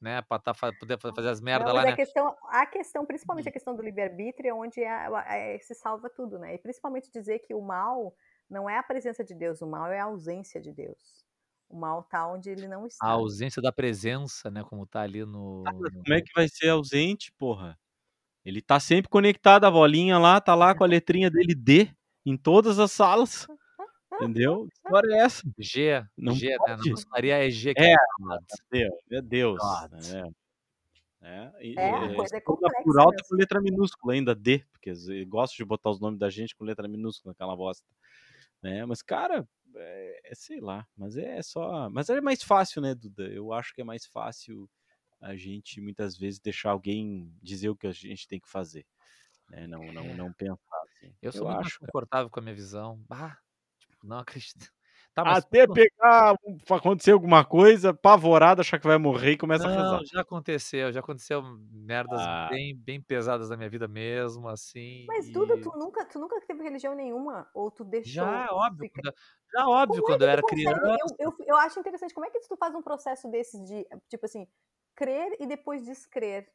[0.00, 0.22] né?
[0.22, 1.92] Pra tá, poder fa- fazer as merda Não, lá, mas né?
[1.92, 6.08] a questão, a questão, principalmente a questão do livre-arbítrio, é onde é- é- se salva
[6.10, 6.54] tudo, né?
[6.54, 8.14] E principalmente dizer que o mal
[8.48, 11.27] não é a presença de Deus, o mal é a ausência de Deus.
[11.68, 13.06] O mal tá onde ele não A está.
[13.08, 14.64] ausência da presença, né?
[14.64, 15.64] Como tá ali no.
[15.66, 17.78] Ah, no- como é que vai ser ausente, porra?
[18.44, 21.90] Ele tá sempre conectado, a bolinha lá, tá lá com a letrinha dele D
[22.24, 23.46] em todas as salas.
[24.14, 24.66] Entendeu?
[24.66, 25.42] Que história é essa?
[25.58, 26.56] G, Não G, né?
[26.66, 26.90] Na pode.
[26.90, 27.74] maçonaria é G.
[27.74, 28.40] que É, God.
[28.70, 29.58] Deus, é Deus.
[29.92, 30.30] Né?
[31.20, 34.34] É, e, É, a é, coisa é complexa por alto é com letra minúscula ainda,
[34.34, 34.92] D, porque
[35.26, 37.84] gostam de botar os nomes da gente com letra minúscula, aquela bosta.
[38.62, 38.84] Né?
[38.86, 39.46] Mas, cara,
[39.76, 41.88] é, é sei lá, mas é só.
[41.90, 43.24] Mas é mais fácil, né, Duda?
[43.24, 44.68] Eu acho que é mais fácil
[45.20, 48.86] a gente muitas vezes deixar alguém dizer o que a gente tem que fazer.
[49.50, 49.66] Né?
[49.66, 51.14] Não, não, não pensar assim.
[51.20, 51.92] Eu sou muito mais acho, cara.
[51.92, 53.02] confortável com a minha visão.
[53.08, 53.38] Bah,
[53.78, 54.72] tipo, não acredito.
[55.18, 56.36] Tá, mas Até pegar,
[56.70, 59.98] acontecer alguma coisa, apavorado, achar que vai morrer e começa a rezar.
[59.98, 61.42] Não, já aconteceu, já aconteceu
[61.72, 62.46] merdas Ah.
[62.50, 65.06] bem, bem pesadas na minha vida mesmo, assim.
[65.08, 67.50] Mas, Duda, e- tu nunca, tu nunca teve religião nenhuma?
[67.52, 68.12] Ou tu deixou?
[68.24, 68.88] Já, óbvio.
[68.88, 69.14] fica- Quando,
[69.52, 70.62] já, óbvio, Como é quando que eu era consegue?
[70.80, 71.14] criança.
[71.18, 72.14] Eu, eu, eu acho interessante.
[72.14, 74.46] Como é que tu faz um processo desses de, tipo assim,
[74.94, 76.46] crer e depois descrer?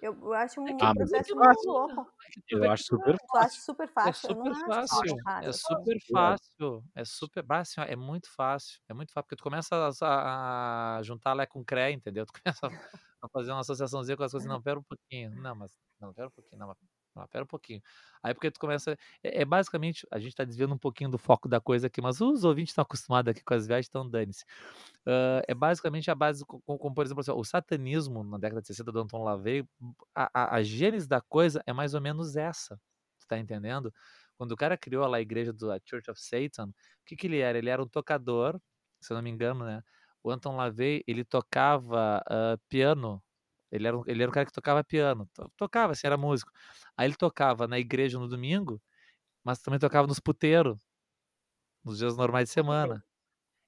[0.00, 1.66] Eu, eu acho um Ah, mas é processo fácil.
[1.66, 2.10] muito louco.
[2.50, 3.62] Eu acho super Tu acha fácil.
[3.62, 4.30] super É fácil?
[4.30, 5.26] eu super não acho fácil, fácil.
[5.42, 9.44] é super Eu fácil, é super fácil, é muito fácil, é muito fácil, porque tu
[9.44, 12.26] começa a, a juntar Lé com Cré, entendeu?
[12.32, 12.74] Tu começa
[13.22, 16.28] a fazer uma associaçãozinha com as coisas, não, pera um pouquinho, não, mas, não, pera
[16.28, 16.78] um pouquinho, não, mas,
[17.14, 17.82] não, pera um pouquinho.
[18.22, 21.48] Aí porque tu começa, é, é basicamente, a gente tá desviando um pouquinho do foco
[21.48, 24.44] da coisa aqui, mas os ouvintes estão acostumados aqui com as viagens, então dane-se.
[25.06, 28.60] Ah, é basicamente a base, co- co- como, por exemplo, assim, o satanismo na década
[28.62, 29.64] de 60 do Anton LaVey,
[30.14, 32.76] a, a, a gênese da coisa é mais ou menos essa,
[33.20, 33.92] tu tá entendendo?
[34.36, 36.74] Quando o cara criou lá a igreja do a Church of Satan, o
[37.06, 37.58] que que ele era?
[37.58, 38.58] Ele era um tocador,
[39.00, 39.82] se eu não me engano, né?
[40.22, 43.22] O Anton LaVey, ele tocava ah, piano,
[43.72, 46.52] ele era, ele era um cara que tocava piano, to- tocava, assim, era músico.
[46.96, 48.80] Aí ele tocava na igreja no domingo,
[49.44, 50.80] mas também tocava nos puteiros,
[51.84, 53.04] nos dias normais de semana.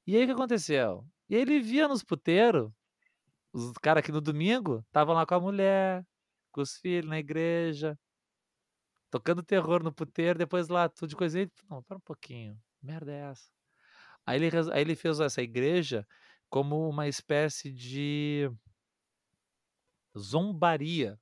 [0.06, 1.06] E aí o que aconteceu?
[1.28, 2.70] E aí ele via nos puteiros,
[3.52, 6.04] os caras que no domingo estavam lá com a mulher,
[6.52, 7.98] com os filhos na igreja,
[9.10, 11.40] tocando terror no puteiro, depois lá, tudo de coisa.
[11.40, 13.50] Ele, não, pera um pouquinho, merda é essa?
[14.26, 16.06] Aí ele, aí ele fez essa igreja
[16.50, 18.50] como uma espécie de
[20.18, 21.18] zombaria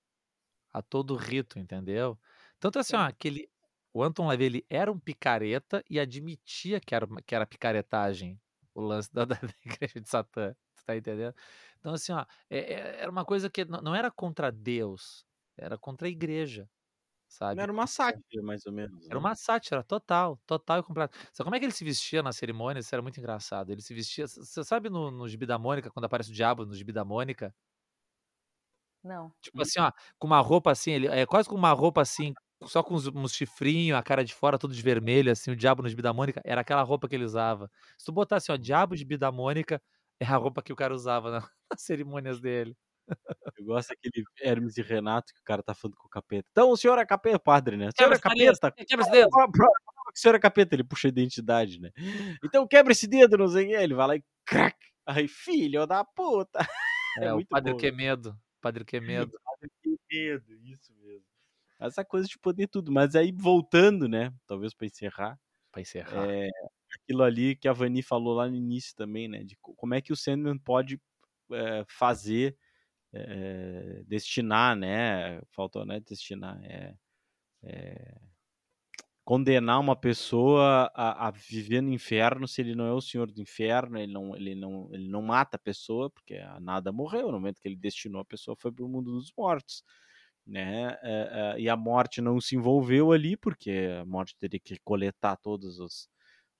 [0.73, 2.19] a todo rito, entendeu?
[2.61, 3.17] Tanto assim, ó, Sim.
[3.19, 3.51] que ele,
[3.93, 8.41] o Anton LaVey, ele era um picareta e admitia que era, que era picaretagem
[8.75, 11.35] o lance da, da- igreja de Satã, tu tá entendendo?
[11.79, 16.09] Então assim, ó, é- é- era uma coisa que não, era contra Deus, era contra
[16.09, 16.69] a igreja,
[17.29, 17.63] sabe?
[17.63, 19.09] Era uma sátira, mais ou menos.
[19.11, 19.19] Era né?
[19.19, 21.17] uma sátira total, total e completa.
[21.33, 22.81] Sabe como é que ele se vestia na cerimônia?
[22.81, 23.71] Isso era muito engraçado.
[23.71, 24.27] Ele se vestia.
[24.27, 27.55] Você sabe no, no Gibi da Mônica, quando aparece o diabo no Gibi da Mônica?
[29.03, 29.33] Não.
[29.41, 32.33] Tipo assim, ó, com uma roupa assim, ele é quase com uma roupa assim,
[32.65, 35.83] só com uns, uns chifrinhos, a cara de fora, tudo de vermelho, assim, o diabo
[35.83, 37.71] no Gibi da Mônica, era aquela roupa que ele usava.
[37.99, 39.83] Se tu botar assim, ó, diabo Gibi da Mônica,
[40.21, 41.41] é a roupa que o cara usava na-
[41.73, 42.77] nas cerimônias dele.
[43.59, 46.47] Eu gosto daquele Hermes e Renato que o cara tá falando com o capeta.
[46.53, 47.89] Então, o senhor é capeta, padre, né?
[47.89, 48.71] O senhor é capeta.
[48.71, 49.29] quebra esse dedo.
[49.29, 51.91] O senhor é capeta, ele puxa a identidade, né?
[52.45, 53.75] Então quebra esse dedo, não sei o que.
[53.75, 54.77] Ele vai lá e crack.
[55.07, 56.59] Aí, filho da puta.
[57.19, 57.97] É, o muito Padre bom, que né?
[57.99, 58.35] medo.
[58.63, 59.39] Padre que medo.
[59.83, 61.27] Que medo, isso mesmo.
[61.81, 62.93] Essa coisa de poder tudo.
[62.93, 64.33] Mas aí, voltando, né?
[64.47, 65.39] Talvez pra encerrar.
[65.73, 66.29] Pra encerrar.
[66.31, 66.49] É,
[66.95, 69.43] aquilo ali que a Vani falou lá no início também, né?
[69.43, 71.01] De co- como é que o Sandman pode
[71.53, 72.57] é, fazer,
[73.13, 75.41] é, destinar, né?
[75.51, 76.01] Faltou, né?
[76.01, 76.97] Destinar, é,
[77.65, 78.21] é,
[79.25, 83.41] condenar uma pessoa a, a viver no inferno se ele não é o senhor do
[83.41, 87.61] inferno, ele não, ele não, ele não mata a pessoa, porque nada morreu, no momento
[87.61, 89.85] que ele destinou a pessoa foi para o mundo dos mortos.
[90.47, 90.99] Né?
[91.03, 95.37] É, é, e a morte não se envolveu ali, porque a morte teria que coletar
[95.37, 96.09] todos os,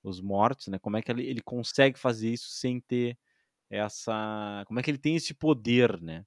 [0.03, 0.79] os mortos, né?
[0.79, 3.19] Como é que ele consegue fazer isso sem ter
[3.71, 4.65] essa.
[4.67, 6.25] Como é que ele tem esse poder, né?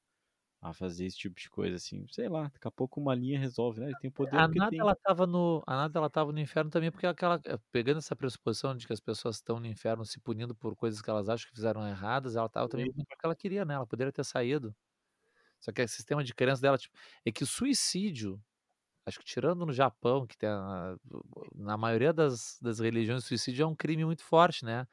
[0.65, 2.05] A fazer esse tipo de coisa, assim.
[2.11, 3.87] Sei lá, daqui a pouco uma linha resolve, né?
[3.87, 4.81] Ele tem poder A nada tem.
[4.81, 8.15] ela tava no, a nada ela tava no inferno também porque aquela, eh, pegando essa
[8.15, 11.47] pressuposição de que as pessoas estão no inferno se punindo por coisas que elas acham
[11.49, 13.73] que fizeram erradas, ela tava também porque ela queria, né?
[13.75, 14.75] Ela poderia ter saído.
[15.61, 18.41] Só que o sistema de crença dela tipo, é que o suicídio,
[19.05, 20.95] acho que tirando no Japão, que tem a-
[21.55, 24.87] na maioria das, das religiões, o suicídio é um crime muito forte, né?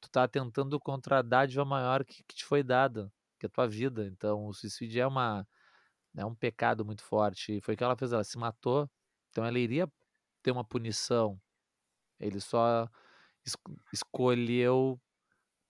[0.00, 3.50] Tu tá atentando contra a dádiva maior que, que te foi dada, que é a
[3.50, 4.06] tua vida.
[4.06, 5.46] Então, o suicídio é uma
[6.16, 7.58] é um pecado muito forte.
[7.58, 8.90] E foi o que ela fez, ela se matou.
[9.30, 9.90] Então ela iria
[10.42, 11.40] ter uma punição.
[12.20, 12.88] Ele só
[13.46, 13.56] es-
[13.92, 15.00] escolheu,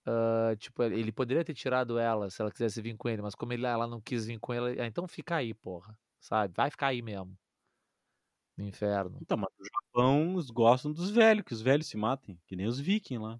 [0.05, 3.53] ah, tipo, ele poderia ter tirado ela se ela quisesse vir com ele, mas como
[3.53, 5.97] ele, ela não quis vir com ele, ah, então fica aí, porra.
[6.21, 6.53] Sabe?
[6.57, 7.37] Vai ficar aí mesmo.
[8.57, 9.21] No inferno.
[9.21, 12.67] Então, mas no Japão eles gostam dos velhos, que os velhos se matem, que nem
[12.67, 13.39] os vikings lá.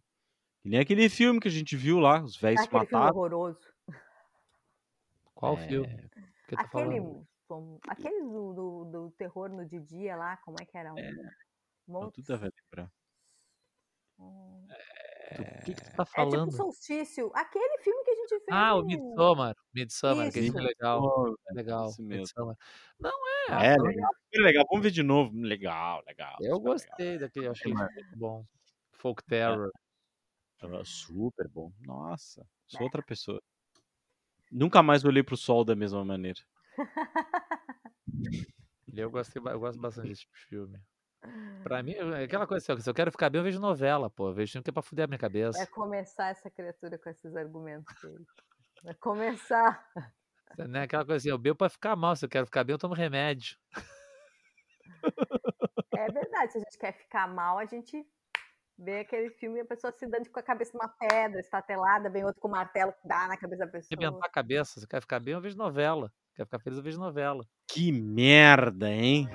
[0.63, 3.07] Que nem aquele filme que a gente viu lá, os velhos se Aquele filme mataram.
[3.07, 3.73] horroroso.
[5.38, 6.09] Qual É, filme?
[6.47, 7.27] Que tá Aquele, falando?
[7.47, 10.91] como- aquele do, do, do terror no de dia lá, como é que era?
[10.93, 11.11] Um É,
[11.88, 12.15] monte.
[12.23, 12.91] tudo vai lembrar.
[14.19, 14.68] um-
[15.35, 16.51] Tu- O que, que tu tá É tipo falando?
[16.51, 17.30] solstício.
[17.35, 18.43] Aquele filme que a gente fez.
[18.49, 19.55] Ah, o Midsommar.
[19.76, 21.03] Midsommar, que é legal.
[21.03, 21.89] Oh, Legal.
[21.89, 22.22] isso mesmo.
[22.23, 22.55] Midsommar.
[22.99, 23.11] Não
[23.51, 23.73] é.
[23.73, 24.11] É, legal.
[24.34, 24.65] Legal.
[24.69, 25.38] Vamos ver de novo.
[25.38, 26.38] Legal, legal.
[26.39, 28.43] Eu gostei daquele, eu achei muito bom.
[28.93, 29.69] Folk Terror.
[30.64, 30.85] legal.
[30.85, 31.72] Super bom.
[31.81, 33.41] Nossa, sou outra pessoa.
[34.52, 36.40] Nunca mais olhei pro sol da mesma maneira.
[38.94, 40.80] Eu gostei, ba- eu gosto bastante desse tipo filme.
[41.64, 44.30] Pra mim, é aquela coisa assim, se eu quero ficar bem, eu vejo novela, pô.
[44.30, 45.68] Eu vejo filme que é pra fuder a minha cabeça.
[45.68, 48.26] começar essa criatura com esses argumentos dele.
[48.84, 49.86] Vai começar.
[50.57, 50.84] Né?
[50.84, 52.15] Aquela coisa assim, eu bebo pra ficar mal.
[52.15, 53.56] Se eu quero ficar bem, eu tomo remédio.
[55.95, 58.03] É verdade, se a gente quer ficar mal, a gente
[58.77, 62.23] vê aquele filme e a pessoa se dando com a cabeça numa pedra, estatelada, vem
[62.23, 63.97] outro com martelo que dá na cabeça da pessoa.
[63.99, 64.79] Arrebentar a cabeça.
[64.79, 66.11] Se eu quero ficar bem, eu vejo novela.
[66.35, 67.43] Quer ficar feliz, eu vejo novela.
[67.67, 69.27] Que merda, hein?